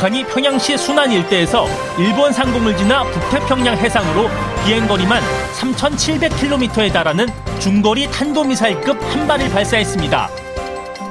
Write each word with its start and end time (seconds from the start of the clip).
북한이 0.00 0.24
평양시 0.24 0.78
순안 0.78 1.12
일대에서 1.12 1.66
일본 1.98 2.32
상공을 2.32 2.74
지나 2.74 3.04
북태평양 3.04 3.76
해상으로 3.76 4.30
비행거리만 4.64 5.22
3,700km에 5.58 6.90
달하는 6.90 7.28
중거리 7.58 8.10
탄도미사일급 8.10 8.98
한 9.12 9.28
발을 9.28 9.50
발사했습니다. 9.50 10.30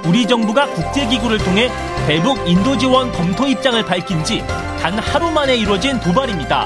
우리 0.06 0.26
정부가 0.26 0.66
국제기구를 0.66 1.38
통해 1.38 1.70
대북 2.08 2.40
인도 2.50 2.76
지원 2.76 3.12
검토 3.12 3.46
입장을 3.46 3.86
밝힌 3.86 4.24
지 4.24 4.44
단 4.80 4.98
하루 4.98 5.30
만에 5.30 5.56
이루어진 5.56 6.00
도발입니다. 6.00 6.66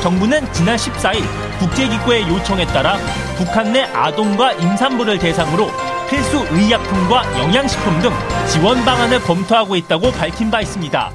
정부는 0.00 0.50
지난 0.54 0.76
14일 0.76 1.22
국제기구의 1.58 2.28
요청에 2.28 2.64
따라 2.66 2.96
북한 3.36 3.72
내 3.72 3.82
아동과 3.82 4.52
임산부를 4.52 5.18
대상으로 5.18 5.70
필수 6.08 6.46
의약품과 6.50 7.38
영양식품 7.38 8.00
등 8.00 8.10
지원 8.50 8.84
방안을 8.84 9.20
검토하고 9.22 9.76
있다고 9.76 10.10
밝힌 10.12 10.50
바 10.50 10.60
있습니다. 10.60 11.10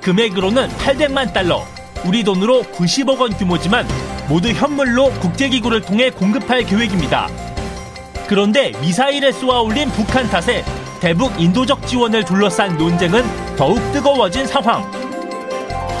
금액으로는 0.00 0.68
800만 0.68 1.32
달러, 1.32 1.64
우리 2.04 2.22
돈으로 2.22 2.62
90억 2.62 3.18
원 3.18 3.32
규모지만 3.32 3.86
모두 4.28 4.50
현물로 4.50 5.10
국제기구를 5.14 5.80
통해 5.80 6.10
공급할 6.10 6.64
계획입니다. 6.64 7.28
그런데 8.28 8.72
미사일을 8.80 9.32
쏘아 9.32 9.60
올린 9.60 9.90
북한 9.90 10.28
탓에 10.30 10.64
대북 11.00 11.38
인도적 11.40 11.86
지원을 11.86 12.24
둘러싼 12.24 12.78
논쟁은 12.78 13.24
더욱 13.56 13.78
뜨거워진 13.92 14.46
상황. 14.46 14.88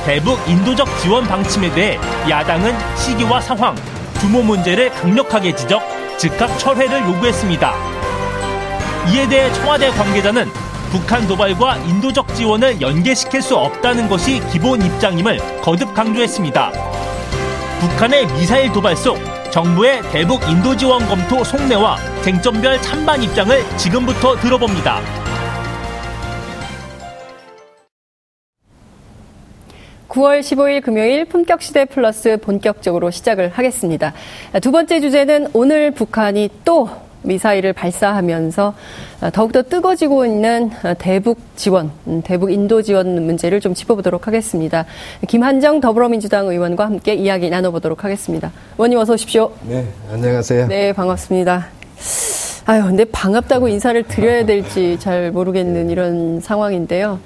대북 0.06 0.38
인도적 0.48 0.86
지원 1.00 1.26
방침에 1.26 1.72
대해 1.74 1.98
야당은 2.28 2.74
시기와 2.96 3.40
상황, 3.40 3.74
규모 4.20 4.42
문제를 4.42 4.90
강력하게 4.90 5.54
지적, 5.54 5.82
즉각 6.18 6.58
철회를 6.58 7.02
요구했습니다. 7.02 7.74
이에 9.12 9.28
대해 9.28 9.52
청와대 9.52 9.90
관계자는 9.90 10.50
북한 10.90 11.26
도발과 11.26 11.76
인도적 11.78 12.34
지원을 12.34 12.80
연계시킬 12.80 13.42
수 13.42 13.56
없다는 13.56 14.08
것이 14.08 14.40
기본 14.52 14.80
입장임을 14.80 15.60
거듭 15.60 15.92
강조했습니다. 15.92 16.72
북한의 17.80 18.26
미사일 18.28 18.72
도발 18.72 18.96
속 18.96 19.18
정부의 19.50 20.02
대북 20.10 20.42
인도 20.48 20.76
지원 20.76 21.06
검토 21.06 21.44
속내와 21.44 21.98
쟁점별 22.22 22.80
찬반 22.80 23.22
입장을 23.22 23.76
지금부터 23.76 24.36
들어봅니다. 24.36 25.33
(9월 30.14 30.40
15일) 30.40 30.80
금요일 30.80 31.24
품격 31.24 31.60
시대 31.60 31.84
플러스 31.84 32.36
본격적으로 32.36 33.10
시작을 33.10 33.48
하겠습니다. 33.48 34.14
두 34.62 34.70
번째 34.70 35.00
주제는 35.00 35.48
오늘 35.52 35.90
북한이 35.90 36.50
또 36.64 36.88
미사일을 37.22 37.72
발사하면서 37.72 38.74
더욱더 39.32 39.62
뜨거지고 39.62 40.24
있는 40.24 40.70
대북 40.98 41.38
지원, 41.56 41.90
음, 42.06 42.22
대북 42.22 42.52
인도 42.52 42.80
지원 42.82 43.26
문제를 43.26 43.60
좀 43.60 43.74
짚어보도록 43.74 44.28
하겠습니다. 44.28 44.84
김한정 45.26 45.80
더불어민주당 45.80 46.46
의원과 46.46 46.84
함께 46.84 47.14
이야기 47.14 47.50
나눠보도록 47.50 48.04
하겠습니다. 48.04 48.52
의원님 48.78 48.98
어서 48.98 49.14
오십시오. 49.14 49.50
네, 49.62 49.84
안녕하세요. 50.12 50.68
네, 50.68 50.92
반갑습니다. 50.92 51.66
아유, 52.66 52.84
근데 52.84 53.04
반갑다고 53.04 53.66
인사를 53.66 54.00
드려야 54.04 54.46
될지 54.46 54.96
잘 55.00 55.32
모르겠는 55.32 55.90
이런 55.90 56.40
상황인데요. 56.40 57.18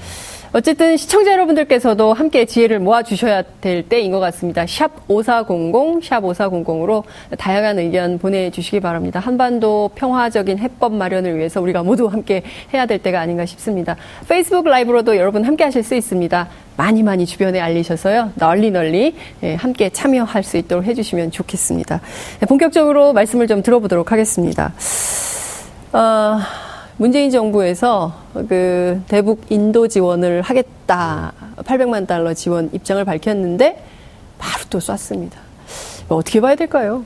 어쨌든 0.52 0.96
시청자 0.96 1.32
여러분들께서도 1.32 2.14
함께 2.14 2.46
지혜를 2.46 2.78
모아주셔야 2.80 3.42
될 3.60 3.82
때인 3.82 4.10
것 4.10 4.20
같습니다. 4.20 4.66
샵 4.66 4.90
5400, 5.08 6.02
샵 6.02 6.22
5400으로 6.22 7.04
다양한 7.36 7.78
의견 7.78 8.18
보내주시기 8.18 8.80
바랍니다. 8.80 9.20
한반도 9.20 9.90
평화적인 9.94 10.58
해법 10.58 10.94
마련을 10.94 11.36
위해서 11.36 11.60
우리가 11.60 11.82
모두 11.82 12.06
함께 12.06 12.42
해야 12.72 12.86
될 12.86 12.98
때가 12.98 13.20
아닌가 13.20 13.44
싶습니다. 13.44 13.96
페이스북 14.28 14.66
라이브로도 14.66 15.16
여러분 15.16 15.44
함께 15.44 15.64
하실 15.64 15.82
수 15.82 15.94
있습니다. 15.94 16.48
많이 16.76 17.02
많이 17.02 17.26
주변에 17.26 17.60
알리셔서요. 17.60 18.32
널리 18.36 18.70
널리 18.70 19.16
예, 19.42 19.54
함께 19.56 19.90
참여할 19.90 20.42
수 20.42 20.56
있도록 20.56 20.84
해주시면 20.84 21.32
좋겠습니다. 21.32 22.00
네, 22.40 22.46
본격적으로 22.46 23.12
말씀을 23.12 23.48
좀 23.48 23.62
들어보도록 23.62 24.12
하겠습니다. 24.12 24.72
어... 25.92 26.67
문재인 26.98 27.30
정부에서 27.30 28.12
그 28.48 29.00
대북 29.08 29.42
인도 29.50 29.86
지원을 29.86 30.42
하겠다. 30.42 31.32
800만 31.58 32.06
달러 32.06 32.34
지원 32.34 32.68
입장을 32.72 33.04
밝혔는데 33.04 33.82
바로 34.38 34.64
또 34.68 34.80
쐈습니다. 34.80 35.38
어떻게 36.08 36.40
봐야 36.40 36.54
될까요? 36.56 37.04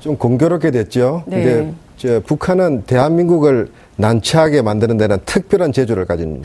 좀 0.00 0.16
공교롭게 0.16 0.70
됐죠. 0.72 1.22
네. 1.26 1.42
근데 1.42 1.74
저 1.96 2.20
북한은 2.20 2.82
대한민국을 2.84 3.70
난처하게 3.96 4.62
만드는 4.62 4.96
데는 4.96 5.18
특별한 5.24 5.72
재주를 5.72 6.04
가진 6.04 6.42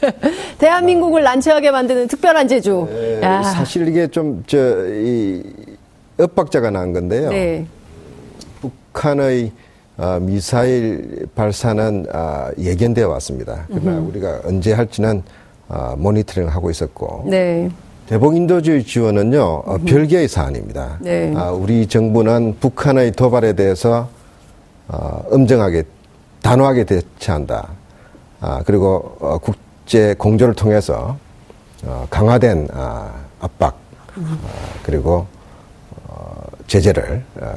대한민국을 0.58 1.22
난처하게 1.22 1.70
만드는 1.70 2.06
특별한 2.08 2.48
재주. 2.48 2.86
네, 2.90 3.20
사실 3.42 3.88
이게 3.88 4.06
좀 4.08 4.42
저 4.46 4.58
이 4.58 5.42
엇박자가 6.18 6.70
난 6.70 6.92
건데요. 6.92 7.28
네. 7.30 7.66
북한의 8.60 9.46
어, 9.46 9.65
미사일 10.20 11.26
발사는 11.34 12.06
어, 12.12 12.48
예견되어 12.58 13.08
왔습니다. 13.08 13.64
그러나 13.68 13.98
음흠. 13.98 14.08
우리가 14.10 14.40
언제 14.44 14.72
할지는 14.72 15.22
어, 15.68 15.94
모니터링 15.96 16.48
하고 16.48 16.70
있었고 16.70 17.24
네. 17.26 17.70
대북 18.06 18.36
인도주의 18.36 18.84
지원은요 18.84 19.42
어, 19.42 19.78
별개의 19.86 20.28
사안입니다. 20.28 20.98
네. 21.00 21.32
아, 21.34 21.50
우리 21.50 21.86
정부는 21.86 22.56
북한의 22.60 23.12
도발에 23.12 23.54
대해서 23.54 24.08
어, 24.88 25.24
엄정하게 25.30 25.84
단호하게 26.42 26.84
대처한다. 26.84 27.68
아, 28.40 28.62
그리고 28.66 29.16
어, 29.18 29.38
국제 29.38 30.14
공조를 30.14 30.54
통해서 30.54 31.16
어, 31.84 32.06
강화된 32.10 32.68
아, 32.72 33.12
압박 33.40 33.76
음. 34.18 34.38
아, 34.44 34.48
그리고 34.82 35.26
어, 36.06 36.42
제재를 36.66 37.24
어, 37.40 37.56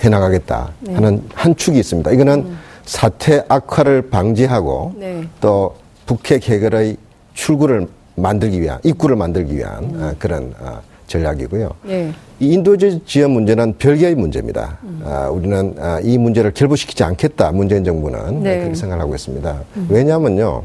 해나가겠다 0.00 0.72
네. 0.80 0.94
하는 0.94 1.22
한 1.34 1.54
축이 1.54 1.78
있습니다. 1.78 2.10
이거는 2.10 2.38
음. 2.40 2.58
사태 2.84 3.44
악화를 3.48 4.10
방지하고 4.10 4.94
네. 4.96 5.24
또 5.40 5.76
북핵 6.06 6.48
해결의 6.48 6.96
출구를 7.34 7.86
만들기 8.16 8.60
위한 8.60 8.80
입구를 8.82 9.16
만들기 9.16 9.56
위한 9.56 9.84
음. 9.84 10.02
아, 10.02 10.14
그런 10.18 10.52
아, 10.60 10.80
전략이고요. 11.06 11.70
네. 11.84 12.12
이 12.38 12.52
인도적 12.52 13.06
지원 13.06 13.32
문제는 13.32 13.74
별개의 13.78 14.14
문제입니다. 14.14 14.78
음. 14.82 15.02
아, 15.04 15.28
우리는 15.28 15.74
아, 15.78 16.00
이 16.02 16.18
문제를 16.18 16.52
결부시키지 16.52 17.04
않겠다. 17.04 17.52
문재인 17.52 17.84
정부는 17.84 18.42
네. 18.42 18.58
그렇게 18.58 18.74
생각하고 18.74 19.14
있습니다. 19.14 19.60
음. 19.76 19.86
왜냐하면요, 19.90 20.62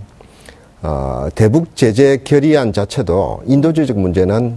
어, 0.83 1.27
대북 1.35 1.75
제재 1.75 2.19
결의안 2.23 2.73
자체도 2.73 3.43
인도주의적 3.45 3.99
문제는 3.99 4.55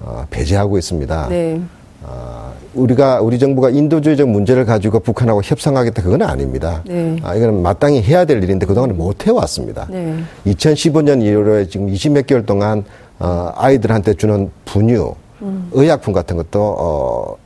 어, 0.00 0.26
배제하고 0.30 0.78
있습니다. 0.78 1.28
네. 1.28 1.60
어, 2.02 2.52
우리가 2.74 3.20
우리 3.20 3.38
정부가 3.38 3.70
인도주의적 3.70 4.28
문제를 4.28 4.64
가지고 4.64 5.00
북한하고 5.00 5.42
협상하겠다 5.42 6.02
그건 6.02 6.22
아닙니다. 6.22 6.82
네. 6.86 7.16
아, 7.22 7.34
이거는 7.34 7.62
마땅히 7.62 8.02
해야 8.02 8.24
될 8.24 8.42
일인데 8.42 8.66
그동안 8.66 8.96
못 8.96 9.26
해왔습니다. 9.26 9.86
네. 9.90 10.16
2015년 10.46 11.22
이후로 11.22 11.66
지금 11.68 11.86
20몇 11.86 12.26
개월 12.26 12.44
동안 12.44 12.84
어, 13.18 13.52
아이들한테 13.54 14.14
주는 14.14 14.50
분유, 14.64 15.14
음. 15.42 15.68
의약품 15.72 16.12
같은 16.12 16.36
것도 16.36 16.76
어, 16.78 17.36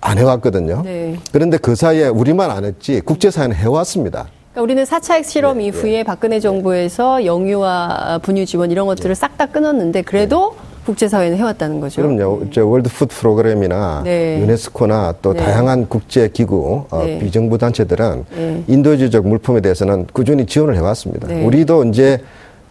안 0.00 0.18
해왔거든요. 0.18 0.82
네. 0.84 1.16
그런데 1.32 1.58
그 1.58 1.74
사이에 1.74 2.08
우리만 2.08 2.50
안 2.50 2.64
했지 2.64 3.00
국제사회는 3.00 3.54
해왔습니다. 3.54 4.28
그러니까 4.52 4.62
우리는 4.62 4.84
4차 4.84 5.14
핵실험 5.14 5.58
네, 5.58 5.66
이후에 5.66 5.98
네. 5.98 6.02
박근혜 6.02 6.40
정부에서 6.40 7.24
영유아 7.24 8.20
분유 8.22 8.44
지원 8.46 8.70
이런 8.70 8.86
것들을 8.86 9.08
네. 9.08 9.14
싹다 9.14 9.46
끊었는데 9.46 10.02
그래도 10.02 10.56
네. 10.56 10.71
국제사회는 10.84 11.38
해왔다는 11.38 11.80
거죠. 11.80 12.02
그럼요. 12.02 12.50
저 12.52 12.66
World 12.66 12.90
Food 12.90 13.14
Program이나 13.14 14.02
네. 14.04 14.40
유네스코나 14.40 15.14
또 15.22 15.32
네. 15.32 15.40
다양한 15.40 15.88
국제기구, 15.88 16.86
어, 16.90 17.04
네. 17.04 17.18
비정부 17.18 17.58
단체들은 17.58 18.24
네. 18.34 18.64
인도주의적 18.66 19.26
물품에 19.26 19.60
대해서는 19.60 20.06
꾸준히 20.12 20.46
지원을 20.46 20.76
해왔습니다. 20.76 21.28
네. 21.28 21.44
우리도 21.44 21.84
이제 21.84 22.18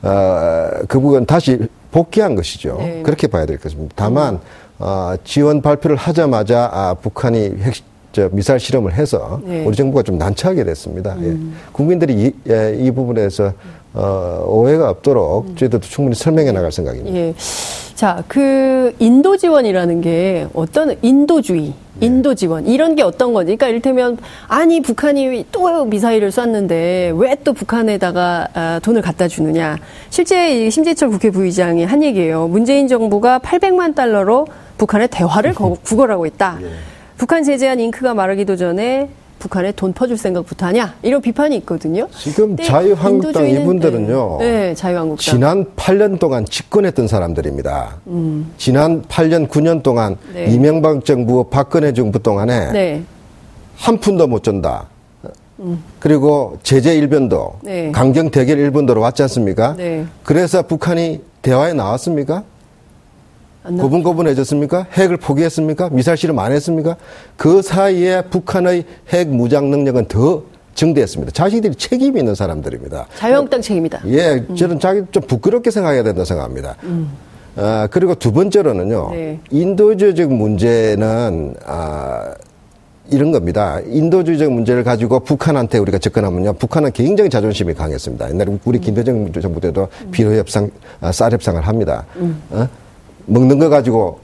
어, 0.01 0.69
그 0.87 0.99
부분 0.99 1.25
다시 1.25 1.59
복귀한 1.91 2.35
것이죠. 2.35 2.77
네. 2.79 3.01
그렇게 3.03 3.27
봐야 3.27 3.45
될 3.45 3.57
것입니다. 3.57 3.93
다만 3.95 4.39
어, 4.79 5.13
지원 5.23 5.61
발표를 5.61 5.95
하자마자 5.95 6.69
아, 6.73 6.95
북한이 6.95 7.53
핵, 7.61 7.75
저 8.11 8.29
미사일 8.31 8.59
실험을 8.59 8.93
해서 8.93 9.39
우리 9.65 9.75
정부가 9.75 10.03
좀 10.03 10.17
난처하게 10.17 10.63
됐습니다. 10.65 11.15
예. 11.21 11.25
음. 11.27 11.53
예. 11.55 11.69
국민들이 11.71 12.13
이, 12.13 12.31
예, 12.49 12.75
이 12.77 12.91
부분에서 12.91 13.53
어, 13.93 14.43
오해가 14.47 14.89
없도록 14.89 15.47
음. 15.49 15.55
저희들도 15.55 15.85
충분히 15.87 16.15
설명해 16.15 16.51
나갈 16.51 16.71
생각입니다. 16.71 17.15
예. 17.17 17.33
자, 17.95 18.23
그 18.27 18.93
인도 18.99 19.37
지원이라는 19.37 20.01
게 20.01 20.47
어떤 20.55 20.97
인도주의, 21.03 21.73
네. 21.99 22.05
인도 22.07 22.33
지원 22.33 22.65
이런 22.65 22.95
게 22.95 23.03
어떤 23.03 23.31
거지? 23.31 23.45
그러니까 23.45 23.67
이를테면 23.67 24.17
아니 24.47 24.81
북한이 24.81 25.45
또 25.51 25.85
미사일을 25.85 26.31
쐈는데 26.31 27.13
왜 27.15 27.35
또 27.43 27.53
북한에다가 27.53 28.47
아, 28.53 28.79
돈을 28.83 29.01
갖다 29.01 29.27
주느냐? 29.27 29.77
실제 30.09 30.69
심재철 30.69 31.09
국회 31.09 31.29
부의장이 31.29 31.83
한 31.85 32.01
얘기예요. 32.03 32.47
문재인 32.47 32.87
정부가 32.87 33.39
800만 33.39 33.93
달러로 33.95 34.47
북한의 34.77 35.07
대화를 35.09 35.53
구걸하고 35.85 36.25
있다. 36.25 36.57
예. 36.61 36.67
북한 37.21 37.43
제재한 37.43 37.79
잉크가 37.79 38.15
마르기도 38.15 38.55
전에 38.55 39.07
북한에 39.37 39.71
돈 39.73 39.93
퍼줄 39.93 40.17
생각부터 40.17 40.65
하냐 40.65 40.95
이런 41.03 41.21
비판이 41.21 41.55
있거든요. 41.57 42.07
지금 42.17 42.57
자유한국당 42.57 43.47
이분들은요. 43.47 44.37
네, 44.39 44.51
네, 44.51 44.73
자유한국당. 44.73 45.35
지난 45.35 45.65
8년 45.75 46.17
동안 46.17 46.43
집권했던 46.45 47.07
사람들입니다. 47.07 47.97
음. 48.07 48.51
지난 48.57 49.03
8년 49.03 49.47
9년 49.47 49.83
동안 49.83 50.17
네. 50.33 50.45
이명박 50.45 51.05
정부 51.05 51.43
박근혜 51.43 51.93
정부 51.93 52.17
동안에 52.17 52.71
네. 52.71 53.03
한 53.77 53.99
푼도 53.99 54.25
못 54.25 54.43
준다. 54.43 54.87
음. 55.59 55.83
그리고 55.99 56.57
제재 56.63 56.95
일변도 56.95 57.59
네. 57.61 57.91
강경 57.91 58.31
대결 58.31 58.57
일본도로 58.57 58.99
왔지 58.99 59.21
않습니까? 59.21 59.75
네. 59.77 60.07
그래서 60.23 60.63
북한이 60.63 61.21
대화에 61.43 61.73
나왔습니까? 61.73 62.45
고분고분해졌습니까? 63.63 64.87
핵을 64.93 65.17
포기했습니까? 65.17 65.89
미사일 65.89 66.17
실험 66.17 66.39
안 66.39 66.51
했습니까? 66.51 66.95
그 67.37 67.61
사이에 67.61 68.23
북한의 68.23 68.85
핵 69.09 69.29
무장 69.29 69.69
능력은 69.69 70.05
더 70.07 70.43
증대했습니다. 70.73 71.31
자신들이 71.31 71.75
책임이 71.75 72.19
있는 72.19 72.33
사람들입니다. 72.33 73.07
자유한국당 73.17 73.61
책임이다. 73.61 74.01
예, 74.07 74.45
저는 74.55 74.79
자기 74.79 75.01
좀 75.11 75.23
부끄럽게 75.23 75.69
생각해야 75.69 76.03
된다 76.03 76.25
생각합니다. 76.25 76.75
음. 76.83 77.09
아, 77.57 77.87
그리고 77.91 78.15
두 78.15 78.31
번째로는요, 78.31 79.09
네. 79.11 79.39
인도주의적 79.51 80.31
문제는, 80.33 81.55
아, 81.65 82.33
이런 83.11 83.31
겁니다. 83.33 83.81
인도주의적 83.85 84.49
문제를 84.51 84.85
가지고 84.85 85.19
북한한테 85.19 85.77
우리가 85.79 85.97
접근하면요. 85.97 86.53
북한은 86.53 86.93
굉장히 86.93 87.29
자존심이 87.29 87.73
강했습니다. 87.73 88.29
옛날에 88.29 88.57
우리 88.63 88.79
음. 88.79 88.81
김대중 88.81 89.31
정부 89.33 89.59
때도 89.59 89.89
비로협상, 90.11 90.71
아, 91.01 91.11
쌀협상을 91.11 91.61
합니다. 91.61 92.05
음. 92.15 92.41
어? 92.51 92.67
먹는 93.25 93.59
거 93.59 93.69
가지고 93.69 94.19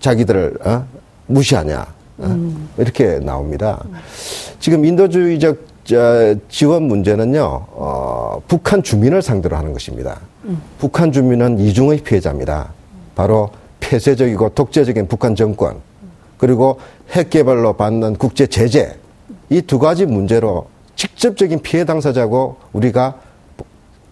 자기들을 0.00 0.58
어? 0.64 0.84
무시하냐 1.26 1.80
어? 2.18 2.24
음. 2.24 2.68
이렇게 2.78 3.18
나옵니다. 3.20 3.84
지금 4.60 4.84
인도주의적 4.84 5.68
지원 6.48 6.82
문제는요 6.84 7.40
어, 7.44 8.42
북한 8.46 8.82
주민을 8.82 9.22
상대로 9.22 9.56
하는 9.56 9.72
것입니다. 9.72 10.20
음. 10.44 10.60
북한 10.78 11.12
주민은 11.12 11.58
이중의 11.58 12.02
피해자입니다. 12.02 12.72
바로 13.14 13.50
폐쇄적이고 13.80 14.50
독재적인 14.50 15.08
북한 15.08 15.34
정권 15.34 15.76
그리고 16.36 16.78
핵 17.10 17.30
개발로 17.30 17.72
받는 17.74 18.16
국제 18.16 18.46
제재 18.46 18.96
이 19.50 19.62
두 19.62 19.78
가지 19.78 20.04
문제로 20.04 20.66
직접적인 20.94 21.60
피해 21.62 21.84
당사자고 21.84 22.56
우리가 22.72 23.18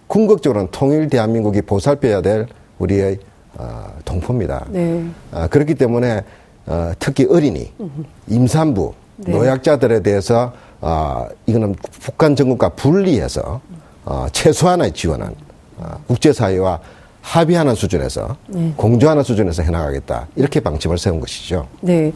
궁극적으로는 0.06 0.69
통일 0.71 1.09
대한민국이 1.09 1.62
보살펴야 1.62 2.23
될 2.23 2.47
우리의 2.79 3.19
어, 3.58 3.93
동포입니다. 4.05 4.67
네. 4.70 5.05
어, 5.32 5.47
그렇기 5.49 5.75
때문에 5.75 6.23
어, 6.67 6.93
특히 6.99 7.26
어린이, 7.29 7.73
임산부, 8.29 8.93
네. 9.17 9.32
노약자들에 9.32 10.00
대해서 10.00 10.53
어, 10.81 11.26
이거는 11.47 11.75
북한 12.03 12.37
정권과 12.37 12.70
분리해서 12.70 13.61
어, 14.05 14.26
최소한의 14.32 14.93
지원은 14.93 15.35
어, 15.79 16.00
국제사회와 16.06 16.81
합의하는 17.23 17.75
수준에서 17.75 18.37
네. 18.47 18.73
공조하는 18.76 19.23
수준에서 19.23 19.62
해나가겠다 19.62 20.29
이렇게 20.37 20.61
방침을 20.61 20.97
세운 20.99 21.19
것이죠. 21.19 21.67
네. 21.81 22.12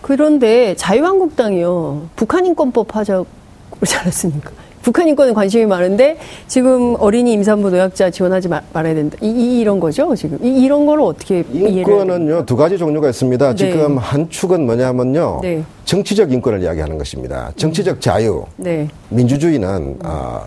그런데 0.00 0.74
자유한국당이요 0.76 2.08
북한 2.16 2.46
인권법 2.46 2.96
하자고 2.96 3.26
그러지 3.72 3.96
않았습니까? 3.96 4.50
북한 4.88 5.06
인권에 5.06 5.34
관심이 5.34 5.66
많은데 5.66 6.16
지금 6.46 6.96
어린이 6.98 7.34
임산부 7.34 7.68
노약자 7.68 8.08
지원하지 8.08 8.48
말, 8.48 8.62
아야 8.72 8.94
된다. 8.94 9.18
이, 9.20 9.62
런 9.62 9.80
거죠, 9.80 10.14
지금. 10.14 10.38
이, 10.42 10.66
런 10.66 10.86
거를 10.86 11.04
어떻게 11.04 11.44
인권은요 11.52 12.46
두 12.46 12.56
가지 12.56 12.78
종류가 12.78 13.10
있습니다. 13.10 13.50
네. 13.50 13.54
지금 13.54 13.98
한 13.98 14.30
축은 14.30 14.64
뭐냐면요 14.64 15.40
네. 15.42 15.62
정치적 15.84 16.32
인권을 16.32 16.62
이야기하는 16.62 16.96
것입니다. 16.96 17.52
정치적 17.56 18.00
자유, 18.00 18.46
네. 18.56 18.88
민주주의는 19.10 19.98
어, 20.06 20.40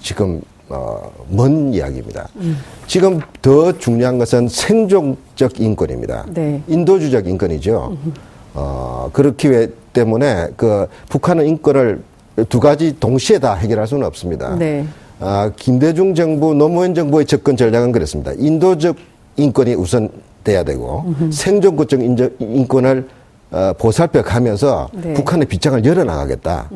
지금 0.00 0.40
어, 0.68 1.00
먼 1.28 1.72
이야기입니다. 1.72 2.28
음. 2.38 2.58
지금 2.88 3.20
더 3.40 3.70
중요한 3.78 4.18
것은 4.18 4.48
생존적 4.48 5.60
인권입니다. 5.60 6.26
네. 6.30 6.60
인도주의적 6.66 7.28
인권이죠. 7.28 7.96
음. 8.04 8.14
어, 8.54 9.08
그렇기 9.12 9.68
때문에 9.92 10.48
그 10.56 10.88
북한은 11.08 11.46
인권을 11.46 12.02
두 12.48 12.60
가지 12.60 12.98
동시에 12.98 13.38
다 13.38 13.54
해결할 13.54 13.86
수는 13.86 14.06
없습니다. 14.06 14.54
네. 14.56 14.86
아, 15.20 15.50
김대중 15.56 16.14
정부, 16.14 16.54
노무현 16.54 16.94
정부의 16.94 17.26
접근 17.26 17.56
전략은 17.56 17.92
그랬습니다. 17.92 18.32
인도적 18.36 18.96
인권이 19.36 19.74
우선 19.74 20.08
돼야 20.44 20.62
되고 20.62 21.04
음흠. 21.06 21.32
생존권적 21.32 22.00
인권을 22.38 23.08
어, 23.50 23.72
보살펴 23.78 24.22
가면서 24.22 24.88
네. 24.92 25.14
북한의 25.14 25.46
빗장을 25.46 25.84
열어나가겠다. 25.84 26.70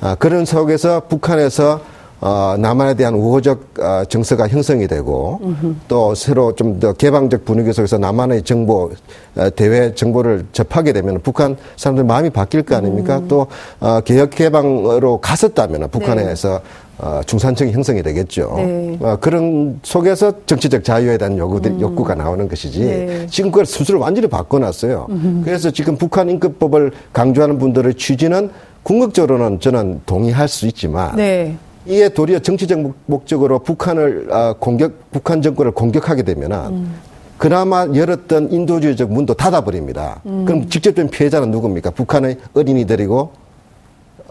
아, 0.00 0.14
그런 0.16 0.44
속에서 0.44 1.00
북한에서 1.08 1.80
어, 2.22 2.54
남한에 2.56 2.94
대한 2.94 3.14
우호적 3.14 3.74
어, 3.80 4.04
정서가 4.08 4.46
형성이 4.46 4.86
되고 4.86 5.40
음흠. 5.42 5.74
또 5.88 6.14
새로 6.14 6.54
좀 6.54 6.78
더 6.78 6.92
개방적 6.92 7.44
분위기 7.44 7.72
속에서 7.72 7.98
남한의 7.98 8.42
정보 8.42 8.90
어, 9.36 9.50
대외 9.50 9.92
정보를 9.94 10.46
접하게 10.52 10.92
되면 10.92 11.20
북한 11.22 11.56
사람들 11.76 12.04
마음이 12.04 12.30
바뀔 12.30 12.62
거 12.62 12.76
아닙니까? 12.76 13.18
음. 13.18 13.28
또 13.28 13.46
어, 13.80 14.00
개혁 14.00 14.30
개방으로 14.30 15.18
갔었다면 15.20 15.90
북한에서 15.90 16.60
네. 16.60 17.04
어, 17.04 17.20
중산층이 17.26 17.72
형성이 17.72 18.02
되겠죠. 18.04 18.54
네. 18.56 18.96
어, 19.00 19.16
그런 19.20 19.80
속에서 19.82 20.32
정치적 20.46 20.84
자유에 20.84 21.18
대한 21.18 21.36
요구들, 21.36 21.72
음. 21.72 21.80
욕구가 21.80 22.14
나오는 22.14 22.46
것이지 22.48 22.80
네. 22.80 23.26
지금 23.28 23.50
그걸 23.50 23.66
수술을 23.66 23.98
완전히 23.98 24.28
바꿔놨어요. 24.28 25.06
음. 25.10 25.42
그래서 25.44 25.70
지금 25.72 25.96
북한 25.96 26.30
인권법을 26.30 26.92
강조하는 27.12 27.58
분들의 27.58 27.94
취지는 27.94 28.50
궁극적으로는 28.84 29.58
저는 29.60 30.02
동의할 30.06 30.46
수 30.48 30.66
있지만 30.66 31.16
네. 31.16 31.56
이에 31.86 32.08
도리어 32.08 32.38
정치적 32.38 32.94
목적으로 33.06 33.58
북한을 33.58 34.28
아, 34.30 34.54
공격, 34.58 35.10
북한 35.10 35.42
정권을 35.42 35.72
공격하게 35.72 36.22
되면은 36.22 36.56
음. 36.68 36.94
그나마 37.38 37.86
열었던 37.92 38.52
인도주의적 38.52 39.10
문도 39.10 39.34
닫아버립니다. 39.34 40.20
음. 40.26 40.44
그럼 40.44 40.68
직접적인 40.68 41.10
피해자는 41.10 41.50
누굽니까? 41.50 41.90
북한의 41.90 42.38
어린이들이고 42.54 43.32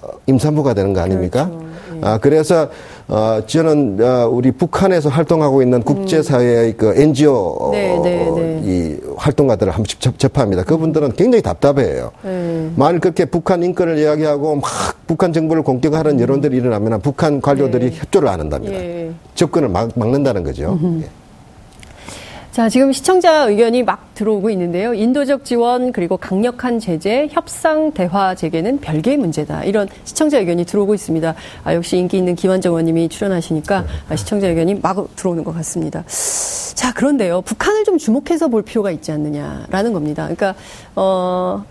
어, 0.01 0.07
임산부가 0.27 0.73
되는 0.73 0.93
거 0.93 1.01
아닙니까? 1.01 1.49
그렇죠. 1.49 1.65
예. 2.01 2.07
아, 2.07 2.17
그래서, 2.17 2.69
어, 3.07 3.41
저는, 3.45 3.97
어, 4.01 4.27
우리 4.29 4.51
북한에서 4.51 5.09
활동하고 5.09 5.61
있는 5.61 5.83
국제사회의 5.83 6.69
음. 6.71 6.73
그 6.77 6.93
NGO, 6.95 7.69
네, 7.71 7.99
네, 7.99 8.31
네. 8.31 8.61
이 8.63 8.97
활동가들을 9.15 9.71
한번 9.71 9.85
접, 9.99 10.17
접합니다. 10.17 10.63
그분들은 10.63 11.13
굉장히 11.13 11.41
답답해요. 11.41 12.11
네. 12.23 12.69
만일 12.75 12.99
그렇게 12.99 13.25
북한 13.25 13.63
인권을 13.63 13.97
이야기하고 13.97 14.55
막 14.55 14.63
북한 15.07 15.33
정부를 15.33 15.63
공격하는 15.63 16.11
음. 16.13 16.19
여론들이 16.19 16.57
일어나면 16.57 17.01
북한 17.01 17.41
관료들이 17.41 17.91
네. 17.91 17.97
협조를 17.97 18.27
안 18.29 18.39
한답니다. 18.39 18.75
예. 18.75 19.11
접근을 19.35 19.69
막, 19.69 19.91
막는다는 19.95 20.43
거죠. 20.43 20.79
예. 21.01 21.20
자, 22.51 22.67
지금 22.67 22.91
시청자 22.91 23.45
의견이 23.45 23.81
막 23.81 24.13
들어오고 24.13 24.49
있는데요. 24.49 24.93
인도적 24.93 25.45
지원 25.45 25.93
그리고 25.93 26.17
강력한 26.17 26.79
제재, 26.79 27.29
협상 27.31 27.93
대화 27.93 28.35
재개는 28.35 28.81
별개의 28.81 29.15
문제다. 29.15 29.63
이런 29.63 29.87
시청자 30.03 30.37
의견이 30.37 30.65
들어오고 30.65 30.93
있습니다. 30.93 31.33
아, 31.63 31.73
역시 31.73 31.97
인기 31.97 32.17
있는 32.17 32.35
김환정 32.35 32.73
의원님이 32.73 33.07
출연하시니까 33.07 33.85
아, 34.09 34.15
시청자 34.17 34.49
의견이 34.49 34.75
막 34.75 35.15
들어오는 35.15 35.45
것 35.45 35.55
같습니다. 35.55 36.03
자, 36.75 36.93
그런데요. 36.93 37.41
북한을 37.43 37.85
좀 37.85 37.97
주목해서 37.97 38.49
볼 38.49 38.63
필요가 38.63 38.91
있지 38.91 39.13
않느냐라는 39.13 39.93
겁니다. 39.93 40.23
그러니까 40.23 40.53
어 40.97 41.63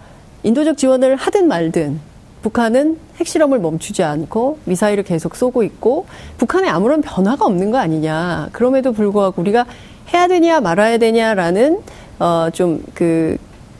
인도적 0.45 0.79
지원을 0.79 1.17
하든 1.17 1.47
말든 1.47 2.01
북한은 2.41 2.97
핵실험을 3.17 3.59
멈추지 3.59 4.03
않고 4.03 4.61
미사일을 4.65 5.05
계속 5.05 5.37
쏘고 5.37 5.63
있고 5.63 6.07
북한에 6.39 6.71
아무런 6.71 7.03
변화가 7.03 7.45
없는 7.45 7.71
거 7.71 7.77
아니냐. 7.77 8.49
그럼에도 8.53 8.93
불구하고 8.93 9.43
우리가 9.43 9.67
해야 10.13 10.27
되냐 10.29 10.61
말아야 10.61 10.99
되냐라는 10.99 11.81
어 12.19 12.51
좀 12.53 12.83
그 12.95 13.37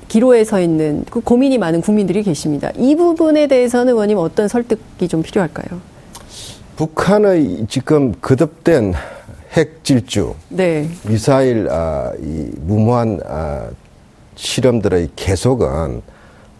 기로에 0.09 0.43
서 0.43 0.61
있는 0.61 1.05
그 1.09 1.21
고민이 1.21 1.57
많은 1.59 1.83
국민들이 1.83 2.25
계십니다. 2.25 2.73
이 2.77 2.97
부분에 2.97 3.47
대해서는 3.47 3.93
의원님 3.93 4.19
어떤 4.19 4.49
설득이 4.49 5.07
좀 5.07 5.23
필요할까요? 5.23 5.81
북한의 6.77 7.67
지금 7.69 8.13
거듭된 8.21 8.95
핵 9.53 9.85
질주, 9.85 10.35
네. 10.49 10.89
미사일 11.07 11.69
아, 11.71 12.13
이 12.21 12.51
무모한 12.61 13.21
아, 13.27 13.69
실험들의 14.35 15.11
계속은 15.15 16.03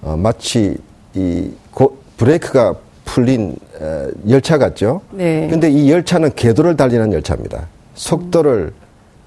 어, 0.03 0.17
마치 0.17 0.77
이 1.15 1.51
고, 1.73 1.97
브레이크가 2.19 2.75
풀린 3.05 3.57
어, 3.81 4.09
열차 4.29 4.59
같죠. 4.59 5.01
네. 5.11 5.49
근데 5.51 5.69
이 5.71 5.91
열차는 5.91 6.35
궤도를 6.37 6.77
달리는 6.77 7.13
열차입니다. 7.13 7.67
속도를 7.95 8.73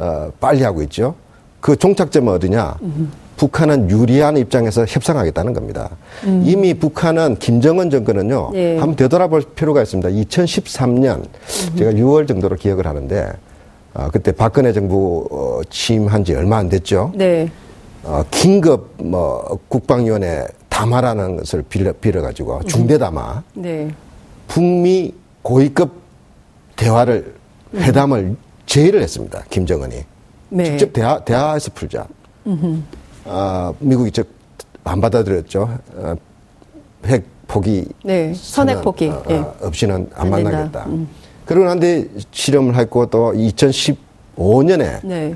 어, 0.03 0.31
빨리 0.39 0.63
하고 0.63 0.81
있죠. 0.83 1.15
그 1.61 1.77
종착점은 1.77 2.33
어디냐? 2.33 2.77
음. 2.81 3.11
북한은 3.37 3.89
유리한 3.89 4.37
입장에서 4.37 4.85
협상하겠다는 4.85 5.53
겁니다. 5.53 5.89
음. 6.25 6.43
이미 6.45 6.73
북한은 6.73 7.37
김정은 7.39 7.89
정권은요, 7.89 8.51
네. 8.53 8.77
한번 8.77 8.95
되돌아볼 8.95 9.41
필요가 9.55 9.81
있습니다. 9.81 10.09
2013년, 10.09 11.19
음. 11.19 11.75
제가 11.77 11.91
6월 11.91 12.27
정도로 12.27 12.57
기억을 12.57 12.85
하는데, 12.85 13.31
어, 13.93 14.09
그때 14.11 14.31
박근혜 14.31 14.73
정부 14.73 15.27
어, 15.31 15.61
취임한 15.69 16.23
지 16.25 16.35
얼마 16.35 16.57
안 16.57 16.69
됐죠. 16.69 17.11
네. 17.15 17.49
어, 18.03 18.23
긴급 18.29 18.95
뭐 18.97 19.57
국방위원회 19.69 20.45
담화라는 20.69 21.37
것을 21.37 21.63
빌려, 21.63 21.93
빌어가지고 21.93 22.63
중대 22.63 22.97
담화. 22.97 23.41
네. 23.53 23.89
북미 24.47 25.13
고위급 25.41 25.91
대화를 26.75 27.33
회담을 27.75 28.35
제의를 28.65 29.01
했습니다. 29.01 29.43
김정은이 29.49 30.03
네. 30.49 30.63
직접 30.77 30.93
대화 30.93 31.19
대화에서 31.23 31.71
풀자. 31.73 32.07
아 33.25 33.73
미국이 33.79 34.11
즉 34.11 34.43
안 34.83 35.01
받아들였죠. 35.01 35.79
어, 35.95 36.15
핵 37.05 37.23
포기. 37.47 37.85
네. 38.03 38.33
선핵 38.35 38.81
포기 38.81 39.09
어, 39.09 39.23
네. 39.27 39.43
없이는 39.61 39.95
안, 39.95 40.09
안 40.15 40.29
만나겠다. 40.29 40.85
음. 40.87 41.07
그러고 41.45 41.67
난데 41.67 42.07
실험을 42.31 42.75
했고 42.75 43.05
또 43.07 43.33
2015년에 43.33 44.99
네. 45.05 45.35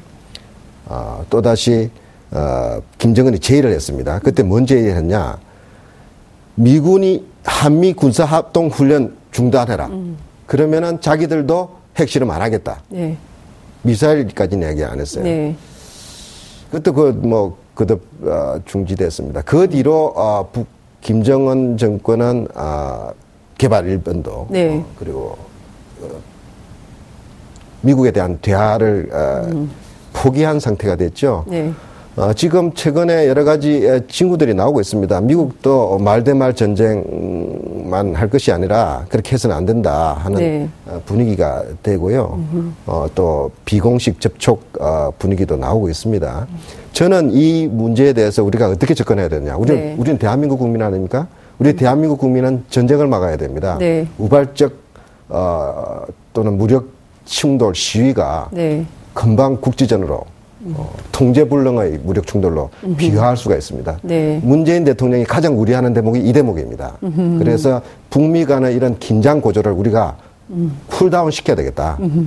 어, 0.86 1.25
또 1.29 1.41
다시 1.41 1.89
어, 2.31 2.81
김정은이 2.98 3.39
제의를 3.39 3.72
했습니다. 3.72 4.19
그때 4.19 4.43
뭔 4.43 4.65
제의를 4.65 4.96
했냐? 4.96 5.38
미군이 6.55 7.25
한미 7.43 7.93
군사 7.93 8.25
합동 8.25 8.67
훈련 8.67 9.15
중단해라. 9.31 9.88
음. 9.88 10.17
그러면은 10.46 11.00
자기들도 11.01 11.77
핵실험 11.97 12.29
안 12.31 12.41
하겠다. 12.41 12.81
네. 12.89 13.17
미사일까지는 13.81 14.69
얘기 14.69 14.83
안 14.83 14.99
했어요. 14.99 15.23
네. 15.23 15.55
그때 16.71 16.91
그뭐 16.91 17.57
그도 17.73 17.99
어, 18.23 18.59
중지됐습니다. 18.65 19.41
그 19.41 19.69
뒤로 19.69 20.13
어, 20.15 20.49
북 20.51 20.67
김정은 21.01 21.77
정권은 21.77 22.47
어, 22.55 23.11
개발 23.57 23.87
일본도 23.87 24.47
네. 24.49 24.77
어, 24.77 24.85
그리고 24.99 25.37
어, 26.01 26.09
미국에 27.81 28.11
대한 28.11 28.37
대화를 28.39 29.09
어, 29.11 29.47
음. 29.49 29.71
포기한 30.13 30.59
상태가 30.59 30.95
됐죠. 30.95 31.45
네. 31.47 31.71
어, 32.17 32.33
지금 32.33 32.74
최근에 32.74 33.27
여러 33.27 33.43
가지 33.43 34.01
친구들이 34.09 34.55
나오고 34.55 34.81
있습니다. 34.81 35.21
미국도 35.21 36.00
말대말 36.00 36.55
전쟁만 36.55 38.15
할 38.15 38.27
것이 38.27 38.51
아니라 38.51 39.05
그렇게 39.07 39.33
해서는 39.33 39.55
안 39.55 39.67
된다 39.67 40.17
하는 40.24 40.39
네. 40.39 40.69
어, 40.88 41.00
분위기가 41.05 41.63
되고요. 41.83 42.39
어, 42.88 43.05
또 43.13 43.51
비공식 43.65 44.19
접촉 44.19 44.63
어, 44.79 45.12
분위기도 45.19 45.57
나오고 45.57 45.89
있습니다. 45.89 46.47
저는 46.91 47.33
이 47.33 47.67
문제에 47.67 48.13
대해서 48.13 48.43
우리가 48.43 48.69
어떻게 48.69 48.95
접근해야 48.95 49.27
되냐. 49.29 49.55
우리는, 49.55 49.79
네. 49.79 49.95
우리는 50.00 50.17
대한민국 50.17 50.57
국민 50.57 50.81
아닙니까? 50.81 51.27
우리 51.59 51.75
대한민국 51.75 52.17
국민은 52.17 52.63
전쟁을 52.71 53.05
막아야 53.05 53.38
됩니다. 53.38 53.77
네. 53.79 54.07
우발적 54.17 54.74
어, 55.29 56.01
또는 56.33 56.57
무력 56.57 56.88
충돌 57.25 57.75
시위가 57.75 58.50
네. 58.53 58.88
금방 59.13 59.62
국지전으로 59.62 60.25
어, 60.75 60.93
통제불능의 61.12 62.00
무력 62.03 62.27
충돌로 62.27 62.69
음흠. 62.83 62.95
비화할 62.97 63.38
수가 63.38 63.55
있습니다. 63.55 64.00
네. 64.03 64.39
문재인 64.43 64.83
대통령이 64.83 65.24
가장 65.24 65.59
우려하는 65.59 65.93
대목이 65.93 66.19
이 66.19 66.33
대목입니다. 66.33 66.97
음흠. 67.03 67.39
그래서 67.39 67.81
북미 68.09 68.45
간의 68.45 68.75
이런 68.75 68.97
긴장 69.00 69.41
고조를 69.41 69.71
우리가 69.71 70.17
음. 70.50 70.77
cool 70.88 71.09
down 71.09 71.31
시켜야 71.31 71.55
되겠다. 71.55 71.97
음흠. 72.00 72.25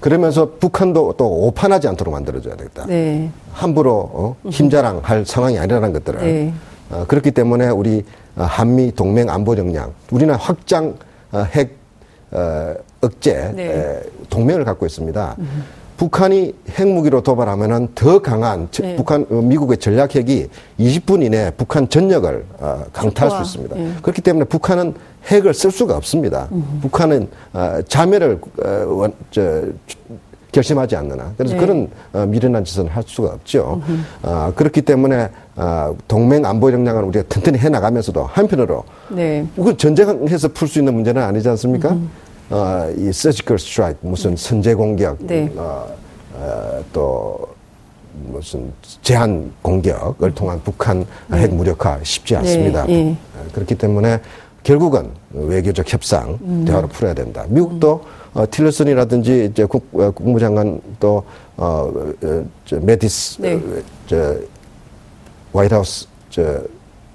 그러면서 0.00 0.52
북한도 0.58 1.14
또 1.18 1.26
오판하지 1.46 1.86
않도록 1.88 2.12
만들어줘야 2.12 2.56
되겠다. 2.56 2.86
네. 2.86 3.30
함부로 3.52 3.92
어, 4.12 4.36
힘자랑할 4.48 5.26
상황이 5.26 5.58
아니라는 5.58 5.92
것들을 5.92 6.20
네. 6.20 6.54
어, 6.90 7.04
그렇기 7.06 7.30
때문에 7.32 7.68
우리 7.68 8.04
어, 8.36 8.44
한미 8.44 8.92
동맹 8.94 9.28
안보 9.28 9.56
역량, 9.56 9.92
우리는 10.10 10.34
확장 10.34 10.94
어, 11.32 11.40
핵 11.40 11.76
어, 12.32 12.74
억제 13.02 13.52
네. 13.54 13.64
에, 13.64 14.02
동맹을 14.30 14.64
갖고 14.64 14.86
있습니다. 14.86 15.36
북한이 16.00 16.54
핵무기로 16.78 17.22
도발하면은 17.22 17.88
더 17.94 18.20
강한 18.22 18.70
네. 18.70 18.96
북한 18.96 19.26
어, 19.28 19.34
미국의 19.42 19.76
전략 19.76 20.16
핵이 20.16 20.46
20분 20.78 21.22
이내 21.22 21.52
북한 21.54 21.90
전역을 21.90 22.46
어, 22.58 22.84
강타할 22.90 23.44
수 23.44 23.58
있습니다. 23.58 23.76
네. 23.76 23.92
그렇기 24.00 24.22
때문에 24.22 24.46
북한은 24.46 24.94
핵을 25.26 25.52
쓸 25.52 25.70
수가 25.70 25.98
없습니다. 25.98 26.48
음. 26.52 26.78
북한은 26.80 27.28
어, 27.52 27.80
자멸을 27.86 28.40
어, 28.64 29.06
저, 29.30 29.64
결심하지 30.52 30.96
않느나 30.96 31.34
그래서 31.36 31.54
네. 31.54 31.60
그런 31.60 31.90
어, 32.14 32.24
미련한 32.24 32.64
짓은 32.64 32.88
할 32.88 33.02
수가 33.06 33.34
없죠. 33.34 33.82
어, 34.22 34.52
그렇기 34.56 34.80
때문에 34.80 35.28
어, 35.56 35.94
동맹 36.08 36.46
안보 36.46 36.72
역량을 36.72 37.04
우리가 37.04 37.26
튼튼히 37.28 37.58
해 37.58 37.68
나가면서도 37.68 38.24
한편으로 38.24 38.84
네. 39.10 39.46
그 39.54 39.76
전쟁해서 39.76 40.48
풀 40.48 40.66
수 40.66 40.78
있는 40.78 40.94
문제는 40.94 41.22
아니지 41.22 41.46
않습니까? 41.50 41.90
음. 41.90 42.10
어, 42.50 42.92
이 42.96 43.12
surgical 43.12 43.58
strike 43.58 43.98
무슨 44.02 44.36
선제 44.36 44.74
공격 44.74 45.16
네. 45.20 45.50
어, 45.56 45.86
어, 46.34 46.84
또 46.92 47.46
무슨 48.26 48.72
제한 49.02 49.52
공격을 49.62 50.34
통한 50.34 50.60
북한 50.64 51.06
네. 51.28 51.38
핵 51.38 51.54
무력화 51.54 52.00
쉽지 52.02 52.36
않습니다. 52.36 52.84
네. 52.86 53.04
네. 53.04 53.16
그렇기 53.52 53.76
때문에 53.76 54.20
결국은 54.64 55.10
외교적 55.30 55.90
협상 55.90 56.38
음. 56.42 56.64
대화로 56.66 56.88
풀어야 56.88 57.14
된다. 57.14 57.44
미국도 57.48 58.02
어, 58.34 58.50
틸러슨이라든지 58.50 59.50
이제 59.52 59.64
국, 59.64 59.88
어, 59.92 60.10
국무장관 60.10 60.80
또 60.98 61.24
어, 61.56 61.92
어, 62.22 62.44
저 62.64 62.80
매티스 62.80 63.42
네. 63.42 63.54
어, 63.54 63.60
저 64.06 64.36
White 65.52 65.79
House 65.79 66.06
저 66.30 66.60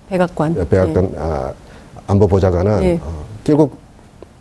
백악관 0.10 0.68
백악관 0.70 1.12
네. 1.12 1.18
아, 1.18 1.54
안보 2.08 2.28
보좌관은 2.28 2.80
네. 2.80 3.00
어, 3.04 3.26
결국 3.44 3.85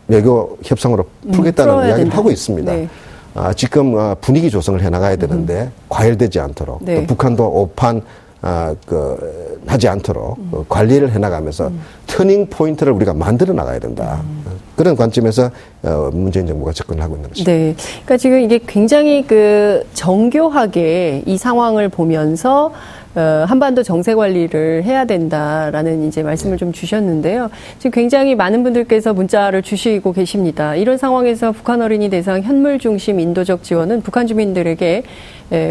외교 0.09 0.59
협상으로 0.63 1.05
음, 1.27 1.31
풀겠다는 1.33 1.75
음, 1.75 1.79
이야기를 1.81 1.99
된다. 2.05 2.17
하고 2.17 2.31
있습니다. 2.31 2.73
네. 2.73 2.89
아, 3.35 3.53
지금 3.53 3.99
아, 3.99 4.15
분위기 4.21 4.51
조성을 4.51 4.81
해 4.83 4.91
나가야 4.91 5.17
되는데 5.17 5.63
음. 5.63 5.73
과열되지 5.89 6.41
않도록 6.41 6.85
네. 6.85 7.01
또 7.01 7.07
북한도 7.07 7.45
오판 7.45 8.03
아, 8.43 8.75
그, 8.87 9.59
하지 9.67 9.89
않도록 9.89 10.37
음. 10.39 10.49
그 10.53 10.65
관리를 10.69 11.11
해 11.11 11.19
나가면서 11.19 11.69
음. 11.69 11.81
turning 12.07 12.49
point를 12.49 12.93
우리가 12.93 13.15
만들어 13.15 13.55
나가야 13.55 13.79
된다. 13.79 14.21
음. 14.23 14.45
그런 14.77 14.97
관점에서 14.97 15.51
어, 15.83 16.11
문재인 16.13 16.47
정부가 16.47 16.73
접근을 16.73 17.03
하고 17.03 17.17
있는 17.17 17.31
것입니다. 17.31 17.51
네. 17.51 17.75
그러니까 18.05 18.17
지금 18.19 18.41
이게 18.41 18.61
굉장히 18.67 19.27
그 19.27 19.87
정교하게 19.95 21.23
이 21.27 21.39
상황을 21.39 21.89
보면서 21.89 22.73
어, 23.15 23.45
한반도 23.47 23.83
정세 23.83 24.15
관리를 24.15 24.83
해야 24.83 25.05
된다라는 25.05 26.09
이제 26.09 26.23
말씀을 26.23 26.57
좀 26.57 26.73
주셨는데요. 26.73 27.49
지금 27.79 27.93
굉장히 27.93 28.35
많은 28.35 28.65
분들께서 28.65 29.15
문자를 29.15 29.63
주시고 29.63 30.13
계십니다. 30.13 30.75
이런 30.75 30.99
상황에서 30.99 31.53
북한 31.53 31.81
어린이 31.81 32.11
대상 32.11 32.43
현물 32.43 32.79
중심 32.79 33.21
인도적 33.21 33.63
지원은 33.63 34.03
북한 34.03 34.27
주민들에게 34.27 35.05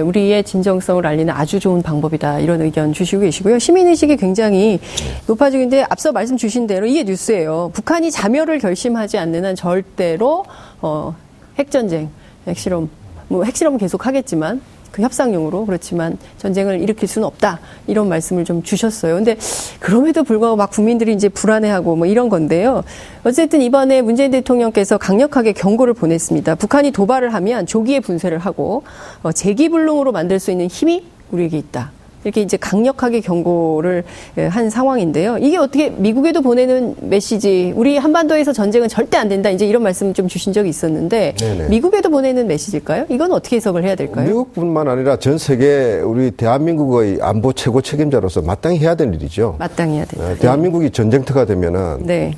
우리의 0.03 0.43
진정성을 0.43 1.05
알리는 1.05 1.33
아주 1.33 1.59
좋은 1.59 1.81
방법이다. 1.81 2.39
이런 2.39 2.62
의견 2.62 2.93
주시고 2.93 3.23
계시고요. 3.23 3.59
시민의식이 3.59 4.15
굉장히 4.15 4.79
높아지고 5.27 5.63
있는데 5.63 5.85
앞서 5.89 6.13
말씀 6.13 6.38
주신 6.38 6.67
대로 6.67 6.85
이게 6.85 7.03
뉴스예요. 7.03 7.71
북한이 7.73 8.12
자멸을 8.12 8.59
결심하지 8.59 9.17
않는 9.17 9.43
한 9.43 9.55
절대로 9.55 10.45
어, 10.81 11.13
핵전쟁, 11.59 12.09
핵실험, 12.47 12.89
뭐 13.27 13.43
핵실험은 13.43 13.77
계속 13.79 14.05
하겠지만 14.07 14.62
그 14.93 15.01
협상용으로 15.01 15.65
그렇지만 15.65 16.19
전쟁을 16.38 16.79
일으킬 16.79 17.07
수는 17.07 17.25
없다 17.25 17.59
이런 17.88 18.07
말씀을 18.09 18.45
좀 18.45 18.62
주셨어요. 18.62 19.15
근데 19.15 19.35
그럼에도 19.79 20.23
불구하고 20.23 20.55
막 20.55 20.69
국민들이 20.69 21.13
이제 21.13 21.29
불안해하고 21.29 21.95
뭐 21.95 22.05
이런 22.05 22.29
건데요. 22.29 22.83
어쨌든 23.23 23.63
이번에 23.63 24.03
문재인 24.03 24.29
대통령께서 24.29 25.00
강력하게 25.00 25.53
경고를 25.53 25.95
보냈습니다. 25.95 26.55
북한이 26.55 26.91
도발을 26.91 27.33
하면 27.33 27.65
조기에 27.65 28.01
분쇄를 28.01 28.38
하고 28.38 28.83
어, 29.23 29.31
재기불능으로 29.31 30.12
만들 30.12 30.39
수 30.39 30.51
있는 30.51 30.67
힘이 30.67 31.03
우리에게 31.31 31.57
있다. 31.57 31.91
이렇게 32.24 32.42
이제 32.42 32.58
강력하게 32.58 33.20
경고를 33.22 34.03
예, 34.38 34.46
한 34.46 34.70
상황인데요. 34.70 35.38
이게 35.39 35.58
어떻게 35.58 35.89
미국에도 35.89 36.42
보내는 36.42 36.96
메시지, 37.01 37.74
우리 37.75 37.98
한반도에서 37.98 38.53
전쟁은 38.53 38.88
절대 38.88 39.18
안 39.18 39.30
된다. 39.30 39.50
이제 39.50 39.65
이런 39.65 39.84
말씀 39.84 40.13
좀 40.13 40.27
주신 40.27 40.53
적이 40.53 40.70
있었는데 40.70 41.36
네네. 41.38 41.70
미국에도 41.70 42.10
보내는 42.10 42.48
메시지일까요? 42.48 43.06
이건 43.10 43.32
어떻게 43.32 43.58
해석을 43.58 43.84
해야 43.84 43.96
될까요? 43.96 44.27
미국뿐만 44.27 44.88
아니라 44.88 45.18
전 45.18 45.38
세계 45.38 46.00
우리 46.03 46.32
대한민국의 46.32 47.20
안보 47.22 47.53
최고 47.53 47.82
책임자로서 47.82 48.42
마땅히 48.42 48.80
해야 48.80 48.96
될 48.96 49.13
일이죠. 49.13 49.56
마땅히 49.60 49.98
해야 49.98 50.06
된다. 50.06 50.30
네, 50.30 50.36
대한민국이 50.38 50.89
전쟁터가 50.92 51.46
되면은 51.46 52.03
네. 52.06 52.32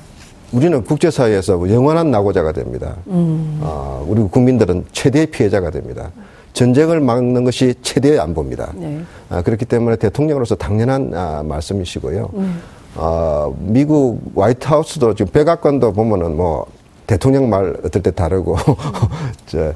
우리는 0.52 0.84
국제사회에서 0.84 1.70
영원한 1.70 2.12
낙오자가 2.12 2.52
됩니다. 2.54 2.96
음. 3.08 3.60
어, 3.62 4.06
우리 4.08 4.22
국민들은 4.24 4.86
최대의 4.92 5.28
피해자가 5.28 5.70
됩니다. 5.70 6.12
전쟁을 6.56 7.02
막는 7.02 7.44
것이 7.44 7.76
최대의 7.82 8.20
안보입니다. 8.20 8.72
네. 8.76 9.02
아, 9.30 9.42
그렇기 9.42 9.66
때문에 9.66 9.98
대통령으로서 9.98 10.56
당연한 10.56 11.12
아, 11.14 11.44
말씀이시고요. 11.44 12.30
음. 12.34 12.62
아, 12.96 13.52
미국 13.60 14.22
화이트하우스도 14.36 15.14
지금 15.14 15.32
백악관도 15.32 15.92
보면은 15.92 16.36
뭐 16.36 16.66
대통령 17.06 17.50
말 17.50 17.76
어떨 17.84 18.02
때 18.02 18.10
다르고 18.10 18.56
저 19.46 19.74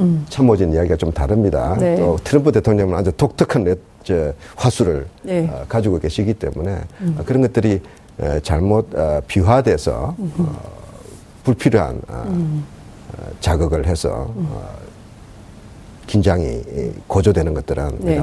음. 0.00 0.24
참모진 0.30 0.72
이야기가 0.72 0.96
좀 0.96 1.12
다릅니다. 1.12 1.76
네. 1.78 1.96
또 1.96 2.16
트럼프 2.24 2.50
대통령은 2.50 2.96
아주 2.96 3.12
독특한 3.12 3.76
저 4.02 4.32
화수를 4.56 5.06
네. 5.22 5.48
어, 5.52 5.66
가지고 5.68 5.98
계시기 5.98 6.32
때문에 6.34 6.78
음. 7.02 7.16
아, 7.18 7.22
그런 7.24 7.42
것들이 7.42 7.80
에, 8.20 8.40
잘못 8.40 8.88
어, 8.98 9.20
비화돼서 9.26 10.16
어, 10.18 10.60
불필요한 11.44 12.00
어, 12.08 12.24
음. 12.28 12.64
어, 13.12 13.26
자극을 13.40 13.86
해서 13.86 14.32
음. 14.34 14.48
어, 14.50 14.68
긴장이 16.12 16.60
고조되는 17.06 17.54
것들은 17.54 17.98
네. 18.00 18.18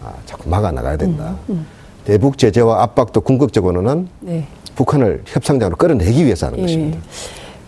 아, 0.00 0.12
자꾸 0.26 0.48
막아 0.48 0.70
나가야 0.70 0.96
된다. 0.96 1.36
음, 1.48 1.54
음. 1.54 1.66
대북 2.04 2.38
제재와 2.38 2.84
압박도 2.84 3.20
궁극적으로는 3.20 4.08
네. 4.20 4.46
북한을 4.76 5.24
협상장으로 5.26 5.76
끌어내기 5.76 6.24
위해서 6.24 6.46
하는 6.46 6.60
예. 6.60 6.62
것입니다. 6.62 6.98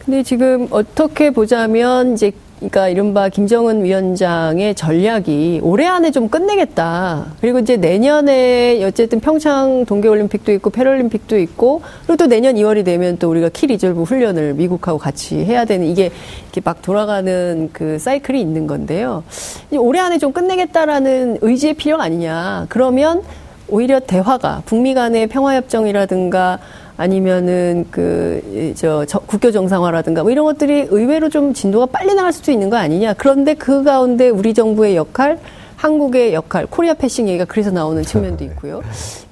근데 0.04 0.23
지금 0.23 0.68
어떻게 0.70 1.30
보자면 1.30 2.12
이제 2.12 2.30
그러니까 2.58 2.88
이른바 2.88 3.28
김정은 3.28 3.84
위원장의 3.84 4.75
전략이 4.75 5.61
올해 5.62 5.87
안에 5.87 6.11
좀 6.11 6.28
끝내겠다. 6.28 7.26
그리고 7.40 7.58
이제 7.58 7.76
내년에 7.76 8.82
어쨌든 8.84 9.20
평창 9.20 9.84
동계올림픽도 9.87 10.52
있고 10.52 10.70
패럴림픽도 10.70 11.38
있고 11.38 11.80
그리고 12.06 12.16
또 12.16 12.26
내년 12.26 12.54
2월이 12.54 12.84
되면 12.84 13.18
또 13.18 13.30
우리가 13.30 13.49
키 13.49 13.66
리졸브 13.66 14.02
훈련을 14.02 14.54
미국하고 14.54 14.99
같이 14.99 15.37
해야 15.44 15.64
되는 15.64 15.87
이게 15.87 16.11
이렇게 16.44 16.61
막 16.62 16.80
돌아가는 16.82 17.70
그 17.73 17.99
사이클이 17.99 18.40
있는 18.40 18.66
건데요. 18.66 19.25
올해 19.73 20.00
안에 20.00 20.18
좀 20.18 20.32
끝내겠다라는 20.32 21.38
의지의 21.40 21.75
피력 21.75 22.00
아니냐. 22.00 22.66
그러면 22.68 23.23
오히려 23.68 24.00
대화가 24.00 24.62
북미 24.66 24.94
간의 24.94 25.26
평화협정이라든가 25.28 26.58
아니면은 26.96 27.86
그, 27.90 28.72
저, 28.76 29.04
저 29.04 29.18
국교 29.18 29.50
정상화라든가 29.50 30.22
뭐 30.22 30.30
이런 30.30 30.44
것들이 30.44 30.86
의외로 30.90 31.28
좀 31.28 31.52
진도가 31.52 31.86
빨리 31.86 32.14
나갈 32.14 32.32
수도 32.32 32.52
있는 32.52 32.70
거 32.70 32.76
아니냐. 32.76 33.14
그런데 33.14 33.54
그 33.54 33.82
가운데 33.82 34.28
우리 34.28 34.54
정부의 34.54 34.96
역할, 34.96 35.38
한국의 35.76 36.34
역할, 36.34 36.66
Korea 36.66 36.94
passing 36.94 37.28
얘기가 37.28 37.46
그래서 37.46 37.70
나오는 37.70 38.02
측면도 38.02 38.44
있고요. 38.44 38.82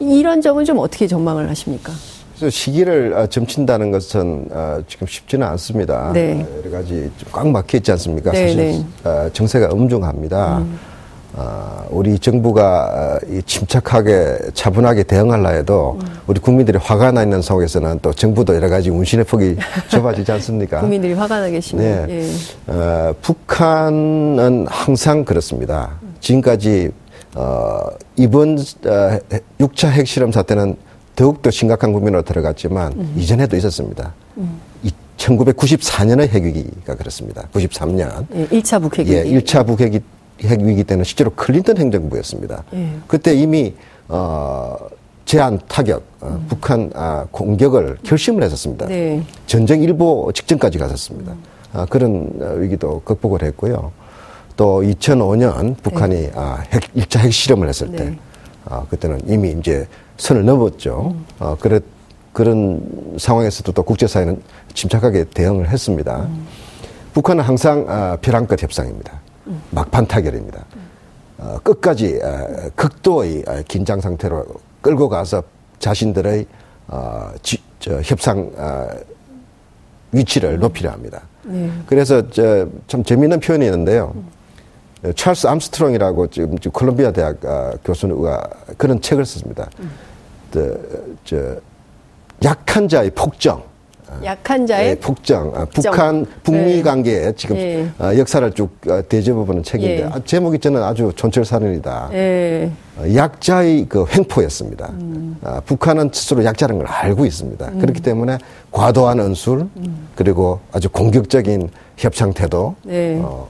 이런 0.00 0.40
점은 0.40 0.64
좀 0.64 0.78
어떻게 0.78 1.06
전망을 1.06 1.48
하십니까? 1.48 1.92
시기를 2.50 3.14
아, 3.14 3.26
점친다는 3.28 3.92
것은 3.92 4.48
아, 4.52 4.82
지금 4.88 5.06
쉽지는 5.06 5.46
않습니다. 5.46 6.10
네. 6.12 6.44
여러 6.58 6.70
가지 6.70 7.10
꽉 7.30 7.46
막혀 7.48 7.78
있지 7.78 7.92
않습니까? 7.92 8.32
네, 8.32 8.48
사실 8.48 8.56
네. 8.56 8.84
아, 9.04 9.30
정세가 9.32 9.68
엄중합니다. 9.70 10.58
음. 10.58 10.78
어, 11.34 11.86
우리 11.90 12.18
정부가 12.18 13.18
어, 13.24 13.40
침착하게 13.46 14.50
차분하게 14.52 15.04
대응하려 15.04 15.48
해도 15.50 15.98
음. 16.00 16.06
우리 16.26 16.40
국민들이 16.40 16.78
화가 16.78 17.12
나 17.12 17.22
있는 17.22 17.40
속에서는 17.40 18.00
또 18.02 18.12
정부도 18.12 18.54
여러 18.54 18.68
가지 18.68 18.90
운신의 18.90 19.24
폭이 19.24 19.56
좁아지지 19.88 20.30
않습니까? 20.32 20.80
국민들이 20.80 21.14
화가 21.14 21.40
나 21.40 21.48
계시면. 21.48 22.06
네. 22.06 22.20
예. 22.68 22.72
어, 22.72 23.14
북한은 23.22 24.66
항상 24.68 25.24
그렇습니다. 25.24 25.92
지금까지 26.20 26.90
어, 27.34 27.80
이번 28.16 28.58
어, 28.58 29.18
6차 29.58 29.88
핵실험 29.88 30.32
사태는 30.32 30.76
더욱더 31.16 31.50
심각한 31.50 31.92
국면으로 31.92 32.22
들어갔지만 32.22 32.92
음. 32.92 33.14
이전에도 33.16 33.56
있었습니다. 33.56 34.12
음. 34.36 34.60
1994년의 35.16 36.28
핵위기가 36.28 36.94
그렇습니다. 36.96 37.48
93년. 37.54 38.26
예, 38.34 38.46
1차 38.46 38.80
북핵위기. 38.80 39.14
예, 39.14 39.24
1차 39.24 39.64
북핵위 39.66 40.00
핵위기 40.46 40.84
때는 40.84 41.04
실제로 41.04 41.30
클린턴 41.30 41.78
행정부였습니다. 41.78 42.64
예. 42.74 42.90
그때 43.06 43.34
이미 43.34 43.74
어, 44.08 44.76
제한 45.24 45.58
타격, 45.68 46.02
어, 46.20 46.28
음. 46.28 46.46
북한 46.48 46.90
아, 46.94 47.26
공격을 47.30 47.98
결심을 48.02 48.42
했었습니다. 48.42 48.86
네. 48.86 49.22
전쟁 49.46 49.82
일보 49.82 50.32
직전까지 50.34 50.78
갔었습니다. 50.78 51.32
음. 51.32 51.42
아, 51.72 51.86
그런 51.86 52.30
어, 52.40 52.54
위기도 52.58 53.00
극복을 53.00 53.42
했고요. 53.42 53.92
또 54.56 54.82
2005년 54.82 55.76
북한이 55.82 56.14
네. 56.14 56.32
아, 56.34 56.62
핵, 56.72 56.82
1차 56.94 57.20
핵실험을 57.20 57.68
했을 57.68 57.90
때, 57.92 58.04
네. 58.04 58.18
아, 58.64 58.84
그때는 58.90 59.20
이미 59.26 59.52
이제 59.52 59.86
선을 60.18 60.44
넘었죠. 60.44 61.12
음. 61.14 61.26
어, 61.38 61.56
그래, 61.58 61.80
그런 62.32 63.14
상황에서도 63.18 63.72
또 63.72 63.82
국제사회는 63.82 64.42
침착하게 64.74 65.24
대응을 65.32 65.68
했습니다. 65.68 66.24
음. 66.28 66.46
북한은 67.14 67.44
항상 67.44 67.84
아, 67.88 68.16
벼랑 68.20 68.46
끝 68.46 68.62
협상입니다. 68.62 69.20
막판 69.70 70.06
타결입니다. 70.06 70.64
어, 71.38 71.58
끝까지 71.62 72.20
어, 72.22 72.70
극도의 72.76 73.44
어, 73.46 73.62
긴장 73.66 74.00
상태로 74.00 74.46
끌고 74.80 75.08
가서 75.08 75.42
자신들의 75.78 76.46
어, 76.88 77.32
지, 77.42 77.58
저, 77.80 78.00
협상 78.02 78.50
어, 78.56 78.88
위치를 80.12 80.58
높이려 80.58 80.90
합니다. 80.90 81.22
네. 81.42 81.70
그래서 81.86 82.28
저, 82.30 82.68
참 82.86 83.02
재미있는 83.02 83.40
표현이 83.40 83.64
있는데요. 83.64 84.12
음. 84.14 85.12
찰스 85.16 85.48
암스트롱이라고 85.48 86.28
지금 86.28 86.56
컬럼비아 86.56 87.10
대학 87.10 87.44
어, 87.44 87.72
교수가 87.84 88.50
그런 88.76 89.00
책을 89.00 89.24
썼습니다. 89.24 89.68
음. 89.80 89.90
그, 90.52 91.16
저, 91.24 91.56
약한 92.44 92.88
자의 92.88 93.10
폭정. 93.10 93.71
약한 94.24 94.66
자의 94.66 94.90
예, 94.90 94.94
북정, 94.94 95.52
아, 95.54 95.64
북한 95.64 96.26
북미 96.42 96.76
네. 96.76 96.82
관계에 96.82 97.32
지금 97.32 97.56
예. 97.56 97.88
아, 97.98 98.16
역사를 98.16 98.50
쭉 98.52 98.70
아, 98.88 99.02
되짚어보는 99.02 99.62
책인데 99.62 99.98
예. 99.98 100.04
아, 100.04 100.20
제목이 100.24 100.58
저는 100.58 100.82
아주 100.82 101.12
촌철살인이다. 101.14 102.10
예. 102.12 102.70
어, 102.98 103.14
약자의 103.14 103.86
그 103.88 104.04
횡포였습니다. 104.08 104.90
음. 104.90 105.36
아, 105.42 105.60
북한은 105.64 106.10
스스로 106.12 106.44
약자라는 106.44 106.84
걸 106.84 106.92
알고 106.92 107.24
있습니다. 107.24 107.68
음. 107.68 107.78
그렇기 107.78 108.00
때문에 108.00 108.38
과도한 108.70 109.18
은술 109.20 109.68
음. 109.76 110.08
그리고 110.14 110.60
아주 110.72 110.88
공격적인 110.90 111.70
협상 111.96 112.32
태도 112.32 112.74
네. 112.82 113.20
어, 113.22 113.48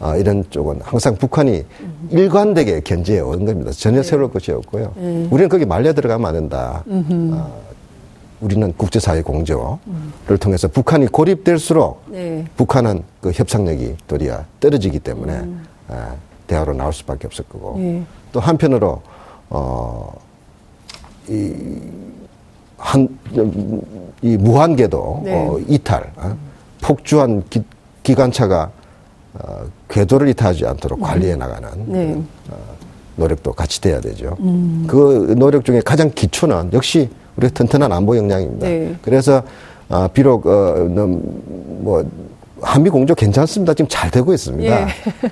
아, 0.00 0.16
이런 0.16 0.44
쪽은 0.48 0.80
항상 0.82 1.14
북한이 1.16 1.64
음. 1.80 2.08
일관되게 2.10 2.80
견제해 2.80 3.20
온 3.20 3.44
겁니다. 3.44 3.70
전혀 3.72 3.98
네. 3.98 4.02
새로울 4.02 4.30
것이 4.30 4.50
없고요. 4.50 4.92
네. 4.96 5.28
우리는 5.30 5.48
거기 5.48 5.66
말려 5.66 5.92
들어가면 5.92 6.26
안 6.26 6.34
된다. 6.34 6.84
아, 6.88 7.48
우리는 8.40 8.72
국제사회 8.76 9.22
공조를 9.22 9.78
음. 9.86 10.12
통해서 10.40 10.68
북한이 10.68 11.08
고립될수록 11.08 12.04
네. 12.08 12.44
북한은 12.56 13.02
그 13.20 13.30
협상력이 13.32 13.96
도리어 14.06 14.44
떨어지기 14.60 14.98
때문에 15.00 15.32
음. 15.34 15.66
아, 15.88 16.14
대화로 16.46 16.72
나올 16.74 16.92
수밖에 16.92 17.26
없을 17.26 17.44
거고 17.44 17.76
네. 17.78 18.02
또 18.32 18.40
한편으로 18.40 19.02
어, 19.50 20.12
이, 21.28 21.54
한, 22.78 23.08
이 24.22 24.36
무한궤도 24.36 25.20
네. 25.24 25.34
어, 25.34 25.58
이탈, 25.68 26.12
어? 26.16 26.36
폭주한 26.80 27.44
기, 27.50 27.62
기관차가 28.02 28.70
어, 29.34 29.64
궤도를 29.88 30.28
이탈하지 30.28 30.66
않도록 30.66 30.98
음. 30.98 31.02
관리해 31.02 31.36
나가는 31.36 31.70
네. 31.86 32.22
어, 32.50 32.56
노력도 33.16 33.52
같이 33.52 33.80
돼야 33.80 34.00
되죠. 34.00 34.36
음. 34.40 34.86
그 34.88 35.34
노력 35.36 35.64
중에 35.64 35.82
가장 35.82 36.10
기초는 36.10 36.70
역시 36.72 37.10
우리 37.40 37.50
튼튼한 37.50 37.90
안보 37.90 38.16
역량입니다. 38.18 38.66
네. 38.68 38.94
그래서 39.02 39.42
아, 39.88 40.08
비록 40.12 40.46
어, 40.46 40.74
뭐 40.86 42.04
한미 42.60 42.90
공조 42.90 43.14
괜찮습니다. 43.14 43.72
지금 43.72 43.88
잘 43.88 44.10
되고 44.10 44.32
있습니다. 44.34 44.80
예. 44.82 44.86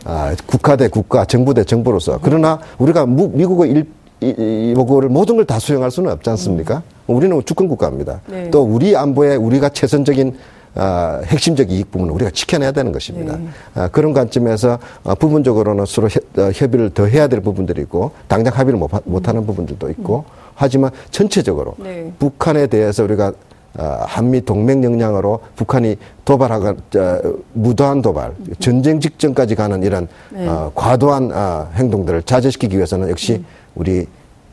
아, 0.04 0.34
국가 0.46 0.76
대 0.76 0.88
국가, 0.88 1.26
정부 1.26 1.52
대 1.52 1.62
정부로서. 1.64 2.18
그러나 2.22 2.58
우리가 2.78 3.04
무, 3.04 3.28
미국의 3.28 3.70
일, 3.70 3.86
이, 4.22 4.72
이거를 4.74 5.10
모든 5.10 5.36
걸 5.36 5.44
다 5.44 5.58
수용할 5.58 5.90
수는 5.90 6.10
없지 6.12 6.30
않습니까? 6.30 6.82
음. 7.10 7.14
우리는 7.14 7.40
주권 7.44 7.68
국가입니다. 7.68 8.22
네. 8.26 8.50
또 8.50 8.62
우리 8.62 8.96
안보에 8.96 9.36
우리가 9.36 9.68
최선적인 9.68 10.34
어, 10.74 11.20
핵심적 11.26 11.70
이익 11.70 11.90
부분을 11.90 12.12
우리가 12.14 12.30
지켜내야 12.30 12.72
되는 12.72 12.92
것입니다. 12.92 13.36
네. 13.36 13.48
어, 13.74 13.88
그런 13.92 14.12
관점에서 14.14 14.78
어, 15.04 15.14
부분적으로는 15.14 15.84
서로 15.86 16.08
협, 16.08 16.22
어, 16.38 16.50
협의를 16.54 16.90
더 16.94 17.04
해야 17.06 17.26
될 17.28 17.40
부분들이 17.40 17.82
있고 17.82 18.12
당장 18.28 18.54
합의를 18.54 18.78
못, 18.78 18.90
못하는 19.04 19.42
음. 19.42 19.46
부분들도 19.46 19.90
있고 19.90 20.24
음. 20.26 20.47
하지만 20.58 20.90
전체적으로 21.12 21.74
네. 21.78 22.12
북한에 22.18 22.66
대해서 22.66 23.04
우리가 23.04 23.32
어, 23.78 23.98
한미 24.00 24.44
동맹 24.44 24.82
역량으로 24.82 25.38
북한이 25.54 25.96
도발하고 26.24 26.68
어, 26.68 27.20
무도한 27.52 28.02
도발, 28.02 28.34
전쟁 28.58 28.98
직전까지 28.98 29.54
가는 29.54 29.80
이런 29.84 30.08
네. 30.30 30.48
어, 30.48 30.72
과도한 30.74 31.30
어, 31.32 31.70
행동들을 31.74 32.24
자제시키기 32.24 32.76
위해서는 32.76 33.08
역시 33.08 33.34
음. 33.34 33.46
우리 33.76 34.06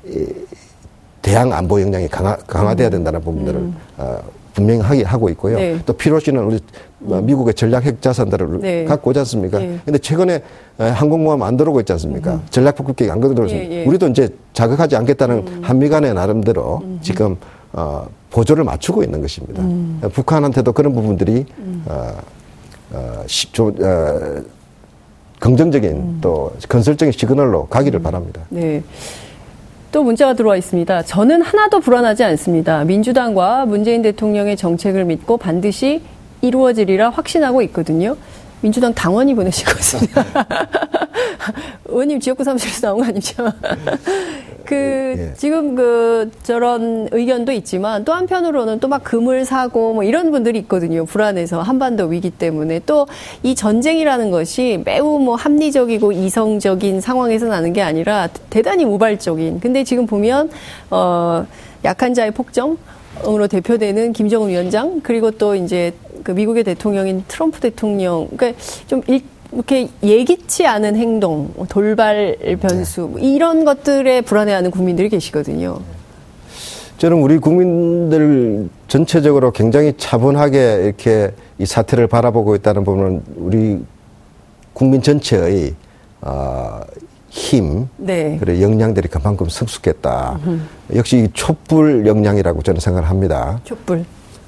이, 0.06 0.28
대양 1.24 1.52
안보 1.52 1.82
역량이 1.82 2.08
강화, 2.08 2.36
강화돼야 2.36 2.92
된다는 2.92 3.20
부분들을 3.22 3.60
음. 3.60 3.76
어, 3.98 4.20
분명히 4.56 4.80
하게 4.80 5.04
하고 5.04 5.30
있고요. 5.30 5.58
네. 5.58 5.78
또 5.86 5.94
필요시는 5.94 6.44
우리 6.44 6.60
음. 7.02 7.26
미국의 7.26 7.54
전략 7.54 7.84
핵 7.84 8.02
자산들을 8.02 8.60
네. 8.62 8.86
갖고 8.86 9.12
오지 9.12 9.20
않습니까? 9.20 9.60
네. 9.60 9.80
근데 9.84 10.00
최근에 10.00 10.42
항공모함 10.78 11.44
안 11.44 11.58
들어오고 11.58 11.82
있지 11.82 11.92
않습니까? 11.92 12.36
음. 12.36 12.42
전략 12.50 12.76
폭격기 12.76 13.12
안 13.12 13.20
들어오고 13.20 13.46
있습니다. 13.46 13.72
예, 13.72 13.82
예. 13.82 13.86
우리도 13.86 14.08
이제 14.08 14.30
자극하지 14.54 14.96
않겠다는 14.96 15.36
음. 15.46 15.60
한미 15.62 15.90
간의 15.90 16.14
나름대로 16.14 16.82
음. 16.84 17.00
지금 17.02 17.36
어, 17.74 18.08
보조를 18.32 18.64
맞추고 18.64 19.04
있는 19.04 19.22
것입니다. 19.22 19.62
음. 19.62 20.02
북한한테도 20.14 20.72
그런 20.72 20.94
부분들이 20.94 21.46
음. 21.60 21.84
어, 21.88 22.14
어, 22.94 23.24
시, 23.28 23.52
조, 23.52 23.68
어, 23.68 24.42
긍정적인 25.40 25.92
음. 25.92 26.18
또 26.22 26.54
건설적인 26.70 27.12
시그널로 27.12 27.68
가기를 27.68 28.00
음. 28.00 28.04
바랍니다. 28.04 28.42
네. 28.50 28.82
또 29.96 30.04
문자가 30.04 30.34
들어와 30.34 30.58
있습니다. 30.58 31.04
저는 31.04 31.42
하나도 31.42 31.80
불안하지 31.80 32.26
않습니다. 32.26 32.84
민주당과 32.84 33.66
문재인 33.66 34.02
대통령의 34.02 34.58
정책을 34.58 35.06
믿고 35.06 35.38
반드시 35.38 36.02
이루어지리라 36.42 37.12
확신하고 37.12 37.62
있거든요. 37.62 38.18
민주당 38.60 38.94
당원이 38.94 39.34
보내신 39.36 39.66
것습니다 39.66 40.26
의원님 41.86 42.20
지역구 42.20 42.44
사무실에서 42.44 42.88
나온 42.88 43.00
거 43.00 43.06
아니죠? 43.06 43.46
그 44.66 44.76
예. 45.18 45.34
지금 45.38 45.76
그 45.76 46.32
저런 46.44 47.08
의견도 47.12 47.52
있지만 47.52 48.04
또 48.06 48.14
한편으로는 48.14 48.80
또 48.80 48.88
막 48.88 49.04
금을 49.04 49.46
사고 49.46 49.94
뭐 49.94 50.04
이런 50.04 50.32
분들이 50.32 50.60
있거든요. 50.60 51.06
불안해서 51.06 51.62
한반도 51.62 52.06
위기 52.06 52.30
때문에 52.30 52.80
또 52.86 53.06
이 53.44 53.54
전쟁이라는 53.56 54.32
것이 54.32 54.82
매우 54.86 55.20
뭐 55.20 55.36
합리적이고 55.36 56.12
이성적인 56.12 57.02
상황에서 57.02 57.48
나는 57.48 57.74
게 57.74 57.82
아니라 57.82 58.28
대단히 58.50 58.84
우발적인. 58.86 59.60
근데 59.60 59.84
지금 59.84 60.06
보면 60.06 60.50
어 60.90 61.46
약한 61.84 62.14
자의 62.14 62.32
폭정 62.32 62.78
으로 63.26 63.48
대표되는 63.48 64.12
김정은 64.12 64.50
위원장 64.50 65.00
그리고 65.02 65.32
또 65.32 65.56
이제 65.56 65.94
그 66.24 66.32
미국의 66.32 66.66
대통령인 66.66 67.24
트럼프 67.30 67.62
대통령 67.62 68.28
그러니까 68.36 68.60
좀 68.88 69.02
일, 69.08 69.22
이렇게 69.56 69.90
예기치 70.04 70.68
않은 70.68 70.98
행동, 70.98 71.54
돌발 71.70 72.36
변수 72.62 73.10
네. 73.16 73.22
이런 73.22 73.64
것들에 73.64 74.22
불안해하는 74.22 74.70
국민들이 74.70 75.08
계시거든요. 75.10 75.80
저는 76.98 77.18
우리 77.18 77.38
국민들 77.38 78.70
전체적으로 78.88 79.52
굉장히 79.52 79.94
차분하게 79.98 80.84
이렇게 80.84 81.32
이 81.58 81.66
사태를 81.66 82.08
바라보고 82.08 82.56
있다는 82.56 82.84
부분은 82.84 83.24
우리 83.38 83.84
국민 84.74 85.02
전체의 85.02 85.74
어, 86.22 86.82
힘, 87.30 87.88
네. 87.98 88.38
그리고 88.40 88.62
역량들이 88.62 89.08
그만큼 89.08 89.48
성숙했다. 89.48 90.40
음. 90.48 90.68
역시 90.96 91.30
촛불 91.34 92.06
역량이라고 92.08 92.62
저는 92.62 92.80
생각을 92.80 93.10
합니다. 93.10 93.60
촛불. 93.64 94.04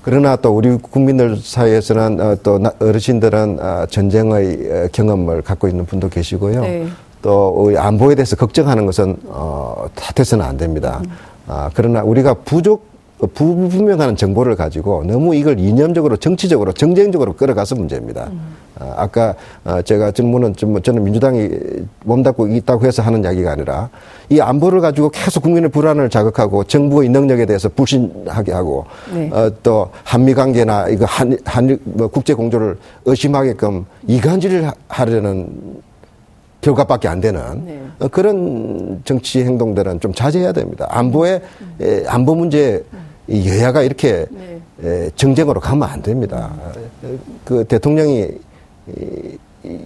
그러나 0.08 0.38
또 0.38 0.56
우리 0.56 0.74
국민들 0.78 1.36
사이에서는 1.36 2.22
어, 2.22 2.38
또 2.42 2.62
어르신들은 2.80 3.60
어, 3.60 3.86
전쟁의 3.88 4.72
어, 4.72 4.88
경험을 4.94 5.42
갖고 5.42 5.68
있는 5.68 5.86
분도 5.86 6.08
계시고요. 6.08 6.62
네. 6.62 6.88
또 7.22 7.74
안보에 7.76 8.16
대해서 8.16 8.38
걱정하는 8.38 8.86
것은 8.86 9.18
어, 9.26 9.86
탓해서는 9.96 10.46
안 10.46 10.56
됩니다. 10.56 11.02
음. 11.04 11.12
아, 11.48 11.70
그러나 11.74 12.04
우리가 12.04 12.36
부족 12.36 12.86
부분명한 13.20 14.16
정보를 14.16 14.56
가지고 14.56 15.04
너무 15.04 15.36
이걸 15.36 15.60
이념적으로 15.60 16.18
정치적으로 16.18 16.72
정쟁적으로 16.72 17.34
끌어가서 17.34 17.76
문제입니다. 17.76 18.28
음. 18.32 18.56
아, 18.80 19.08
까 19.08 19.34
어, 19.66 19.82
제가 19.82 20.12
질문은 20.12 20.56
좀뭐 20.56 20.82
저는 20.82 21.04
민주당이 21.04 21.50
몸담고 22.04 22.48
있다고 22.48 22.86
해서 22.86 23.02
하는 23.02 23.24
이야기가 23.24 23.54
아니라 23.54 23.90
이 24.30 24.40
안보를 24.40 24.82
가지고 24.82 25.10
계속 25.10 25.42
국민의 25.42 25.72
불안을 25.72 26.12
자극하고 26.12 26.64
정부의 26.66 27.10
능력에 27.10 27.48
대해서 27.48 27.70
불신하게 27.70 28.52
하고 28.52 28.86
네. 29.12 29.32
어, 29.34 29.52
또 29.64 29.90
한미 30.04 30.36
관계나 30.36 30.90
이거 30.90 31.06
한, 31.06 31.36
한 31.44 31.80
뭐 31.86 32.08
국제 32.08 32.34
공조를 32.34 32.78
의심하게끔 33.06 33.86
이간질을 34.08 34.72
하려는 34.88 35.82
결과밖에 36.62 37.08
안 37.08 37.20
되는 37.22 37.66
네. 37.66 37.82
어, 38.00 38.08
그런 38.08 39.02
정치 39.06 39.44
행동들은 39.44 40.00
좀 40.00 40.14
자제해야 40.14 40.52
됩니다. 40.52 40.86
안보에 40.90 41.42
음. 41.62 41.76
에, 41.82 42.04
안보 42.08 42.36
문제 42.36 42.84
음. 42.94 43.07
이 43.28 43.48
여야가 43.50 43.84
이렇게 43.84 44.26
네. 44.30 44.62
에, 44.84 45.10
정쟁으로 45.16 45.60
가면 45.60 45.88
안 45.88 46.02
됩니다. 46.02 46.52
그 47.44 47.64
대통령이 47.66 48.30
이, 48.88 49.38
이, 49.64 49.80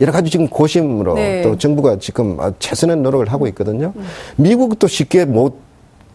여러 0.00 0.12
가지 0.12 0.30
지금 0.30 0.48
고심으로 0.48 1.14
네. 1.14 1.42
또 1.42 1.58
정부가 1.58 1.98
지금 1.98 2.38
최선의 2.58 2.96
노력을 2.96 3.30
하고 3.30 3.46
있거든요. 3.48 3.92
음. 3.94 4.04
미국도 4.36 4.86
쉽게 4.86 5.26
못 5.26 5.58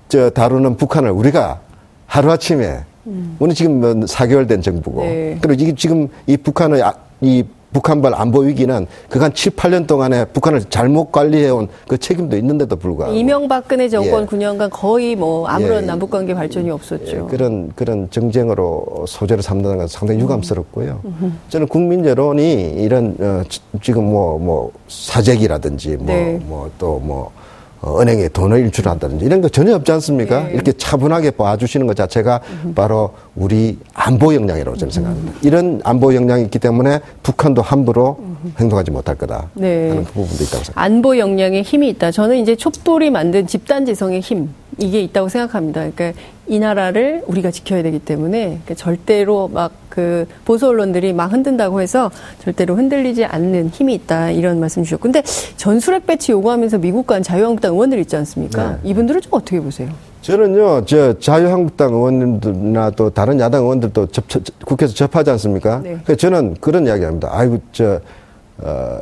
저, 0.07 0.29
다루는 0.29 0.77
북한을 0.77 1.11
우리가 1.11 1.61
하루아침에 2.07 2.79
음. 3.07 3.35
우리 3.39 3.53
지금 3.53 3.79
뭐 3.79 3.93
4개월 3.93 4.47
된 4.47 4.61
정부고. 4.61 5.01
네. 5.01 5.37
그리고 5.39 5.61
이게 5.61 5.75
지금 5.75 6.07
이 6.25 6.35
북한의 6.37 6.81
아, 6.81 6.93
이 7.21 7.43
북한발 7.75 8.13
안보 8.15 8.39
위기는 8.39 8.87
그간 9.09 9.33
7, 9.33 9.51
8년 9.51 9.85
동안에 9.85 10.23
북한을 10.25 10.63
잘못 10.69 11.11
관리해온 11.11 11.67
그 11.89 11.97
책임도 11.97 12.37
있는데도 12.37 12.77
불구하고 12.77 13.13
이명박근혜 13.13 13.89
정권 13.89 14.23
예. 14.23 14.25
9년간 14.25 14.69
거의 14.71 15.17
뭐 15.17 15.45
아무런 15.45 15.83
예. 15.83 15.85
남북 15.85 16.09
관계 16.09 16.33
발전이 16.33 16.69
없었죠. 16.69 17.17
예. 17.17 17.29
그런 17.29 17.73
그런 17.75 18.07
정쟁으로 18.09 19.03
소재를 19.09 19.43
삼는 19.43 19.77
건 19.77 19.87
상당히 19.89 20.21
유감스럽고요. 20.21 21.01
음. 21.03 21.37
저는 21.49 21.67
국민 21.67 22.05
여론이 22.05 22.75
이런 22.77 23.17
어, 23.19 23.43
지금 23.81 24.05
뭐뭐 24.05 24.39
뭐 24.39 24.71
사재기라든지 24.87 25.97
뭐 25.97 26.05
네. 26.07 26.39
뭐또뭐 26.45 26.99
뭐 27.01 27.31
어, 27.81 28.01
은행에 28.01 28.29
돈을 28.29 28.59
일출한다든지 28.61 29.25
이런 29.25 29.41
거 29.41 29.49
전혀 29.49 29.75
없지 29.75 29.91
않습니까? 29.91 30.43
네. 30.45 30.53
이렇게 30.53 30.71
차분하게 30.71 31.31
봐주시는 31.31 31.87
것 31.87 31.95
자체가 31.95 32.39
음. 32.63 32.73
바로 32.73 33.11
우리 33.35 33.77
안보 33.93 34.33
역량이라고 34.33 34.77
저는 34.77 34.91
생각합니다. 34.91 35.31
음. 35.31 35.39
이런 35.43 35.81
안보 35.83 36.13
역량이 36.15 36.43
있기 36.45 36.59
때문에 36.59 37.01
북한도 37.23 37.61
함부로 37.61 38.17
음. 38.19 38.53
행동하지 38.59 38.91
못할 38.91 39.15
거다 39.15 39.49
네. 39.53 39.89
하는 39.89 40.05
그 40.05 40.13
부분도 40.13 40.43
있다고 40.43 40.63
생각합니다. 40.63 40.81
안보 40.81 41.17
역량에 41.17 41.61
힘이 41.61 41.89
있다. 41.89 42.11
저는 42.11 42.37
이제 42.37 42.55
촛불이 42.55 43.09
만든 43.09 43.47
집단 43.47 43.85
지성의 43.85 44.21
힘 44.21 44.49
이게 44.77 45.01
있다고 45.01 45.29
생각합니다. 45.29 45.89
그러니까 45.89 46.19
이 46.47 46.59
나라를 46.59 47.23
우리가 47.27 47.51
지켜야 47.51 47.81
되기 47.81 47.99
때문에 47.99 48.45
그러니까 48.45 48.73
절대로 48.75 49.47
막 49.47 49.85
그 49.95 50.27
보수 50.43 50.67
언론들이 50.67 51.13
막 51.13 51.31
흔든다고 51.31 51.81
해서 51.81 52.11
절대로 52.43 52.75
흔들리지 52.75 53.23
않는 53.23 53.69
힘이 53.69 53.93
있다 53.95 54.31
이런 54.31 54.59
말씀 54.59 54.83
주셨고 54.83 55.03
근데 55.03 55.23
전술핵 55.55 56.05
배치 56.05 56.33
요구하면서 56.33 56.79
미국 56.79 57.07
간 57.07 57.23
자유한국당 57.23 57.71
의원들 57.71 57.99
있지 57.99 58.17
않습니까? 58.17 58.71
네. 58.83 58.89
이분들은 58.89 59.21
좀 59.21 59.33
어떻게 59.33 59.61
보세요? 59.61 59.89
저는요, 60.25 60.85
저 60.85 61.19
자유한국당 61.19 61.93
의원님들이나 61.93 62.89
또 62.91 63.11
다른 63.11 63.39
야당 63.39 63.61
의원들도 63.61 64.07
접, 64.07 64.27
접, 64.27 64.41
국회에서 64.65 64.95
접하지 64.95 65.29
않습니까? 65.29 65.81
네. 65.83 65.99
그래서 66.03 66.17
저는 66.17 66.55
그런 66.59 66.87
이야기 66.87 67.03
합니다. 67.03 67.29
아이고 67.31 67.59
저 67.71 67.99
어, 68.57 68.99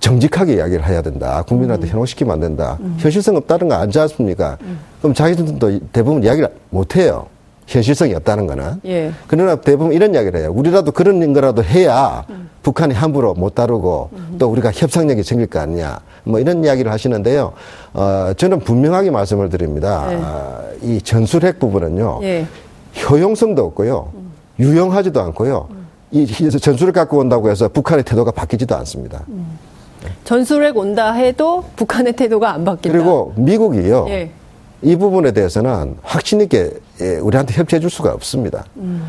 정직하게 0.00 0.54
이야기를 0.54 0.86
해야 0.86 1.02
된다. 1.02 1.44
국민한테 1.46 1.88
음. 1.88 1.90
현혹시키면 1.90 2.32
안 2.32 2.40
된다. 2.40 2.78
음. 2.80 2.96
현실성 2.98 3.36
없다는 3.36 3.68
거 3.68 3.74
알지 3.74 4.00
않습니까? 4.00 4.56
음. 4.62 4.78
그럼 5.02 5.12
자기들도 5.12 5.80
대부분 5.92 6.22
이야기를 6.24 6.48
못 6.70 6.96
해요. 6.96 7.26
현실성이 7.66 8.14
없다는 8.14 8.46
거는. 8.46 8.80
예. 8.86 9.12
그러나 9.26 9.56
대부분 9.56 9.92
이런 9.92 10.14
이야기를 10.14 10.40
해요. 10.40 10.52
우리라도 10.54 10.90
그런 10.92 11.34
거라도 11.34 11.62
해야 11.62 12.24
음. 12.30 12.48
북한이 12.62 12.94
함부로 12.94 13.34
못 13.34 13.54
다루고 13.54 14.08
음. 14.14 14.36
또 14.38 14.48
우리가 14.48 14.72
협상력이 14.72 15.22
생길 15.22 15.48
거 15.48 15.58
아니냐. 15.60 16.00
뭐 16.24 16.40
이런 16.40 16.64
이야기를 16.64 16.90
하시는데요. 16.90 17.52
어, 17.94 18.32
저는 18.36 18.60
분명하게 18.60 19.10
말씀을 19.10 19.48
드립니다. 19.50 20.06
예. 20.10 20.16
어, 20.16 20.62
이 20.82 21.00
전술핵 21.02 21.58
부분은요. 21.58 22.20
예. 22.22 22.46
효용성도 23.08 23.64
없고요. 23.66 24.10
음. 24.14 24.32
유용하지도 24.58 25.20
않고요. 25.20 25.68
음. 25.70 25.86
이 26.10 26.26
전술핵 26.26 26.94
갖고 26.94 27.18
온다고 27.18 27.50
해서 27.50 27.68
북한의 27.68 28.04
태도가 28.04 28.30
바뀌지도 28.32 28.76
않습니다. 28.76 29.22
음. 29.28 29.58
전술핵 30.24 30.76
온다 30.76 31.12
해도 31.12 31.64
북한의 31.76 32.14
태도가 32.14 32.52
안 32.52 32.64
바뀐다. 32.64 32.96
그리고 32.96 33.32
미국이요. 33.36 34.06
예. 34.08 34.30
이 34.82 34.96
부분에 34.96 35.30
대해서는 35.32 35.96
확신 36.02 36.40
있게 36.40 36.70
예, 37.00 37.16
우리한테 37.18 37.54
협조해 37.54 37.80
줄 37.80 37.88
수가 37.88 38.12
없습니다. 38.12 38.64
음. 38.76 39.04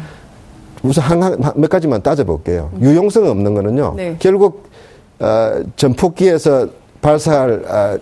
우선 0.84 1.04
한, 1.04 1.44
한, 1.44 1.54
몇 1.56 1.70
가지만 1.70 2.02
따져볼게요. 2.02 2.70
음. 2.74 2.82
유용성 2.84 3.28
없는 3.28 3.54
거는요. 3.54 3.94
네. 3.96 4.16
결국 4.20 4.70
어, 5.20 5.64
전폭기에서 5.76 6.68
발사할 7.02 7.64
어, 7.68 7.76
어, 7.76 8.00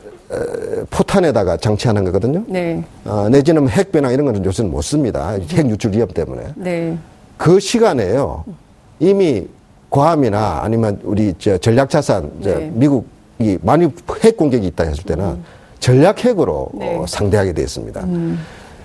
포탄에다가 0.90 1.58
장치하는 1.58 2.04
거거든요. 2.06 2.44
네. 2.48 2.84
어, 3.06 3.28
내지는 3.30 3.68
핵배나 3.68 4.12
이런 4.12 4.26
거는 4.26 4.46
요새는 4.46 4.72
못 4.72 4.82
씁니다. 4.82 5.38
핵 5.50 5.70
유출 5.70 5.92
위험 5.94 6.08
때문에. 6.08 6.44
네. 6.56 6.98
그 7.38 7.60
시간에요. 7.60 8.44
이미 9.00 9.48
과함이나 9.90 10.62
아니면 10.64 11.00
우리 11.04 11.34
저 11.38 11.58
전략자산, 11.58 12.32
네. 12.40 12.72
미국이 12.74 13.58
많이 13.62 13.90
핵 14.24 14.38
공격이 14.38 14.66
있다 14.68 14.86
했을 14.86 15.04
때는 15.04 15.26
음. 15.26 15.44
전략 15.80 16.24
핵으로 16.24 16.70
네. 16.74 16.98
어, 16.98 17.06
상대하게 17.08 17.54
되어 17.54 17.64
있습니다. 17.64 18.02
음. 18.04 18.40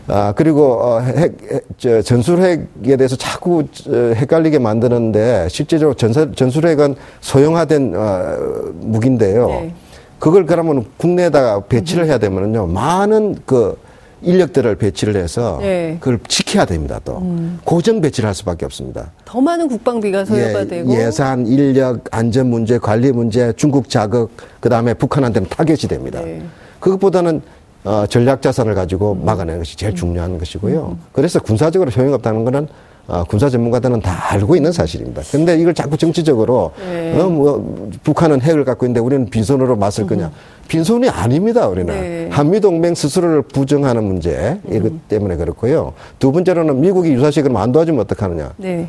아, 0.09 0.33
그리고, 0.37 0.75
어, 0.75 1.01
핵, 1.01 1.37
저, 1.79 2.01
전술핵에 2.01 2.97
대해서 2.97 3.17
자꾸 3.17 3.65
헷갈리게 3.89 4.61
만드는데, 4.61 5.49
실제적으로 5.51 5.97
전설, 5.97 6.33
전술핵은 6.33 6.95
소형화된, 7.21 7.93
어, 7.97 8.37
무기인데요. 8.75 9.49
네. 9.49 9.75
그걸 10.19 10.47
그러면 10.47 10.87
국내에다가 10.97 11.61
배치를 11.61 12.07
해야 12.07 12.19
되면은요, 12.19 12.67
많은 12.69 13.37
그 13.45 13.79
인력들을 14.23 14.77
배치를 14.77 15.17
해서 15.17 15.59
네. 15.61 15.99
그걸 16.01 16.19
지켜야 16.27 16.65
됩니다, 16.65 17.01
또. 17.05 17.19
음. 17.19 17.61
고정 17.65 18.01
배치를 18.01 18.27
할 18.27 18.35
수밖에 18.35 18.65
없습니다. 18.65 19.13
더 19.25 19.41
많은 19.41 19.69
국방비가 19.69 20.25
소요가 20.25 20.61
예, 20.61 20.67
되고. 20.67 20.93
예산, 20.95 21.47
인력, 21.47 22.05
안전 22.11 22.49
문제, 22.49 22.79
관리 22.79 23.13
문제, 23.13 23.53
중국 23.57 23.89
자극, 23.91 24.31
그 24.61 24.69
다음에 24.69 24.95
북한한테는 24.95 25.49
타겟이 25.49 25.81
됩니다. 25.89 26.21
네. 26.23 26.43
그것보다는 26.81 27.43
어, 27.85 28.05
전략 28.09 28.43
자산을 28.43 28.75
가지고 28.75 29.15
막아내는 29.15 29.61
것이 29.61 29.77
제일 29.77 29.95
중요한 29.95 30.39
것이고요. 30.39 30.99
그래서 31.13 31.39
군사적으로 31.39 31.91
효용 31.91 32.15
없다는 32.15 32.45
것은 32.45 32.67
어, 33.09 33.23
군사 33.25 33.49
전문가들은 33.49 34.01
다 34.01 34.33
알고 34.33 34.57
있는 34.57 34.73
사실입니다. 34.73 35.23
근데 35.31 35.57
이걸 35.57 35.75
자꾸 35.75 35.97
정치적으로 35.97 36.73
네. 36.79 37.19
어, 37.21 37.29
뭐, 37.29 37.91
북한은 38.03 38.41
핵을 38.41 38.65
갖고 38.65 38.85
있는데 38.87 39.01
우리는 39.01 39.27
빈손으로 39.31 39.77
맞을 39.77 40.07
거냐? 40.07 40.31
빈손이 40.67 41.09
아닙니다. 41.09 41.69
우리는 41.69 41.95
네. 41.95 42.29
한미 42.33 42.61
동맹 42.61 42.95
스스로를 42.95 43.43
부정하는 43.43 44.03
문제 44.03 44.59
이것 44.69 44.93
때문에 45.09 45.37
그렇고요. 45.37 45.93
두 46.19 46.33
번째로는 46.33 46.81
미국이 46.81 47.13
유사시 47.13 47.43
그럼 47.43 47.59
안 47.59 47.71
도와주면 47.71 48.01
어떡하느냐? 48.01 48.53
네. 48.57 48.89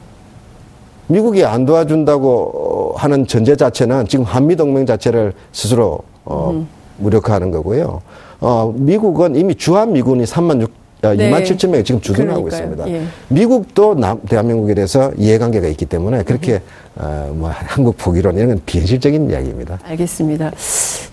미국이 1.08 1.45
안 1.45 1.65
도와준다고 1.65 2.95
하는 2.97 3.27
전제 3.27 3.56
자체는 3.56 4.08
지금 4.08 4.25
한미 4.25 4.56
동맹 4.56 4.86
자체를 4.86 5.34
스스로 5.51 5.99
어, 6.25 6.51
음. 6.51 6.67
무력화하는 6.97 7.51
거고요. 7.51 8.01
어, 8.39 8.73
미국은 8.75 9.36
이미 9.36 9.53
주한 9.53 9.93
미군이 9.93 10.23
3만 10.23 10.62
6, 10.62 10.69
아, 10.69 10.87
네. 11.01 11.15
2만 11.15 11.43
7천 11.43 11.69
명이 11.69 11.83
지금 11.83 12.01
주둔하고 12.01 12.47
있습니다. 12.47 12.89
예. 12.89 13.03
미국도 13.29 13.95
남, 13.95 14.19
대한민국에 14.21 14.73
대해서 14.73 15.12
이해관계가 15.17 15.67
있기 15.67 15.86
때문에 15.86 16.23
그렇게 16.23 16.53
음. 16.53 16.60
어, 16.95 17.31
뭐 17.33 17.49
한국 17.53 17.97
포기론 17.97 18.36
이런 18.36 18.49
건 18.49 18.62
비현실적인 18.65 19.29
이야기입니다. 19.29 19.79
알겠습니다. 19.83 20.51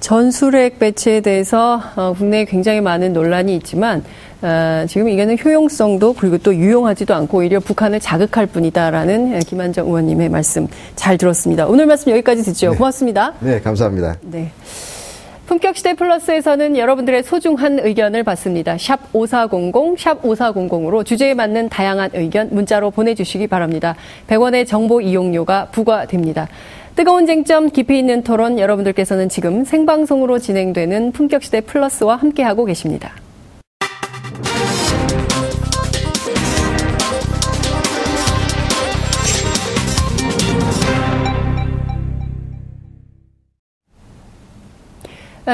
전술핵 0.01 0.79
배치에 0.79 1.20
대해서 1.20 1.81
어, 1.97 2.14
국내에 2.16 2.44
굉장히 2.44 2.81
많은 2.81 3.12
논란이 3.12 3.55
있지만 3.57 4.03
어, 4.42 4.85
지금 4.88 5.09
이게는 5.09 5.38
효용성도 5.42 6.14
그리고 6.14 6.38
또 6.38 6.55
유용하지도 6.55 7.14
않고 7.14 7.38
오히려 7.38 7.61
북한을 7.61 8.01
자극할 8.01 8.47
뿐이다라는 8.47 9.38
김한정 9.40 9.87
의원님의 9.87 10.29
말씀 10.29 10.66
잘 10.97 11.16
들었습니다. 11.16 11.66
오늘 11.66 11.87
말씀 11.87 12.12
여기까지 12.12 12.42
듣죠. 12.42 12.70
네. 12.70 12.77
고맙습니다. 12.77 13.35
네, 13.40 13.61
감사합니다. 13.61 14.16
네. 14.23 14.51
품격 15.46 15.76
시대 15.76 15.92
플러스에서는 15.92 16.78
여러분들의 16.78 17.22
소중한 17.22 17.78
의견을 17.78 18.22
받습니다. 18.24 18.78
샵 18.78 19.00
5400, 19.12 19.98
샵 19.98 20.22
5400으로 20.22 21.04
주제에 21.04 21.35
맞는 21.35 21.68
다양한 21.68 22.11
의견 22.14 22.48
문자로 22.50 22.90
보내주시기 22.90 23.46
바랍니다. 23.46 23.94
100원의 24.28 24.66
정보 24.66 25.02
이용료가 25.02 25.66
부과됩니다. 25.66 26.48
뜨거운 26.96 27.26
쟁점 27.26 27.68
깊이 27.70 27.98
있는 27.98 28.22
토론 28.22 28.59
여러분들께서는 28.59 29.28
지금 29.28 29.64
생방송으로 29.64 30.38
진행되는 30.38 31.12
품격 31.12 31.42
시대 31.42 31.61
플러스와 31.61 32.16
함께하고 32.16 32.64
계십니다. 32.64 33.12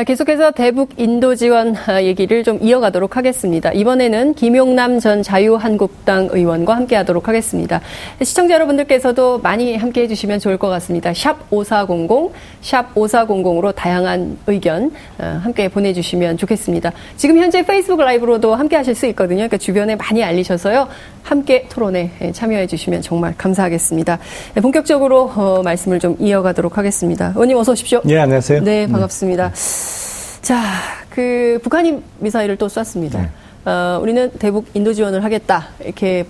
계속해서 0.07 0.53
대북 0.53 0.91
인도 0.99 1.35
지원 1.35 1.75
아, 1.89 2.01
얘기를 2.01 2.45
좀 2.45 2.61
이어가도록 2.63 3.17
하겠습니다. 3.17 3.73
이번에는 3.73 4.35
김용남 4.35 5.01
전 5.01 5.21
자유한국당 5.21 6.29
의원과 6.31 6.77
함께 6.77 6.95
하도록 6.95 7.27
하겠습니다. 7.27 7.81
시청자 8.23 8.55
여러분들께서도 8.55 9.41
많이 9.41 9.77
함께 9.77 10.03
해주시면 10.03 10.39
좋을 10.39 10.59
것 10.59 10.69
같습니다. 10.69 11.13
샵 11.13 11.39
5400, 11.51 12.33
샵 12.61 12.95
5400으로 12.95 13.75
다양한 13.75 14.39
의견 14.47 14.93
아, 15.19 15.41
함께 15.43 15.69
보내주시면 15.69 16.37
좋겠습니다. 16.37 16.93
지금 17.17 17.39
현재 17.39 17.67
페이스북 17.67 18.01
라이브로도 18.01 18.55
함께 18.55 18.77
하실 18.77 18.95
수 18.95 19.07
있거든요. 19.07 19.39
그러니까 19.39 19.57
주변에 19.57 19.97
많이 19.97 20.23
알리셔서요. 20.23 20.87
함께 21.25 21.67
토론에 21.69 22.13
예, 22.23 22.33
참여해 22.33 22.69
주시면 22.69 23.03
정말 23.03 23.35
감사하겠습니다. 23.37 24.19
네, 24.55 24.61
본격적으로 24.61 25.31
어, 25.35 25.63
말씀을 25.65 25.99
좀 25.99 26.17
이어가도록 26.19 26.79
하겠습니다. 26.79 27.33
의원님 27.35 27.57
어서 27.57 27.73
오십시오. 27.73 28.01
네, 28.05 28.19
안녕하세요. 28.19 28.63
네, 28.63 28.87
반갑습니다. 28.87 29.51
네. 29.51 29.80
자, 30.43 30.63
그 31.11 31.59
북한이 31.63 32.03
미사일을 32.19 32.57
또 32.57 32.69
쐈습니다. 32.69 33.21
네. 33.21 33.31
어, 33.71 33.99
우리는 34.01 34.31
대북 34.39 34.67
인도 34.75 34.93
지원을 34.93 35.23
하겠다 35.23 35.69
이렇게 35.85 36.27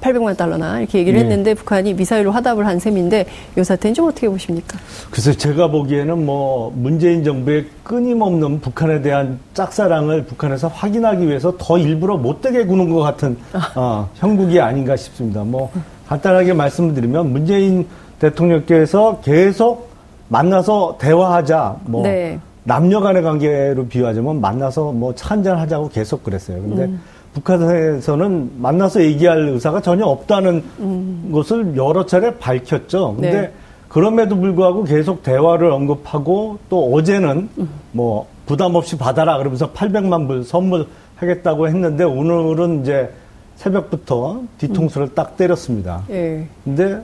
800만 0.00 0.36
달러나 0.36 0.80
이렇게 0.80 0.98
얘기를 0.98 1.18
네. 1.18 1.24
했는데 1.24 1.54
북한이 1.54 1.94
미사일로 1.94 2.30
화답을 2.30 2.66
한 2.66 2.78
셈인데 2.78 3.26
이 3.56 3.64
사태는 3.64 3.94
좀 3.94 4.08
어떻게 4.08 4.28
보십니까? 4.28 4.78
그래서 5.10 5.32
제가 5.32 5.68
보기에는 5.68 6.24
뭐 6.24 6.72
문재인 6.74 7.24
정부의 7.24 7.66
끊임없는 7.82 8.60
북한에 8.60 9.02
대한 9.02 9.38
짝사랑을 9.54 10.24
북한에서 10.24 10.68
확인하기 10.68 11.26
위해서 11.26 11.54
더 11.58 11.78
일부러 11.78 12.16
못되게 12.16 12.64
구는 12.64 12.90
것 12.90 13.00
같은 13.00 13.36
아. 13.52 13.72
어, 13.74 14.10
형국이 14.14 14.60
아닌가 14.60 14.96
싶습니다. 14.96 15.42
뭐 15.42 15.70
간단하게 16.06 16.52
말씀을 16.52 16.94
드리면 16.94 17.32
문재인 17.32 17.86
대통령께서 18.18 19.20
계속 19.22 19.88
만나서 20.28 20.98
대화하자 21.00 21.76
뭐 21.84 22.02
네. 22.02 22.38
남녀 22.68 23.00
간의 23.00 23.22
관계로 23.22 23.86
비유하자면 23.86 24.40
만나서 24.42 24.92
뭐 24.92 25.14
차 25.14 25.30
한잔 25.34 25.58
하자고 25.58 25.88
계속 25.88 26.22
그랬어요. 26.22 26.60
근데 26.60 26.84
음. 26.84 27.00
북한에서는 27.32 28.50
만나서 28.58 29.02
얘기할 29.02 29.48
의사가 29.48 29.80
전혀 29.80 30.04
없다는 30.04 30.62
음. 30.80 31.30
것을 31.32 31.76
여러 31.76 32.04
차례 32.04 32.36
밝혔죠. 32.36 33.14
근데 33.14 33.32
네. 33.40 33.52
그럼에도 33.88 34.36
불구하고 34.36 34.84
계속 34.84 35.22
대화를 35.22 35.70
언급하고 35.70 36.58
또 36.68 36.92
어제는 36.92 37.48
음. 37.58 37.68
뭐 37.92 38.26
부담 38.44 38.74
없이 38.74 38.98
받아라 38.98 39.38
그러면서 39.38 39.72
800만 39.72 40.26
불 40.28 40.44
선물 40.44 40.86
하겠다고 41.16 41.68
했는데 41.68 42.04
오늘은 42.04 42.82
이제 42.82 43.10
새벽부터 43.56 44.42
뒤통수를 44.58 45.06
음. 45.08 45.14
딱 45.14 45.36
때렸습니다. 45.38 46.02
예. 46.10 46.46
근데 46.64 47.00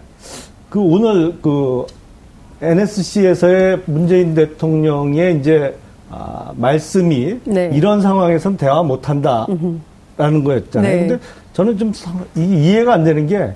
그 0.69 0.79
오늘 0.79 1.39
그 1.41 1.87
NSC에서의 2.63 3.81
문재인 3.87 4.35
대통령의 4.35 5.39
이제 5.39 5.77
아, 6.11 6.53
말씀이 6.57 7.41
네. 7.45 7.71
이런 7.73 8.01
상황에선 8.01 8.57
대화 8.57 8.83
못 8.83 9.09
한다. 9.09 9.47
음흠. 9.49 9.79
라는 10.17 10.45
거였잖아요. 10.45 10.93
네. 10.93 11.07
근데 11.09 11.25
저는 11.53 11.77
좀 11.77 11.93
이해가 12.37 12.95
안 12.95 13.05
되는 13.05 13.27
게 13.27 13.53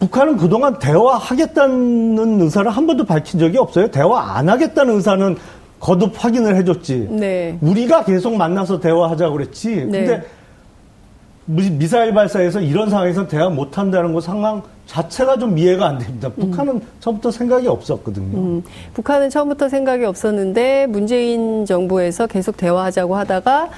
북한은 0.00 0.36
그동안 0.36 0.78
대화하겠다는 0.78 2.42
의사를 2.42 2.70
한 2.70 2.86
번도 2.86 3.06
밝힌 3.06 3.40
적이 3.40 3.58
없어요. 3.58 3.90
대화 3.90 4.36
안 4.36 4.48
하겠다는 4.48 4.96
의사는 4.96 5.36
거듭 5.80 6.12
확인을 6.16 6.56
해줬지. 6.56 7.08
네. 7.10 7.56
우리가 7.60 8.04
계속 8.04 8.36
만나서 8.36 8.80
대화하자고 8.80 9.32
그랬지. 9.32 9.86
네. 9.88 10.04
근데 10.04 10.22
미사일 11.46 12.14
발사에서 12.14 12.60
이런 12.60 12.88
상황에서 12.88 13.26
대화 13.26 13.48
못 13.48 13.76
한다는 13.76 14.12
거 14.12 14.20
상황 14.20 14.62
자체가 14.86 15.38
좀 15.38 15.56
이해가 15.58 15.88
안 15.88 15.98
됩니다. 15.98 16.28
북한은 16.28 16.74
음. 16.74 16.82
처음부터 17.00 17.30
생각이 17.30 17.66
없었거든요. 17.66 18.38
음. 18.38 18.62
북한은 18.94 19.30
처음부터 19.30 19.68
생각이 19.68 20.04
없었는데 20.04 20.86
문재인 20.86 21.64
정부에서 21.64 22.26
계속 22.26 22.56
대화하자고 22.56 23.16
하다가 23.16 23.70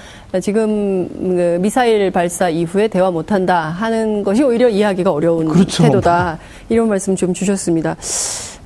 지금 0.43 1.09
그 1.09 1.59
미사일 1.61 2.11
발사 2.11 2.49
이후에 2.49 2.89
대화 2.89 3.11
못 3.11 3.33
한다 3.33 3.61
하는 3.61 4.25
것이 4.25 4.43
오히려 4.43 4.69
이해하기가 4.69 5.11
어려운 5.11 5.49
그렇죠. 5.49 5.85
태도다. 5.85 6.39
이런 6.69 6.89
말씀 6.89 7.17
좀 7.17 7.33
주셨습니다. 7.33 7.97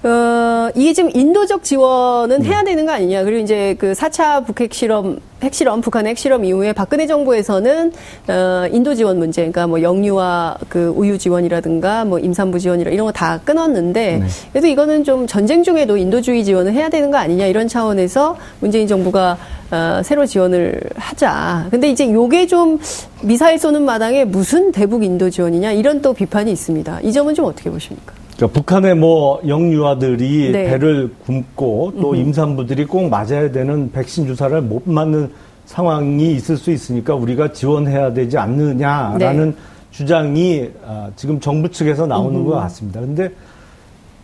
어, 0.04 0.70
이게 0.76 0.92
지금 0.92 1.10
인도적 1.12 1.64
지원은 1.64 2.44
해야 2.44 2.62
네. 2.62 2.70
되는 2.70 2.86
거 2.86 2.92
아니냐. 2.92 3.24
그리고 3.24 3.40
이제 3.42 3.74
그 3.80 3.92
4차 3.94 4.46
북핵 4.46 4.72
실험, 4.72 5.18
핵실험, 5.42 5.80
북한의 5.80 6.10
핵실험 6.10 6.44
이후에 6.44 6.72
박근혜 6.72 7.06
정부에서는, 7.08 7.92
어, 8.28 8.64
인도 8.70 8.94
지원 8.94 9.18
문제, 9.18 9.42
그러니까 9.42 9.66
뭐 9.66 9.82
영유아 9.82 10.56
그 10.68 10.92
우유 10.96 11.18
지원이라든가 11.18 12.04
뭐 12.04 12.20
임산부 12.20 12.60
지원이라 12.60 12.92
이런 12.92 13.06
거 13.06 13.12
다 13.12 13.40
끊었는데, 13.44 14.18
네. 14.18 14.26
그래도 14.52 14.68
이거는 14.68 15.02
좀 15.02 15.26
전쟁 15.26 15.64
중에도 15.64 15.96
인도주의 15.96 16.44
지원을 16.44 16.72
해야 16.74 16.88
되는 16.88 17.10
거 17.10 17.16
아니냐 17.18 17.46
이런 17.46 17.66
차원에서 17.66 18.36
문재인 18.60 18.86
정부가 18.86 19.36
어, 19.72 20.00
새로 20.04 20.24
지원을 20.26 20.80
하자. 20.94 21.66
근데 21.72 21.90
이제 21.90 22.10
요게 22.10 22.46
좀 22.46 22.78
미사일 23.22 23.58
쏘는 23.58 23.82
마당에 23.84 24.24
무슨 24.24 24.70
대북 24.70 25.02
인도 25.02 25.28
지원이냐 25.28 25.72
이런 25.72 26.00
또 26.02 26.12
비판이 26.14 26.52
있습니다. 26.52 27.00
이 27.02 27.12
점은 27.12 27.34
좀 27.34 27.46
어떻게 27.46 27.68
보십니까? 27.68 28.14
그러니까 28.38 28.60
북한의 28.60 28.94
뭐 28.94 29.40
영유아들이 29.46 30.52
네. 30.52 30.70
배를 30.70 31.12
굶고 31.26 31.94
또 32.00 32.14
임산부들이 32.14 32.84
꼭 32.84 33.08
맞아야 33.08 33.50
되는 33.50 33.90
백신 33.90 34.28
주사를 34.28 34.62
못 34.62 34.84
맞는 34.88 35.32
상황이 35.66 36.32
있을 36.34 36.56
수 36.56 36.70
있으니까 36.70 37.16
우리가 37.16 37.52
지원해야 37.52 38.14
되지 38.14 38.38
않느냐라는 38.38 39.46
네. 39.50 39.56
주장이 39.90 40.70
아, 40.86 41.10
지금 41.16 41.40
정부 41.40 41.68
측에서 41.68 42.06
나오는 42.06 42.40
음. 42.40 42.46
것 42.46 42.52
같습니다. 42.52 43.00
근데 43.00 43.28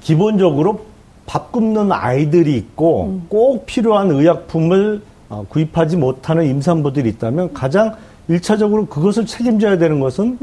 기본적으로 0.00 0.84
밥 1.26 1.50
굶는 1.50 1.90
아이들이 1.90 2.56
있고 2.56 3.06
음. 3.06 3.26
꼭 3.28 3.66
필요한 3.66 4.12
의약품을 4.12 5.02
어, 5.28 5.44
구입하지 5.48 5.96
못하는 5.96 6.46
임산부들이 6.46 7.08
있다면 7.10 7.52
가장 7.52 7.96
일차적으로 8.28 8.86
그것을 8.86 9.26
책임져야 9.26 9.76
되는 9.76 9.98
것은 9.98 10.38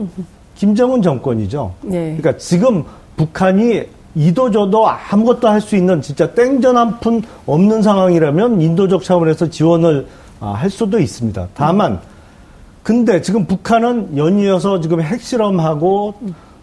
김정은 0.55 1.01
정권이죠. 1.01 1.73
네. 1.83 2.17
그러니까 2.17 2.37
지금 2.37 2.83
북한이 3.25 3.83
이도저도 4.15 4.87
아무것도 4.89 5.47
할 5.47 5.61
수 5.61 5.75
있는 5.75 6.01
진짜 6.01 6.31
땡전 6.33 6.75
한 6.75 6.99
푼 6.99 7.21
없는 7.45 7.81
상황이라면 7.83 8.61
인도적 8.61 9.03
차원에서 9.03 9.49
지원을 9.49 10.07
아, 10.39 10.53
할 10.53 10.69
수도 10.71 10.99
있습니다. 10.99 11.49
다만 11.53 11.99
근데 12.83 13.21
지금 13.21 13.45
북한은 13.45 14.17
연이어서 14.17 14.81
지금 14.81 15.01
핵실험하고 15.01 16.15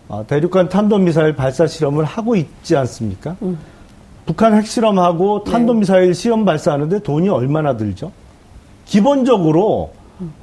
어, 0.08 0.24
대륙간 0.26 0.68
탄도미사일 0.68 1.36
발사 1.36 1.66
실험을 1.66 2.04
하고 2.04 2.34
있지 2.34 2.76
않습니까? 2.76 3.36
음. 3.42 3.56
북한 4.26 4.54
핵실험하고 4.54 5.44
네. 5.44 5.52
탄도미사일 5.52 6.08
네. 6.08 6.12
시험 6.14 6.44
발사하는데 6.44 6.98
돈이 7.00 7.28
얼마나 7.28 7.76
들죠? 7.76 8.10
기본적으로 8.84 9.92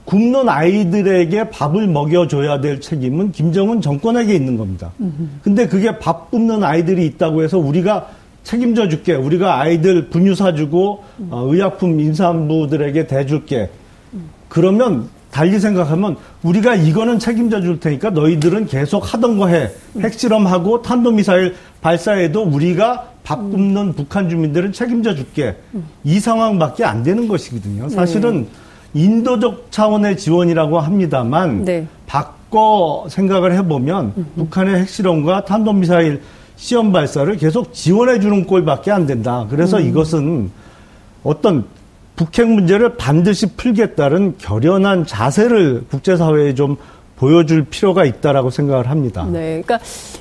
굶는 0.05 0.47
아이들에게 0.49 1.49
밥을 1.49 1.88
먹여줘야 1.88 2.61
될 2.61 2.79
책임은 2.81 3.31
김정은 3.31 3.81
정권에게 3.81 4.33
있는 4.33 4.57
겁니다. 4.57 4.91
근데 5.41 5.67
그게 5.67 5.97
밥 5.99 6.31
굶는 6.31 6.63
아이들이 6.63 7.05
있다고 7.05 7.43
해서 7.43 7.57
우리가 7.57 8.07
책임져 8.43 8.88
줄게. 8.89 9.13
우리가 9.15 9.59
아이들 9.59 10.09
분유 10.09 10.35
사주고 10.35 11.03
어, 11.29 11.47
의약품 11.49 11.99
임산부들에게 11.99 13.07
대줄게. 13.07 13.69
그러면 14.47 15.09
달리 15.31 15.59
생각하면 15.59 16.15
우리가 16.43 16.75
이거는 16.75 17.19
책임져 17.19 17.59
줄 17.61 17.79
테니까 17.81 18.11
너희들은 18.11 18.67
계속 18.67 19.13
하던 19.13 19.38
거 19.38 19.47
해. 19.47 19.71
핵실험하고 19.99 20.81
탄도미사일 20.81 21.55
발사에도 21.81 22.43
우리가 22.43 23.09
밥 23.23 23.39
굶는 23.39 23.93
북한 23.93 24.29
주민들은 24.29 24.71
책임져 24.71 25.15
줄게. 25.15 25.57
이 26.03 26.19
상황밖에 26.19 26.85
안 26.85 27.03
되는 27.03 27.27
것이거든요. 27.27 27.89
사실은 27.89 28.43
네. 28.43 28.47
인도적 28.95 29.67
차원의 29.71 30.17
지원이라고 30.17 30.79
합니다만 30.79 31.65
네. 31.65 31.86
바꿔 32.08 33.05
생각을 33.10 33.53
해보면 33.58 34.13
음흠. 34.17 34.25
북한의 34.38 34.79
핵실험과 34.79 35.43
탄도미사일 35.43 36.21
시험 36.55 36.93
발사를 36.93 37.36
계속 37.36 37.73
지원해 37.73 38.21
주는 38.21 38.45
꼴밖에 38.45 38.91
안 38.91 39.05
된다. 39.05 39.45
그래서 39.49 39.77
음. 39.77 39.88
이것은 39.88 40.51
어떤 41.23 41.65
북핵 42.15 42.47
문제를 42.47 42.95
반드시 42.95 43.47
풀겠다는 43.58 44.36
결연한 44.38 45.05
자세를 45.05 45.84
국제사회에 45.89 46.55
좀 46.55 46.77
보여줄 47.17 47.65
필요가 47.65 48.05
있다라고 48.05 48.49
생각을 48.49 48.89
합니다. 48.89 49.25
네, 49.25 49.62
그러니까 49.62 49.79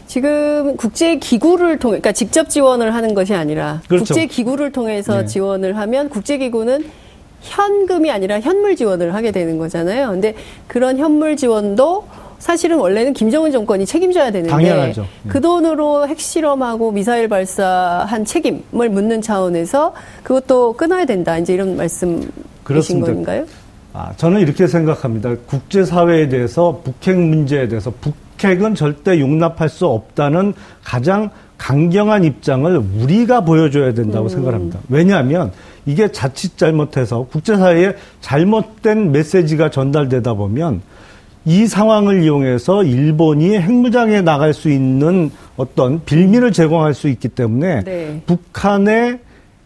지금 0.09 0.77
국제 0.77 1.17
기구를 1.17 1.79
통해, 1.79 1.99
그러니까 1.99 2.11
직접 2.11 2.49
지원을 2.49 2.95
하는 2.95 3.15
것이 3.15 3.35
아니라 3.35 3.81
그렇죠. 3.87 4.05
국제 4.05 4.27
기구를 4.27 4.73
통해서 4.73 5.21
네. 5.21 5.27
지원을 5.27 5.77
하면 5.77 6.09
국제 6.09 6.39
기구는 6.39 6.85
현금이 7.45 8.11
아니라 8.11 8.41
현물 8.41 8.75
지원을 8.75 9.15
하게 9.15 9.31
되는 9.31 9.59
거잖아요. 9.59 10.11
근데 10.11 10.35
그런 10.67 10.99
현물 10.99 11.37
지원도 11.37 12.05
사실은 12.39 12.79
원래는 12.79 13.15
김정은 13.15 13.53
정권이 13.53 13.87
책임져야 13.87 14.31
되는데 14.31 14.51
당연하죠. 14.51 15.03
네. 15.03 15.29
그 15.29 15.41
돈으로 15.41 16.07
핵실험하고 16.09 16.93
미사일 16.93 17.29
발사한 17.29 18.25
책임을 18.25 18.91
묻는 18.91 19.23
차원에서 19.23 19.95
그것도 20.23 20.75
끊어야 20.75 21.05
된다. 21.05 21.39
이제 21.39 21.55
이런 21.55 21.77
말씀이신 21.77 23.01
건가요? 23.01 23.47
아, 23.93 24.13
저는 24.17 24.41
이렇게 24.41 24.67
생각합니다. 24.67 25.35
국제사회에 25.47 26.29
대해서 26.29 26.83
북핵 26.85 27.17
문제에 27.17 27.69
대해서 27.69 27.93
북핵은 28.01 28.75
절대 28.75 29.21
용납할 29.21 29.69
수 29.69 29.87
없다는 29.87 30.53
가장 30.83 31.31
강경한 31.57 32.25
입장을 32.25 32.77
우리가 32.99 33.43
보여줘야 33.43 33.95
된다고 33.95 34.27
음. 34.27 34.29
생각합니다. 34.29 34.81
왜냐하면 34.89 35.53
이게 35.87 36.11
자칫 36.11 36.57
잘못해서 36.57 37.27
국제사회에 37.31 37.95
잘못된 38.21 39.13
메시지가 39.13 39.71
전달되다 39.71 40.35
보면 40.35 40.83
이 41.45 41.67
상황을 41.67 42.23
이용해서 42.23 42.85
일본이 42.85 43.59
핵무장에 43.59 44.23
나갈 44.23 44.55
수 44.55 44.71
있는 44.71 45.31
어떤 45.57 46.03
빌미를 46.05 46.53
제공할 46.53 46.95
수 46.95 47.09
있기 47.09 47.29
때문에 47.29 47.85
네. 47.85 48.23
북한의 48.27 49.19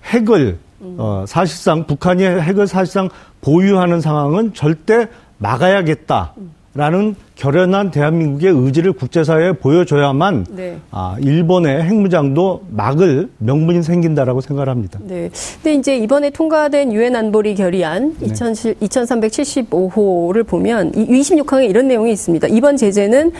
핵을 0.04 0.58
음. 0.80 0.96
어, 0.98 1.24
사실상 1.26 1.86
북한이 1.86 2.24
핵을 2.24 2.66
사실상 2.66 3.08
보유하는 3.40 4.00
상황은 4.00 4.54
절대 4.54 5.08
막아야겠다. 5.38 6.34
음. 6.38 6.57
라는 6.78 7.14
결연한 7.34 7.90
대한민국의 7.90 8.52
의지를 8.52 8.92
국제사회에 8.92 9.54
보여줘야만 9.54 10.46
네. 10.50 10.78
아, 10.92 11.16
일본의 11.20 11.82
핵무장도 11.82 12.66
막을 12.70 13.30
명분이 13.38 13.82
생긴다라고 13.82 14.40
생각합니다. 14.40 15.00
네. 15.02 15.28
근데 15.56 15.74
이제 15.74 15.96
이번에 15.96 16.30
통과된 16.30 16.92
유엔 16.92 17.16
안보리 17.16 17.56
결의안 17.56 18.14
네. 18.20 18.28
2375호를 18.28 20.46
보면 20.46 20.92
26항에 20.92 21.68
이런 21.68 21.88
내용이 21.88 22.12
있습니다. 22.12 22.46
이번 22.46 22.76
제재는 22.76 23.32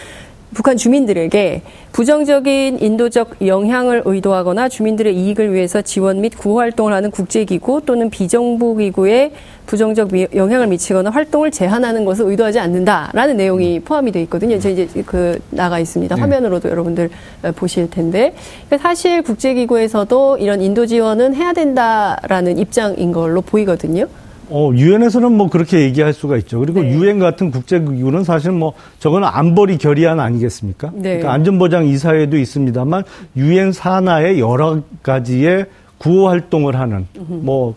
북한 0.55 0.77
주민들에게 0.77 1.63
부정적인 1.93 2.79
인도적 2.81 3.47
영향을 3.47 4.03
의도하거나 4.05 4.69
주민들의 4.69 5.15
이익을 5.15 5.53
위해서 5.53 5.83
지원 5.83 6.21
및 6.21 6.33
구호 6.37 6.59
활동을 6.61 6.93
하는 6.93 7.11
국제기구 7.11 7.83
또는 7.85 8.09
비정부 8.09 8.77
기구에 8.77 9.33
부정적 9.67 10.11
영향을 10.35 10.67
미치거나 10.69 11.11
활동을 11.11 11.51
제한하는 11.51 12.07
것을 12.07 12.27
의도하지 12.27 12.59
않는다라는 12.59 13.37
내용이 13.37 13.81
포함이 13.81 14.13
되어 14.13 14.23
있거든요. 14.23 14.59
저 14.59 14.71
이제 14.71 14.89
그 15.05 15.39
나가 15.51 15.79
있습니다. 15.79 16.15
네. 16.15 16.21
화면으로도 16.21 16.71
여러분들 16.71 17.11
보실 17.55 17.91
텐데 17.91 18.35
사실 18.81 19.23
국제기구에서도 19.23 20.39
이런 20.39 20.63
인도 20.63 20.87
지원은 20.87 21.35
해야 21.35 21.53
된다라는 21.53 22.59
입장인 22.59 23.13
걸로 23.13 23.43
보이거든요. 23.43 24.07
어, 24.51 24.71
유엔에서는 24.75 25.33
뭐 25.33 25.49
그렇게 25.49 25.81
얘기할 25.81 26.13
수가 26.13 26.37
있죠. 26.39 26.61
그리고 26.61 26.83
네. 26.83 26.91
유엔 26.93 27.19
같은 27.19 27.51
국제기구는 27.51 28.25
사실 28.25 28.53
뭐 28.53 28.73
저거는 28.99 29.29
안보리 29.31 29.79
결의안 29.79 30.21
아니겠습니까? 30.21 30.91
네. 30.95 31.03
그러니까 31.03 31.33
안전보장 31.33 31.87
이사회도 31.87 32.37
있습니다만 32.39 33.05
유엔 33.37 33.73
산하의 33.73 34.41
여러 34.41 34.81
가지의 35.03 35.67
구호 35.99 36.29
활동을 36.29 36.79
하는 36.79 37.07
뭐 37.15 37.75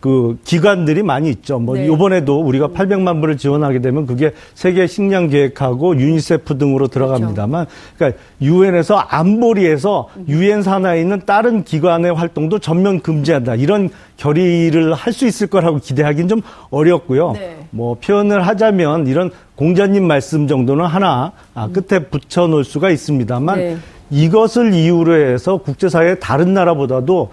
그 0.00 0.38
기관들이 0.44 1.02
많이 1.02 1.28
있죠. 1.30 1.58
뭐 1.58 1.76
네. 1.76 1.86
이번에도 1.86 2.40
우리가 2.40 2.68
800만 2.68 3.20
불을 3.20 3.36
지원하게 3.36 3.80
되면 3.80 4.06
그게 4.06 4.32
세계 4.54 4.86
식량 4.86 5.28
계획하고 5.28 5.96
유니세프 5.98 6.56
등으로 6.56 6.88
들어갑니다만 6.88 7.66
그러니까 7.96 8.20
유엔에서 8.40 8.96
안보리에서 8.96 10.08
유엔 10.28 10.62
산하에 10.62 11.00
있는 11.02 11.20
다른 11.26 11.64
기관의 11.64 12.14
활동도 12.14 12.58
전면 12.58 13.00
금지한다. 13.00 13.56
이런 13.56 13.90
결의를 14.16 14.94
할 14.94 15.10
수 15.10 15.26
있을 15.26 15.48
거라고 15.48 15.78
기대하기는 15.78 16.28
좀 16.28 16.40
어렵고요. 16.70 17.32
네. 17.32 17.58
뭐 17.70 17.96
표현을 18.00 18.46
하자면 18.46 19.06
이런 19.08 19.30
공자님 19.56 20.06
말씀 20.06 20.46
정도는 20.46 20.86
하나 20.86 21.32
아, 21.52 21.68
끝에 21.68 22.04
붙여 22.04 22.46
놓을 22.46 22.64
수가 22.64 22.90
있습니다만 22.90 23.58
네. 23.58 23.76
이것을 24.10 24.72
이유로 24.72 25.14
해서 25.14 25.58
국제사회 25.58 26.14
다른 26.20 26.54
나라보다도 26.54 27.30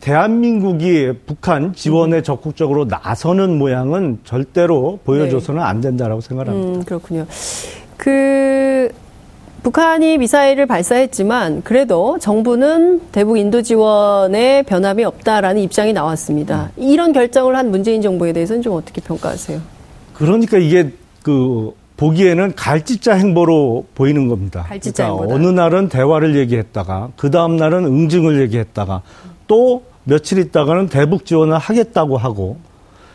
대한민국이 0.00 1.12
북한 1.26 1.74
지원에 1.74 2.22
적극적으로 2.22 2.84
나서는 2.84 3.58
모양은 3.58 4.20
절대로 4.24 5.00
보여줘서는 5.04 5.62
안 5.62 5.80
된다라고 5.80 6.20
생각합니다. 6.20 6.78
음, 6.78 6.84
그렇군요. 6.84 7.26
그 7.96 8.90
북한이 9.62 10.18
미사일을 10.18 10.66
발사했지만 10.66 11.62
그래도 11.62 12.18
정부는 12.20 13.10
대북 13.10 13.38
인도 13.38 13.60
지원에 13.60 14.62
변함이 14.62 15.04
없다라는 15.04 15.60
입장이 15.62 15.92
나왔습니다. 15.92 16.70
음. 16.78 16.82
이런 16.82 17.12
결정을 17.12 17.56
한 17.56 17.70
문재인 17.70 18.00
정부에 18.00 18.32
대해서는 18.32 18.62
좀 18.62 18.74
어떻게 18.74 19.00
평가하세요? 19.00 19.60
그러니까 20.14 20.58
이게 20.58 20.92
그 21.22 21.72
보기에는 21.96 22.54
갈짓자 22.54 23.14
행보로 23.14 23.86
보이는 23.96 24.28
겁니다. 24.28 24.64
갈짓자 24.68 25.10
그러니까 25.10 25.34
어느 25.34 25.46
날은 25.48 25.88
대화를 25.88 26.36
얘기했다가 26.36 27.10
그 27.16 27.30
다음 27.30 27.56
날은 27.56 27.84
응징을 27.84 28.40
얘기했다가 28.42 29.02
또 29.48 29.82
며칠 30.04 30.38
있다가는 30.38 30.88
대북 30.88 31.26
지원을 31.26 31.58
하겠다고 31.58 32.16
하고 32.16 32.56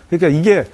그러니까 0.09 0.27
이게 0.37 0.65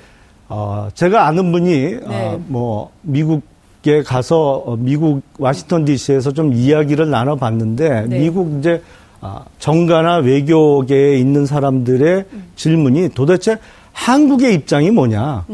어 0.48 0.90
제가 0.96 1.28
아는 1.28 1.52
분이 1.52 1.76
네. 1.76 2.00
어 2.08 2.40
뭐 2.48 2.92
미국에 3.04 4.04
가서 4.04 4.64
어, 4.66 4.76
미국 4.76 5.22
와싱턴 5.38 5.86
D.C.에서 5.86 6.32
좀 6.32 6.54
이야기를 6.54 7.10
나눠봤는데 7.10 8.06
네. 8.08 8.20
미국 8.20 8.58
이제 8.60 8.82
아, 9.22 9.44
정가나 9.60 10.18
외교계에 10.18 11.18
있는 11.20 11.46
사람들의 11.46 12.26
질문이 12.56 13.10
도대체 13.10 13.58
한국의 13.92 14.54
입장이 14.56 14.92
뭐냐? 14.92 15.46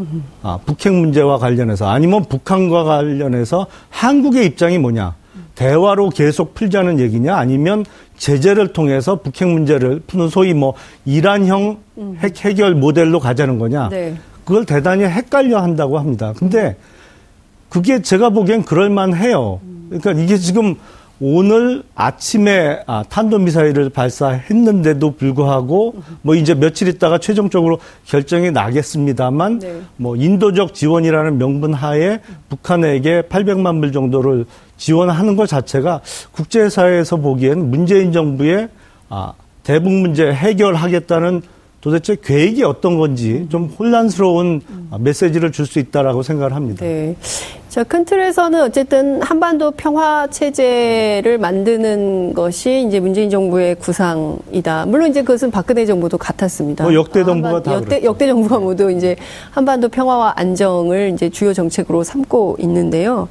아, 0.44 0.60
북핵 0.66 0.94
문제와 0.94 1.40
관련해서 1.40 1.88
아니면 1.90 2.26
북한과 2.26 2.84
관련해서 2.84 3.66
한국의 3.90 4.46
입장이 4.46 4.78
뭐냐? 4.78 5.16
대화로 5.56 6.10
계속 6.12 6.54
풀자는 6.54 7.00
얘기냐? 7.00 7.36
아니면 7.36 7.86
제재를 8.18 8.74
통해서 8.74 9.16
북핵 9.22 9.48
문제를 9.48 10.02
푸는 10.08 10.30
소위 10.30 10.54
뭐 10.54 10.74
이란형 11.06 11.78
음. 11.98 12.18
핵 12.20 12.44
해결 12.46 12.76
모델로 12.76 13.20
가자는 13.20 13.60
거냐. 13.60 13.90
네. 13.90 14.16
그걸 14.44 14.66
대단히 14.66 15.04
헷갈려 15.04 15.60
한다고 15.62 15.98
합니다. 15.98 16.34
근데 16.38 16.76
그게 17.70 18.02
제가 18.02 18.30
보기엔 18.30 18.64
그럴만 18.64 19.16
해요. 19.16 19.60
그러니까 19.90 20.12
이게 20.12 20.38
지금 20.38 20.76
오늘 21.20 21.84
아침에 21.96 22.82
아, 22.88 23.04
탄도미사일을 23.08 23.90
발사했는데도 23.90 25.16
불구하고 25.16 25.96
뭐 26.22 26.36
이제 26.36 26.54
며칠 26.54 26.90
있다가 26.90 27.20
최종적으로 27.20 27.80
결정이 28.06 28.52
나겠습니다만 28.52 29.60
네. 29.60 29.82
뭐 29.96 30.18
인도적 30.18 30.74
지원이라는 30.74 31.38
명분 31.38 31.74
하에 31.74 32.20
북한에게 32.50 33.24
800만 33.24 33.80
불 33.80 33.94
정도를 33.94 34.46
지원하는 34.78 35.36
것 35.36 35.48
자체가 35.48 36.02
국제사회에서 36.32 37.18
보기엔 37.18 37.70
문재인 37.70 38.12
정부의 38.12 38.70
아, 39.10 39.34
대북 39.64 39.92
문제 39.92 40.32
해결하겠다는 40.32 41.42
도대체 41.82 42.16
계획이 42.22 42.64
어떤 42.64 42.98
건지 42.98 43.46
좀 43.50 43.66
혼란스러운 43.78 44.62
메시지를 45.00 45.52
줄 45.52 45.66
수 45.68 45.78
있다라고 45.80 46.24
생각을 46.24 46.54
합니다. 46.54 46.84
네. 46.84 47.16
자, 47.76 47.84
큰 47.84 48.06
틀에서는 48.06 48.62
어쨌든 48.62 49.22
한반도 49.22 49.72
평화 49.72 50.28
체제를 50.28 51.38
만드는 51.38 52.34
것이 52.34 52.86
이제 52.88 53.02
문재인 53.02 53.30
정부의 53.30 53.76
구상이다. 53.76 54.86
물론 54.86 55.10
이제 55.10 55.24
그것은 55.24 55.52
박근혜 55.52 55.86
정부도 55.86 56.18
같았습니다. 56.18 56.86
뭐 56.86 56.94
역대 56.94 57.26
정부가 57.26 57.58
아, 57.58 57.62
다 57.62 57.74
역대, 57.74 58.02
역대 58.06 58.28
정부가 58.28 58.60
모두 58.60 58.90
이제 58.90 59.18
한반도 59.52 59.90
평화와 59.90 60.36
안정을 60.38 61.12
이제 61.14 61.30
주요 61.30 61.52
정책으로 61.52 62.06
삼고 62.06 62.56
있는데요. 62.62 63.28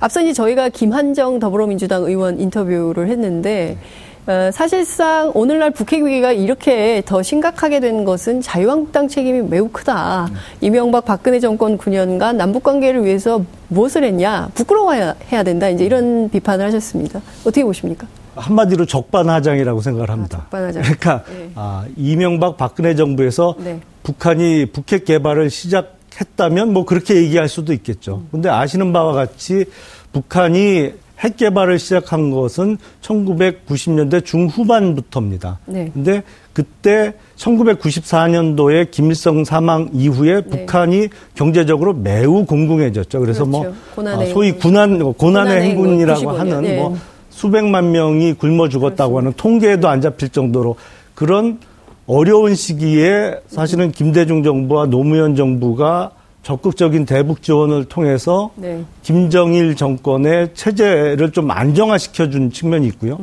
앞서 0.00 0.22
이제 0.22 0.32
저희가 0.32 0.70
김한정 0.70 1.38
더불어민주당 1.38 2.02
의원 2.02 2.40
인터뷰를 2.40 3.06
했는데 3.10 3.76
어, 3.76 4.03
사실상 4.52 5.32
오늘날 5.34 5.70
북핵 5.70 6.02
위기가 6.02 6.32
이렇게 6.32 7.02
더 7.04 7.22
심각하게 7.22 7.80
된 7.80 8.04
것은 8.04 8.40
자유한국당 8.40 9.06
책임이 9.08 9.42
매우 9.42 9.68
크다. 9.68 10.26
음. 10.30 10.34
이명박 10.62 11.04
박근혜 11.04 11.40
정권 11.40 11.76
9년간 11.76 12.36
남북 12.36 12.62
관계를 12.62 13.04
위해서 13.04 13.44
무엇을 13.68 14.04
했냐? 14.04 14.48
부끄러워해야 14.54 15.42
된다. 15.44 15.68
이제 15.68 15.84
이런 15.84 16.30
비판을 16.30 16.64
하셨습니다. 16.66 17.20
어떻게 17.40 17.62
보십니까? 17.64 18.06
한마디로 18.36 18.86
적반하장이라고 18.86 19.80
생각을 19.82 20.10
합니다. 20.10 20.38
아, 20.38 20.42
적반하장. 20.44 20.82
그러니까 20.82 21.24
네. 21.28 21.50
아, 21.54 21.84
이명박 21.96 22.56
박근혜 22.56 22.94
정부에서 22.94 23.56
네. 23.58 23.80
북한이 24.02 24.66
북핵 24.72 25.04
개발을 25.04 25.50
시작 25.50 25.98
했다면 26.18 26.72
뭐 26.72 26.84
그렇게 26.84 27.16
얘기할 27.16 27.48
수도 27.48 27.72
있겠죠. 27.72 28.22
근데 28.30 28.48
아시는 28.48 28.92
바와 28.92 29.12
같이 29.12 29.66
북한이 30.12 30.92
핵 31.24 31.38
개발을 31.38 31.78
시작한 31.78 32.30
것은 32.30 32.76
1990년대 33.00 34.24
중후반부터입니다. 34.24 35.58
네. 35.64 35.90
근데 35.94 36.22
그때 36.52 37.14
1994년도에 37.36 38.90
김일성 38.90 39.42
사망 39.44 39.88
이후에 39.94 40.42
네. 40.42 40.42
북한이 40.42 41.08
경제적으로 41.34 41.94
매우 41.94 42.44
공공해졌죠. 42.44 43.20
그래서 43.20 43.46
뭐 43.46 43.62
그렇죠. 43.62 43.76
뭐 43.76 43.94
고난의 43.94 44.30
소위 44.30 44.52
군한 44.52 44.98
고난의, 44.98 45.14
고난의 45.14 45.62
행군이라고 45.62 46.30
하는 46.30 46.62
네. 46.62 46.76
뭐 46.76 46.96
수백만 47.30 47.90
명이 47.90 48.34
굶어 48.34 48.68
죽었다고. 48.68 49.18
하는 49.18 49.32
통계에도 49.32 49.88
안 49.88 50.02
잡힐 50.02 50.28
정도로 50.28 50.76
그런 51.14 51.58
어려운 52.06 52.54
시기에 52.54 53.40
사실은 53.48 53.90
김대중 53.90 54.42
정부와 54.42 54.86
노무현 54.86 55.34
정부가 55.34 56.10
적극적인 56.44 57.06
대북 57.06 57.42
지원을 57.42 57.86
통해서 57.86 58.50
네. 58.54 58.84
김정일 59.02 59.74
정권의 59.74 60.50
체제를 60.54 61.32
좀 61.32 61.50
안정화시켜 61.50 62.30
준 62.30 62.52
측면이 62.52 62.86
있고요. 62.88 63.18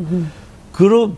그러 0.74 1.12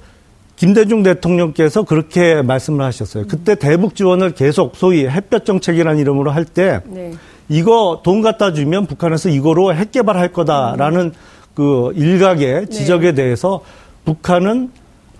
김대중 0.56 1.02
대통령께서 1.02 1.84
그렇게 1.84 2.42
말씀을 2.42 2.86
하셨어요. 2.86 3.26
그때 3.28 3.56
대북 3.56 3.96
지원을 3.96 4.34
계속 4.34 4.76
소위 4.76 5.08
햇볕 5.08 5.46
정책이라는 5.46 6.00
이름으로 6.00 6.32
할때 6.32 6.82
네. 6.86 7.14
이거 7.50 8.02
돈 8.04 8.22
갖다 8.22 8.54
주면 8.54 8.86
북한에서 8.86 9.30
이거로 9.30 9.74
핵 9.74 9.92
개발할 9.92 10.32
거다라는 10.32 11.00
음. 11.02 11.14
그 11.56 11.92
일각의 11.96 12.66
네. 12.66 12.66
지적에 12.66 13.12
네. 13.12 13.24
대해서 13.24 13.62
북한은 14.06 14.72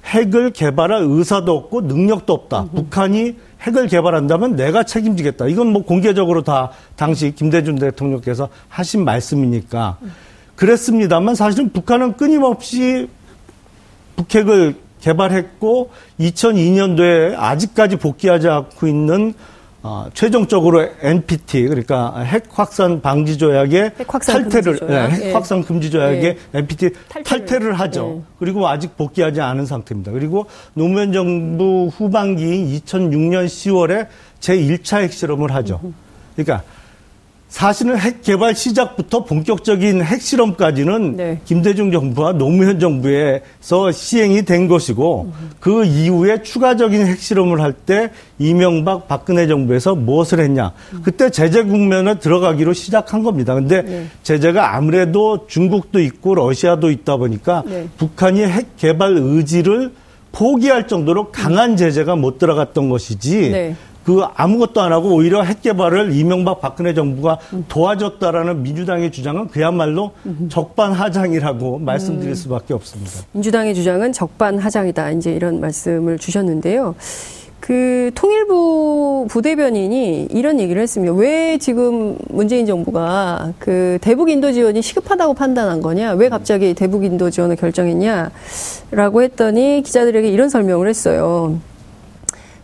핵을 0.06 0.52
개발할 0.52 1.04
의사도 1.04 1.56
없고 1.56 1.82
능력도 1.82 2.34
없다. 2.34 2.64
음. 2.64 2.70
북한이 2.76 3.36
핵을 3.62 3.88
개발한다면 3.88 4.56
내가 4.56 4.84
책임지겠다. 4.84 5.48
이건 5.48 5.68
뭐 5.68 5.84
공개적으로 5.84 6.44
다 6.44 6.72
당시 6.96 7.34
김대중 7.34 7.76
대통령께서 7.76 8.50
하신 8.68 9.06
말씀이니까 9.06 9.98
그랬습니다만 10.56 11.36
사실은 11.36 11.72
북한은 11.72 12.18
끊임없이 12.18 13.08
북핵을 14.16 14.76
개발했고 15.02 15.90
2002년도에 16.20 17.36
아직까지 17.38 17.98
복귀하지 17.98 18.48
않고 18.48 18.88
있는 18.88 19.34
어, 19.86 20.08
최종적으로 20.14 20.88
NPT 21.02 21.68
그러니까 21.68 22.18
핵 22.22 22.46
확산 22.50 23.02
방지 23.02 23.38
조약의 23.38 23.92
탈퇴를 24.08 24.78
조약. 24.78 24.90
네, 24.90 25.16
핵 25.16 25.26
예. 25.26 25.32
확산 25.34 25.62
금지 25.62 25.92
조약의 25.92 26.24
예. 26.24 26.38
NPT 26.58 26.92
탈퇴를, 27.10 27.46
탈퇴를 27.46 27.74
하죠. 27.82 28.22
예. 28.22 28.34
그리고 28.40 28.66
아직 28.70 28.96
복귀하지 28.96 29.42
않은 29.42 29.66
상태입니다. 29.66 30.14
그리고 30.14 30.46
노무현 30.74 31.12
정부 31.12 31.92
후반기인 31.94 32.80
2006년 32.80 33.46
10월에 33.46 34.08
제 34.40 34.56
1차 34.56 35.02
핵실험을 35.02 35.54
하죠. 35.54 35.82
그러니까 36.38 36.64
사실은 37.54 38.00
핵 38.00 38.24
개발 38.24 38.56
시작부터 38.56 39.26
본격적인 39.26 40.02
핵 40.02 40.24
실험까지는 40.24 41.16
네. 41.16 41.40
김대중 41.46 41.92
정부와 41.92 42.34
노무현 42.34 42.80
정부에서 42.80 43.92
시행이 43.92 44.42
된 44.42 44.68
것이고 44.68 45.32
음. 45.32 45.50
그 45.60 45.86
이후에 45.86 46.42
추가적인 46.42 47.06
핵 47.06 47.20
실험을 47.20 47.62
할 47.62 47.74
때 47.86 48.10
이명박 48.40 49.08
박근혜 49.08 49.46
정부에서 49.46 49.94
무엇을 49.94 50.40
했냐. 50.40 50.72
음. 50.94 51.02
그때 51.04 51.30
제재 51.30 51.62
국면에 51.64 52.18
들어가기로 52.18 52.74
시작한 52.74 53.22
겁니다. 53.22 53.54
근데 53.54 53.84
네. 53.84 54.08
제재가 54.24 54.76
아무래도 54.76 55.46
중국도 55.48 56.00
있고 56.00 56.34
러시아도 56.34 56.90
있다 56.90 57.18
보니까 57.18 57.64
네. 57.68 57.88
북한이 57.98 58.42
핵 58.42 58.78
개발 58.78 59.16
의지를 59.16 59.92
포기할 60.32 60.88
정도로 60.88 61.32
강한 61.32 61.78
제재가 61.78 62.16
못 62.16 62.40
들어갔던 62.40 62.90
것이지 62.90 63.52
네. 63.52 63.76
그 64.06 64.22
아무것도 64.36 64.82
안 64.82 64.92
하고 64.92 65.16
오히려 65.16 65.44
핵 65.44 65.62
개발을 65.62 66.14
이명박 66.14 66.60
박근혜 66.62 66.94
정부가 66.94 67.40
도와줬다라는 67.70 68.64
민주당의 68.64 69.12
주장은 69.12 69.48
그야말로 69.48 70.12
적반하장이라고 70.50 71.80
말씀드릴 71.80 72.36
수밖에 72.36 72.74
없습니다. 72.74 73.12
민주당의 73.32 73.76
주장은 73.76 74.12
적반하장이다. 74.12 75.12
이제 75.12 75.32
이런 75.32 75.62
말씀을 75.62 76.18
주셨는데요. 76.18 76.96
그 77.62 78.12
통일부 78.14 79.26
부대변인이 79.30 80.28
이런 80.32 80.60
얘기를 80.60 80.82
했습니다. 80.82 81.14
왜 81.14 81.58
지금 81.58 82.18
문재인 82.28 82.66
정부가 82.66 83.54
그 83.58 83.98
대북 84.02 84.30
인도 84.30 84.52
지원이 84.52 84.82
시급하다고 84.82 85.34
판단한 85.34 85.82
거냐? 85.82 86.12
왜 86.16 86.28
갑자기 86.28 86.74
대북 86.74 87.06
인도 87.06 87.30
지원을 87.30 87.56
결정했냐? 87.56 88.32
라고 88.92 89.22
했더니 89.24 89.82
기자들에게 89.86 90.28
이런 90.28 90.50
설명을 90.50 90.90
했어요. 90.90 91.58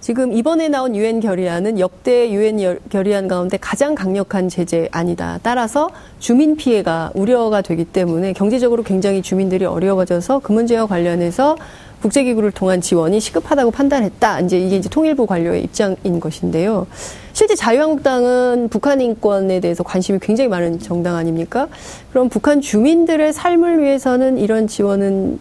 지금 0.01 0.31
이번에 0.31 0.69
나온 0.69 0.95
유엔 0.95 1.19
결의안은 1.19 1.77
역대 1.77 2.31
유엔 2.31 2.79
결의안 2.89 3.27
가운데 3.27 3.57
가장 3.57 3.95
강력한 3.95 4.47
제재 4.47 4.87
아니다. 4.91 5.39
따라서 5.43 5.89
주민 6.19 6.55
피해가 6.55 7.11
우려가 7.15 7.61
되기 7.61 7.83
때문에 7.83 8.31
경제적으로 8.31 8.83
굉장히 8.83 9.21
주민들이 9.21 9.65
어려워져서 9.65 10.39
그 10.39 10.53
문제와 10.53 10.87
관련해서 10.87 11.57
국제기구를 12.01 12.51
통한 12.51 12.79
지원이 12.79 13.19
시급하다고 13.19 13.71
판단했다. 13.71 14.39
이제 14.39 14.57
이게 14.57 14.77
이제 14.77 14.87
통일부 14.87 15.25
관료의 15.25 15.63
입장인 15.63 16.21
것인데요. 16.21 16.87
실제 17.33 17.55
자유한국당은 17.55 18.69
북한 18.69 19.01
인권에 19.01 19.59
대해서 19.59 19.83
관심이 19.83 20.19
굉장히 20.21 20.47
많은 20.47 20.79
정당 20.79 21.17
아닙니까? 21.17 21.67
그럼 22.11 22.29
북한 22.29 22.61
주민들의 22.61 23.33
삶을 23.33 23.83
위해서는 23.83 24.37
이런 24.37 24.67
지원은 24.67 25.39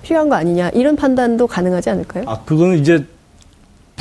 필요한 0.00 0.30
거 0.30 0.34
아니냐 0.34 0.70
이런 0.70 0.96
판단도 0.96 1.46
가능하지 1.46 1.90
않을까요? 1.90 2.24
아 2.26 2.40
그거는 2.44 2.78
이제 2.78 3.04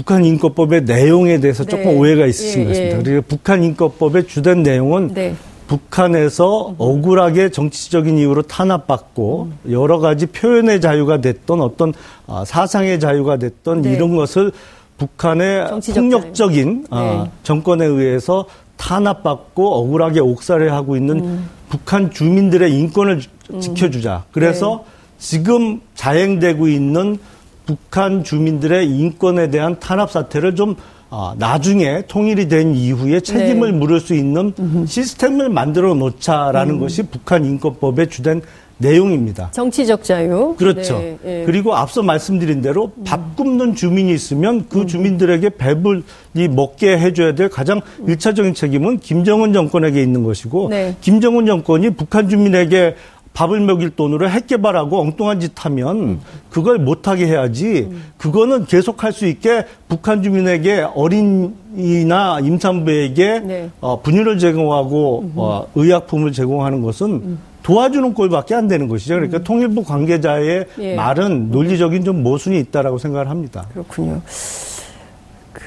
북한 0.02 0.26
인권법의 0.26 0.86
내용에 0.86 1.40
대해서 1.40 1.64
네. 1.64 1.70
조금 1.70 1.98
오해가 1.98 2.26
있으신 2.26 2.62
예, 2.62 2.64
것 2.64 2.70
같습니다. 2.70 2.98
예. 2.98 3.04
그리고 3.04 3.22
북한 3.28 3.64
인권법의 3.64 4.28
주된 4.28 4.64
내용은 4.64 5.14
네. 5.14 5.36
북한에서 5.68 6.74
억울하게 6.80 7.52
정치적인 7.52 8.18
이유로 8.18 8.42
탄압받고 8.42 9.52
음. 9.52 9.72
여러 9.72 10.00
가지 10.00 10.26
표현의 10.26 10.82
자유가 10.82 11.22
됐던 11.22 11.62
어떤 11.62 11.94
아, 12.26 12.44
사상의 12.46 13.00
자유가 13.00 13.38
됐던 13.38 13.84
네. 13.84 13.94
이런 13.94 14.16
것을 14.16 14.52
북한의 14.98 15.68
폭력적인 15.94 16.88
아, 16.90 17.24
네. 17.26 17.32
정권에 17.44 17.86
의해서 17.86 18.46
탄압받고 18.78 19.76
억울하게 19.76 20.20
옥살해 20.20 20.68
하고 20.68 20.98
있는 20.98 21.20
음. 21.20 21.50
북한 21.70 22.10
주민들의 22.10 22.74
인권을 22.74 23.22
음. 23.54 23.60
지켜주자. 23.62 24.26
그래서 24.32 24.84
네. 24.84 24.92
지금 25.20 25.80
자행되고 25.94 26.68
있는 26.68 27.20
북한 27.66 28.24
주민들의 28.24 28.88
인권에 28.90 29.50
대한 29.50 29.80
탄압 29.80 30.12
사태를 30.12 30.56
좀 30.56 30.76
어, 31.10 31.34
나중에 31.38 32.04
통일이 32.08 32.48
된 32.48 32.74
이후에 32.74 33.20
책임을 33.20 33.74
네. 33.74 33.78
물을 33.78 34.00
수 34.00 34.16
있는 34.16 34.54
시스템을 34.88 35.50
만들어 35.50 35.94
놓자라는 35.94 36.76
음. 36.76 36.80
것이 36.80 37.04
북한 37.04 37.44
인권법의 37.44 38.10
주된 38.10 38.42
내용입니다. 38.78 39.52
정치적 39.52 40.04
자유. 40.04 40.56
그렇죠. 40.58 40.98
네, 41.00 41.18
네. 41.22 41.44
그리고 41.46 41.76
앞서 41.76 42.02
말씀드린 42.02 42.62
대로 42.62 42.92
밥 43.06 43.36
굶는 43.36 43.76
주민이 43.76 44.12
있으면 44.14 44.66
그 44.70 44.82
음. 44.82 44.88
주민들에게 44.88 45.50
배불리 45.50 46.48
먹게 46.50 46.98
해줘야 46.98 47.36
될 47.36 47.50
가장 47.50 47.82
일차적인 48.08 48.54
책임은 48.54 49.00
김정은 49.00 49.54
정권에게 49.54 50.02
있는 50.02 50.24
것이고 50.24 50.70
네. 50.70 50.96
김정은 51.02 51.46
정권이 51.46 51.92
북한 51.92 52.28
주민에게 52.28 52.96
밥을 53.34 53.62
먹일 53.62 53.92
돈으로 53.92 54.30
핵 54.30 54.48
개발하고 54.48 55.00
엉뚱한 55.00 55.40
짓 55.40 55.66
하면 55.66 56.20
그걸 56.50 56.80
못하게 56.80 57.28
해야지 57.28 57.90
그거는 58.18 58.66
계속할 58.66 59.14
수 59.14 59.26
있게 59.26 59.66
북한 59.88 60.22
주민에게 60.22 60.86
어린이나 60.94 62.40
임산부에게 62.42 63.40
네. 63.40 63.70
어, 63.80 64.02
분유를 64.02 64.38
제공하고 64.38 65.32
어, 65.36 65.68
의약품을 65.76 66.34
제공하는 66.34 66.82
것은 66.82 67.38
도와주는 67.64 68.14
꼴밖에 68.14 68.56
안 68.56 68.68
되는 68.68 68.88
것이죠. 68.88 69.16
그러니까 69.16 69.38
음. 69.38 69.44
통일부 69.44 69.84
관계자의 69.84 70.66
예. 70.80 70.96
말은 70.96 71.52
논리적인 71.52 72.04
좀 72.04 72.24
모순이 72.24 72.60
있다라고 72.60 72.98
생각을 72.98 73.30
합니다. 73.30 73.68
그렇군요. 73.72 74.22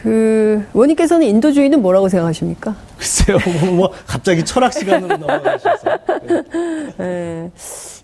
그 0.05 0.63
원님께서는 0.75 1.27
인도주의는 1.27 1.81
뭐라고 1.81 2.11
생각하십니까? 2.11 2.77
글쎄요, 2.99 3.39
뭐, 3.63 3.73
뭐 3.73 3.91
갑자기 4.07 4.45
철학 4.45 4.71
시간으로 4.73 5.17
넘어가셔서. 5.17 5.99
네. 6.99 7.51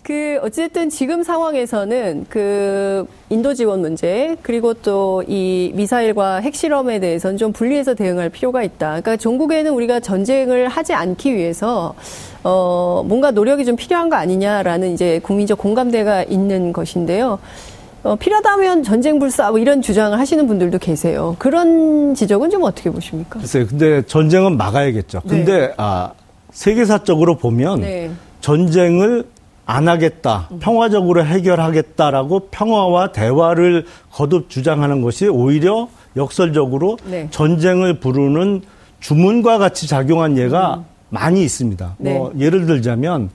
그 0.03 0.40
어쨌든 0.42 0.88
지금 0.88 1.22
상황에서는 1.22 2.24
그 2.30 3.07
인도 3.28 3.53
지원 3.53 3.80
문제 3.82 4.34
그리고 4.42 4.72
또 4.72 5.22
이 5.28 5.72
미사일과 5.74 6.38
핵실험에 6.38 7.01
대해서는 7.01 7.36
좀 7.36 7.53
분리해서 7.53 7.94
대응할 7.94 8.30
필요가 8.30 8.62
있다. 8.62 8.88
그러니까 8.88 9.16
종국에는 9.18 9.70
우리가 9.72 10.01
전쟁을 10.01 10.68
하지 10.68 10.94
않기 10.94 11.34
위해서 11.36 11.94
어 12.42 13.05
뭔가 13.07 13.30
노력이 13.30 13.66
좀 13.66 13.76
필요한 13.76 14.09
거 14.09 14.16
아니냐라는 14.16 14.94
이제 14.94 15.20
국민적 15.22 15.59
공감대가 15.59 16.22
있는 16.24 16.72
것인데요. 16.72 17.38
어, 18.03 18.16
필요하다면 18.16 18.82
전쟁 18.82 19.18
불사 19.18 19.51
뭐 19.51 19.59
이런 19.59 19.82
주장을 19.82 20.18
하시는 20.18 20.46
분들도 20.46 20.78
계세요. 20.78 21.36
그런 21.38 22.14
지적은 22.14 22.51
좀 22.51 22.62
어떻게 22.62 22.90
보십니까? 22.90 23.38
글쎄요. 23.40 23.66
근데 23.66 24.03
전쟁은 24.03 24.57
막아야겠죠. 24.57 25.20
네. 25.24 25.28
근데 25.28 25.59
네. 25.68 25.74
아, 25.76 26.12
세계사적으로 26.51 27.36
보면 27.36 27.80
네. 27.80 28.11
전쟁을 28.40 29.24
안 29.66 29.86
하겠다, 29.86 30.48
음. 30.51 30.59
평화적으로 30.59 31.24
해결하겠다라고 31.24 32.48
평화와 32.51 33.12
대화를 33.12 33.86
거듭 34.11 34.51
주장하는 34.51 35.01
것이 35.01 35.28
오히려 35.28 35.88
역설적으로 36.16 36.98
네. 37.05 37.28
전쟁을 37.30 38.01
부르는 38.01 38.62
주문과 38.98 39.59
같이 39.59 39.86
작용한 39.86 40.36
예가 40.38 40.78
음. 40.78 40.84
많이 41.11 41.42
있습니다. 41.42 41.96
뭐 41.98 42.32
네. 42.34 42.46
예를 42.46 42.66
들자면 42.66 43.30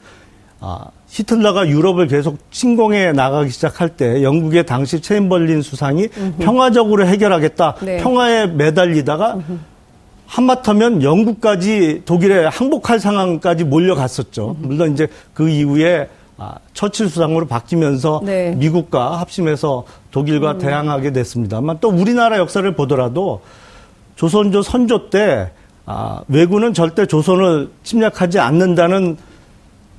아, 0.59 0.85
히틀러가 1.07 1.67
유럽을 1.67 2.07
계속 2.07 2.37
침공해 2.51 3.11
나가기 3.11 3.49
시작할 3.49 3.89
때 3.89 4.23
영국의 4.23 4.65
당시 4.65 5.01
체인벌린 5.01 5.61
수상이 5.61 6.09
음흠. 6.17 6.37
평화적으로 6.39 7.05
해결하겠다. 7.05 7.75
네. 7.81 7.97
평화에 7.97 8.47
매달리다가 8.47 9.35
음흠. 9.35 9.59
한마터면 10.27 11.03
영국까지 11.03 12.01
독일에 12.05 12.45
항복할 12.45 12.99
상황까지 12.99 13.63
몰려갔었죠. 13.63 14.55
음흠. 14.59 14.67
물론 14.67 14.93
이제 14.93 15.07
그 15.33 15.49
이후에 15.49 16.09
아, 16.37 16.55
처칠 16.73 17.09
수상으로 17.09 17.47
바뀌면서 17.47 18.21
네. 18.25 18.53
미국과 18.55 19.19
합심해서 19.19 19.85
독일과 20.11 20.53
음. 20.53 20.57
대항하게 20.57 21.13
됐습니다만 21.13 21.77
또 21.79 21.89
우리나라 21.89 22.37
역사를 22.37 22.69
보더라도 22.75 23.41
조선조 24.15 24.61
선조 24.61 25.09
때 25.09 25.51
아, 25.85 26.21
외구는 26.27 26.73
절대 26.73 27.05
조선을 27.05 27.69
침략하지 27.83 28.39
않는다는 28.39 29.17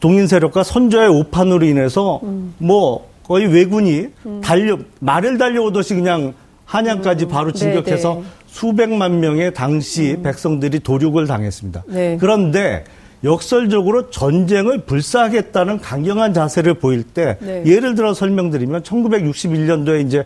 동인 0.01 0.27
세력과 0.27 0.63
선조의 0.63 1.09
오판으로 1.09 1.65
인해서 1.65 2.21
음. 2.23 2.55
뭐 2.59 3.09
거의 3.23 3.47
왜군이 3.47 4.07
음. 4.27 4.41
달려 4.43 4.79
말을 5.01 5.39
달려오듯이 5.39 5.95
그냥 5.95 6.35
한양까지 6.65 7.27
음. 7.27 7.29
바로 7.29 7.53
진격해서 7.53 8.11
네네. 8.11 8.23
네. 8.23 8.29
수백만 8.47 9.21
명의 9.21 9.53
당시 9.55 10.15
음. 10.19 10.23
백성들이 10.23 10.81
도륙을 10.81 11.27
당했습니다. 11.27 11.85
네. 11.89 12.17
그런데 12.21 12.85
역설적으로 13.25 14.11
전쟁을 14.11 14.83
불사하겠다는 14.85 15.81
강경한 15.81 16.35
자세를 16.35 16.75
보일 16.75 17.03
때 17.03 17.39
네. 17.41 17.65
예를 17.67 17.95
들어 17.95 18.15
설명드리면 18.15 18.83
1961년도에 18.83 20.07
이제 20.07 20.25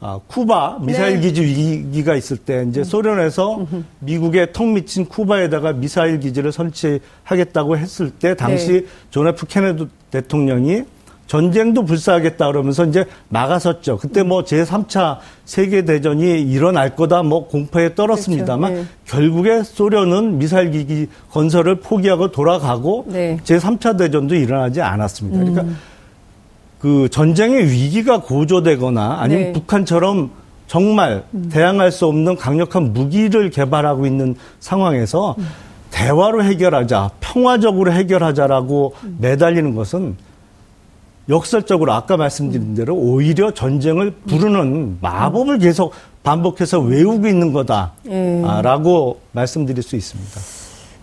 아, 0.00 0.20
쿠바 0.26 0.78
미사일 0.82 1.20
네. 1.20 1.20
기지 1.22 1.42
위기가 1.42 2.14
있을 2.14 2.36
때 2.36 2.64
이제 2.68 2.80
음. 2.80 2.84
소련에서 2.84 3.66
미국의 4.00 4.52
턱밑인 4.52 5.06
쿠바에다가 5.06 5.72
미사일 5.72 6.20
기지를 6.20 6.52
설치하겠다고 6.52 7.78
했을 7.78 8.10
때 8.10 8.34
당시 8.34 8.72
네. 8.72 8.86
존 9.10 9.26
F 9.28 9.46
케네디 9.46 9.88
대통령이 10.10 10.84
전쟁도 11.26 11.84
불사하겠다 11.84 12.46
그러면서 12.46 12.84
이제 12.84 13.04
나가섰죠. 13.28 13.98
그때 13.98 14.22
뭐 14.22 14.44
제3차 14.44 15.18
세계대전이 15.44 16.42
일어날 16.42 16.94
거다 16.94 17.22
뭐 17.22 17.48
공포에 17.48 17.94
떨었습니다만 17.94 18.72
그렇죠. 18.72 18.88
네. 18.88 18.96
결국에 19.06 19.62
소련은 19.62 20.38
미사일 20.38 20.70
기지 20.70 21.08
건설을 21.30 21.80
포기하고 21.80 22.30
돌아가고 22.30 23.06
네. 23.08 23.38
제3차 23.44 23.98
대전도 23.98 24.34
일어나지 24.34 24.80
않았습니다. 24.80 25.38
그러니까 25.38 25.62
음. 25.62 25.76
그 26.86 27.08
전쟁의 27.08 27.68
위기가 27.68 28.20
고조되거나 28.20 29.16
아니면 29.18 29.46
네. 29.46 29.52
북한처럼 29.54 30.30
정말 30.68 31.24
음. 31.34 31.48
대항할 31.50 31.90
수 31.90 32.06
없는 32.06 32.36
강력한 32.36 32.92
무기를 32.92 33.50
개발하고 33.50 34.06
있는 34.06 34.36
상황에서 34.60 35.34
음. 35.36 35.48
대화로 35.90 36.44
해결하자, 36.44 37.10
평화적으로 37.18 37.90
해결하자라고 37.90 38.94
음. 39.02 39.16
매달리는 39.20 39.74
것은 39.74 40.14
역설적으로 41.28 41.92
아까 41.92 42.16
말씀드린 42.16 42.76
대로 42.76 42.94
오히려 42.94 43.50
전쟁을 43.50 44.12
부르는 44.28 44.98
마법을 45.00 45.58
계속 45.58 45.92
반복해서 46.22 46.78
외우고 46.78 47.26
있는 47.26 47.52
거다라고 47.52 49.18
예. 49.18 49.28
말씀드릴 49.32 49.82
수 49.82 49.96
있습니다. 49.96 50.40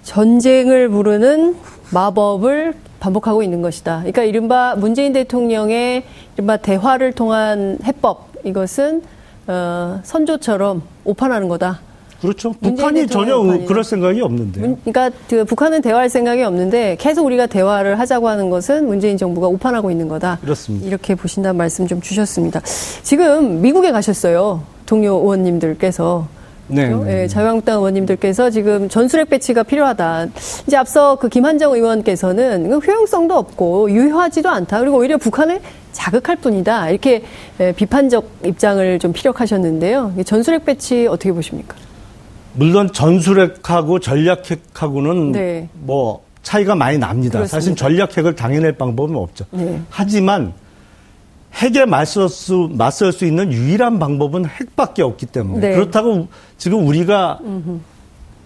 전쟁을 0.03 0.87
부르는 0.87 1.57
마법을 1.91 2.73
반복하고 3.03 3.43
있는 3.43 3.61
것이다. 3.61 3.97
그러니까 3.97 4.23
이른바 4.23 4.75
문재인 4.75 5.11
대통령의 5.11 6.03
이른바 6.37 6.55
대화를 6.55 7.11
통한 7.11 7.77
해법 7.83 8.29
이것은 8.45 9.01
어, 9.47 9.99
선조처럼 10.03 10.81
오판하는 11.03 11.49
거다. 11.49 11.81
그렇죠. 12.21 12.53
북한이 12.53 13.07
전혀 13.07 13.37
그럴 13.65 13.83
생각이 13.83 14.21
없는데. 14.21 14.61
그러니까 14.61 15.11
그 15.29 15.43
북한은 15.43 15.81
대화할 15.81 16.09
생각이 16.09 16.41
없는데 16.43 16.95
계속 16.97 17.25
우리가 17.25 17.47
대화를 17.47 17.99
하자고 17.99 18.29
하는 18.29 18.49
것은 18.49 18.87
문재인 18.87 19.17
정부가 19.17 19.47
오판하고 19.47 19.91
있는 19.91 20.07
거다. 20.07 20.37
그렇습니다. 20.39 20.87
이렇게 20.87 21.15
보신다는 21.15 21.57
말씀 21.57 21.85
좀 21.85 21.99
주셨습니다. 21.99 22.61
지금 23.01 23.61
미국에 23.61 23.91
가셨어요. 23.91 24.63
동료 24.85 25.15
의원님들께서. 25.15 26.42
네. 26.67 26.89
네. 26.89 27.03
네. 27.03 27.27
자유한국당 27.27 27.77
의원님들께서 27.77 28.49
지금 28.49 28.89
전술핵 28.89 29.29
배치가 29.29 29.63
필요하다. 29.63 30.27
이제 30.67 30.77
앞서 30.77 31.15
그 31.17 31.29
김한정 31.29 31.73
의원께서는 31.73 32.71
효용성도 32.71 33.35
없고 33.35 33.91
유효하지도 33.91 34.49
않다. 34.49 34.79
그리고 34.79 34.97
오히려 34.97 35.17
북한을 35.17 35.59
자극할 35.91 36.37
뿐이다. 36.37 36.89
이렇게 36.89 37.23
비판적 37.75 38.27
입장을 38.45 38.99
좀 38.99 39.13
피력하셨는데요. 39.13 40.13
전술핵 40.25 40.65
배치 40.65 41.05
어떻게 41.07 41.31
보십니까? 41.31 41.75
물론 42.53 42.91
전술핵하고 42.91 43.99
전략핵하고는 43.99 45.31
네. 45.31 45.69
뭐 45.73 46.23
차이가 46.43 46.75
많이 46.75 46.97
납니다. 46.97 47.39
그렇습니다. 47.39 47.47
사실 47.47 47.75
전략핵을 47.75 48.35
당해낼 48.35 48.73
방법은 48.73 49.15
없죠. 49.15 49.45
네. 49.51 49.79
하지만 49.89 50.53
핵에 51.53 51.85
맞설 51.85 52.29
수, 52.29 52.69
맞설 52.73 53.11
수 53.11 53.25
있는 53.25 53.51
유일한 53.51 53.99
방법은 53.99 54.45
핵밖에 54.45 55.01
없기 55.01 55.27
때문에 55.27 55.69
네. 55.69 55.75
그렇다고 55.75 56.27
지금 56.57 56.87
우리가 56.87 57.39
음흠. 57.43 57.79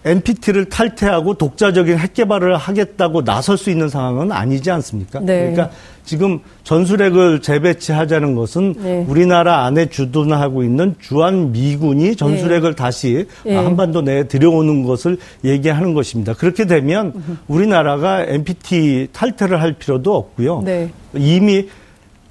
NPT를 0.04 0.66
탈퇴하고 0.66 1.34
독자적인 1.34 1.98
핵 1.98 2.14
개발을 2.14 2.56
하겠다고 2.56 3.24
나설 3.24 3.58
수 3.58 3.70
있는 3.70 3.88
상황은 3.88 4.32
아니지 4.32 4.70
않습니까? 4.70 5.20
네. 5.20 5.50
그러니까 5.50 5.70
지금 6.04 6.38
전술핵을 6.62 7.42
재배치하자는 7.42 8.34
것은 8.34 8.74
네. 8.78 9.04
우리나라 9.08 9.64
안에 9.66 9.90
주둔하고 9.90 10.62
있는 10.62 10.94
주한 11.00 11.52
미군이 11.52 12.16
전술핵을 12.16 12.70
네. 12.70 12.76
다시 12.76 13.26
네. 13.44 13.56
한반도 13.56 14.00
내에 14.00 14.24
들여오는 14.24 14.84
것을 14.84 15.18
얘기하는 15.44 15.94
것입니다. 15.94 16.32
그렇게 16.32 16.66
되면 16.66 17.12
우리나라가 17.48 18.22
NPT 18.22 19.08
탈퇴를 19.12 19.60
할 19.60 19.74
필요도 19.74 20.14
없고요. 20.14 20.62
네. 20.64 20.90
이미 21.14 21.66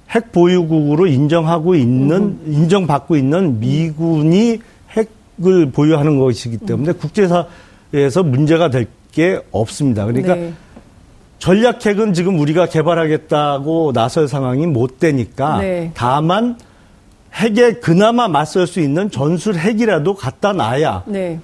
핵 0.10 0.32
보유국으로 0.32 1.08
인정하고 1.08 1.76
있는 1.76 2.18
음. 2.18 2.44
인정받고 2.48 3.18
있는 3.18 3.60
미군이 3.60 4.60
핵을 4.92 5.72
보유하는 5.72 6.20
것이기 6.20 6.60
때문에 6.60 6.92
음. 6.92 6.98
국제사에서 6.98 8.24
문제가 8.24 8.70
될 8.70 8.88
게 9.18 9.42
없습니다. 9.52 10.06
그러니까 10.06 10.36
네. 10.36 10.54
전략핵은 11.40 12.14
지금 12.14 12.40
우리가 12.40 12.68
개발하겠다고 12.68 13.92
나설 13.94 14.28
상황이 14.28 14.68
못 14.68 15.00
되니까 15.00 15.58
네. 15.58 15.90
다만 15.96 16.56
핵에 17.34 17.74
그나마 17.74 18.28
맞설 18.28 18.68
수 18.68 18.80
있는 18.80 19.10
전술 19.10 19.56
핵이라도 19.56 20.14
갖다 20.14 20.54
놔야 20.54 21.06
네. 21.08 21.40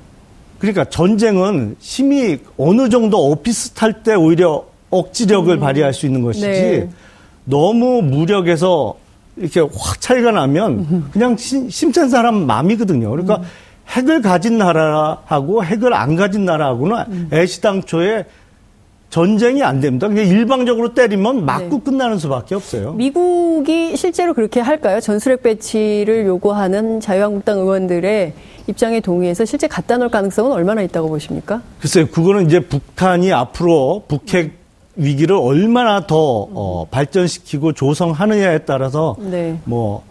그러니까 0.59 0.85
전쟁은 0.85 1.77
힘이 1.79 2.37
어느 2.57 2.89
정도 2.89 3.27
오피스탈 3.31 4.03
때 4.03 4.13
오히려 4.13 4.65
억지력을 4.91 5.51
음. 5.51 5.59
발휘할 5.59 5.93
수 5.93 6.05
있는 6.05 6.21
것이지 6.21 6.47
네. 6.47 6.89
너무 7.45 8.01
무력해서 8.01 8.95
이렇게 9.37 9.61
확 9.61 9.99
차이가 9.99 10.31
나면 10.31 11.09
그냥 11.11 11.35
심, 11.37 11.69
심찬 11.69 12.09
사람 12.09 12.45
마음이거든요. 12.45 13.09
그러니까 13.09 13.37
음. 13.37 13.43
핵을 13.89 14.21
가진 14.21 14.57
나라하고 14.57 15.63
핵을 15.63 15.93
안 15.93 16.15
가진 16.15 16.45
나라하고는 16.45 16.97
음. 17.09 17.29
애시당초에 17.33 18.25
전쟁이 19.09 19.61
안 19.61 19.79
됩니다. 19.79 20.07
그냥 20.07 20.25
일방적으로 20.25 20.95
때리면 20.95 21.45
맞고 21.45 21.69
네. 21.69 21.81
끝나는 21.83 22.17
수밖에 22.17 22.55
없어요. 22.55 22.93
미국이 22.93 23.95
실제로 23.95 24.33
그렇게 24.33 24.59
할까요? 24.59 24.99
전술핵 24.99 25.43
배치를 25.43 26.25
요구하는 26.25 26.99
자유한국당 26.99 27.59
의원들의 27.59 28.33
입장에 28.65 29.01
동의해서 29.01 29.45
실제 29.45 29.67
갖다 29.67 29.97
놓을 29.97 30.09
가능성은 30.09 30.51
얼마나 30.51 30.81
있다고 30.81 31.09
보십니까? 31.09 31.61
글쎄요, 31.79 32.07
그거는 32.07 32.47
이제 32.47 32.59
북한이 32.61 33.31
앞으로 33.31 34.03
북핵 34.07 34.62
위기를 34.95 35.35
얼마나 35.35 36.05
더 36.05 36.15
어, 36.17 36.85
발전시키고 36.91 37.73
조성하느냐에 37.73 38.59
따라서 38.59 39.15
네. 39.19 39.57
뭐 39.63 40.03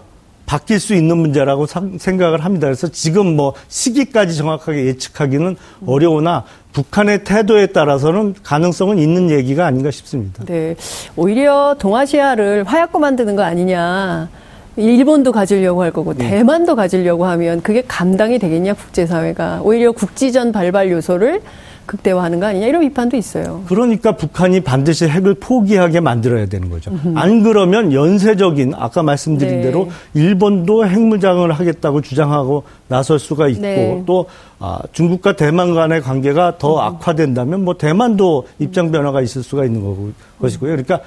바뀔 0.45 0.81
수 0.81 0.95
있는 0.95 1.17
문제라고 1.19 1.67
생각을 1.99 2.45
합니다. 2.45 2.67
그래서 2.67 2.89
지금 2.89 3.37
뭐 3.37 3.55
시기까지 3.69 4.37
정확하게 4.37 4.87
예측하기는 4.87 5.57
어려우나 5.87 6.45
북한의 6.73 7.25
태도에 7.25 7.69
따라서는 7.69 8.35
가능성은 8.43 8.99
있는 8.99 9.31
얘기가 9.31 9.65
아닌가 9.65 9.91
싶습니다. 9.91 10.45
네. 10.45 10.75
오히려 11.17 11.77
동아시아를 11.79 12.65
화약고 12.65 12.99
만드는 12.99 13.37
거 13.37 13.43
아니냐. 13.43 14.29
일본도 14.77 15.33
가지려고 15.33 15.83
할 15.83 15.91
거고 15.91 16.15
네. 16.15 16.29
대만도 16.31 16.77
가지려고 16.77 17.27
하면 17.27 17.61
그게 17.61 17.83
감당이 17.87 18.39
되겠냐 18.39 18.73
국제사회가 18.75 19.61
오히려 19.63 19.93
국지전 19.93 20.51
발발 20.51 20.91
요소를 20.91 21.43
극대화하는 21.87 22.41
거 22.41 22.47
아니냐 22.47 22.67
이런 22.67 22.81
비판도 22.83 23.17
있어요. 23.17 23.63
그러니까 23.67 24.13
북한이 24.17 24.61
반드시 24.61 25.07
핵을 25.07 25.35
포기하게 25.35 26.01
만들어야 26.01 26.47
되는 26.47 26.71
거죠. 26.71 26.93
안 27.15 27.43
그러면 27.43 27.93
연쇄적인 27.93 28.75
아까 28.77 29.03
말씀드린 29.03 29.57
네. 29.57 29.63
대로 29.63 29.89
일본도 30.15 30.87
핵무장을 30.87 31.51
하겠다고 31.51 32.01
주장하고 32.01 32.65
나설 32.89 33.19
수가 33.19 33.49
있고 33.49 33.63
네. 33.63 34.03
또 34.07 34.27
아, 34.59 34.79
중국과 34.93 35.35
대만 35.35 35.75
간의 35.75 36.03
관계가 36.03 36.59
더 36.59 36.77
음. 36.77 36.81
악화된다면 36.81 37.65
뭐 37.65 37.77
대만도 37.77 38.47
입장 38.61 38.93
변화가 38.93 39.21
있을 39.21 39.43
수가 39.43 39.65
있는 39.65 39.81
거고, 39.81 40.13
것이고요. 40.41 40.71
그러니까 40.71 41.01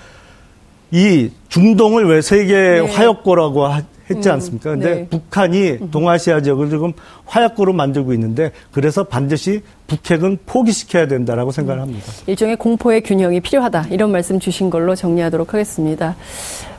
이 0.91 1.29
중동을 1.49 2.05
왜 2.05 2.21
세계 2.21 2.53
네. 2.53 2.79
화역고라고 2.81 3.67
했지 4.09 4.29
음, 4.29 4.33
않습니까? 4.33 4.71
근데 4.71 4.95
네. 4.95 5.07
북한이 5.09 5.71
음. 5.81 5.91
동아시아 5.91 6.41
지역을 6.41 6.69
지금 6.69 6.93
화약고로 7.25 7.73
만들고 7.73 8.13
있는데 8.13 8.51
그래서 8.71 9.03
반드시 9.03 9.61
북핵은 9.87 10.39
포기시켜야 10.45 11.07
된다라고 11.07 11.51
생각을 11.51 11.81
합니다. 11.81 12.05
일종의 12.27 12.57
공포의 12.57 13.01
균형이 13.01 13.41
필요하다. 13.41 13.87
이런 13.91 14.11
말씀 14.11 14.39
주신 14.39 14.69
걸로 14.69 14.95
정리하도록 14.95 15.53
하겠습니다. 15.53 16.15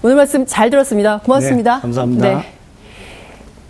오늘 0.02 0.16
말씀 0.16 0.46
잘 0.46 0.70
들었습니다. 0.70 1.18
고맙습니다. 1.18 1.76
네, 1.76 1.82
감사합니다. 1.82 2.38
네. 2.38 2.55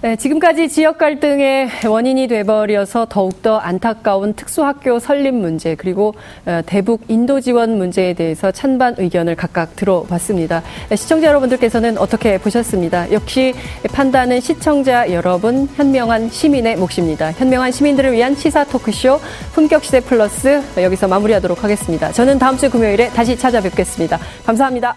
네, 0.06 0.14
지금까지 0.14 0.68
지역 0.68 0.98
갈등의 0.98 1.68
원인이 1.84 2.28
돼버려서 2.28 3.06
더욱더 3.10 3.58
안타까운 3.58 4.34
특수학교 4.34 5.00
설립 5.00 5.34
문제 5.34 5.74
그리고 5.74 6.14
어, 6.44 6.60
대북 6.64 7.00
인도 7.08 7.40
지원 7.40 7.76
문제에 7.76 8.12
대해서 8.14 8.52
찬반 8.52 8.94
의견을 8.98 9.34
각각 9.34 9.74
들어봤습니다. 9.74 10.62
네, 10.90 10.94
시청자 10.94 11.26
여러분들께서는 11.26 11.98
어떻게 11.98 12.38
보셨습니다. 12.38 13.10
역시 13.10 13.52
판단은 13.92 14.38
시청자 14.38 15.10
여러분 15.10 15.68
현명한 15.74 16.30
시민의 16.30 16.76
몫입니다. 16.76 17.32
현명한 17.32 17.72
시민들을 17.72 18.12
위한 18.12 18.36
시사 18.36 18.62
토크쇼 18.62 19.18
품격시대 19.54 20.02
플러스 20.02 20.62
여기서 20.80 21.08
마무리하도록 21.08 21.64
하겠습니다. 21.64 22.12
저는 22.12 22.38
다음 22.38 22.56
주 22.56 22.70
금요일에 22.70 23.08
다시 23.08 23.36
찾아뵙겠습니다. 23.36 24.20
감사합니다. 24.44 24.94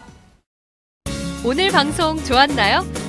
오늘 1.43 1.71
방송 1.71 2.15
좋았나요? 2.23 3.08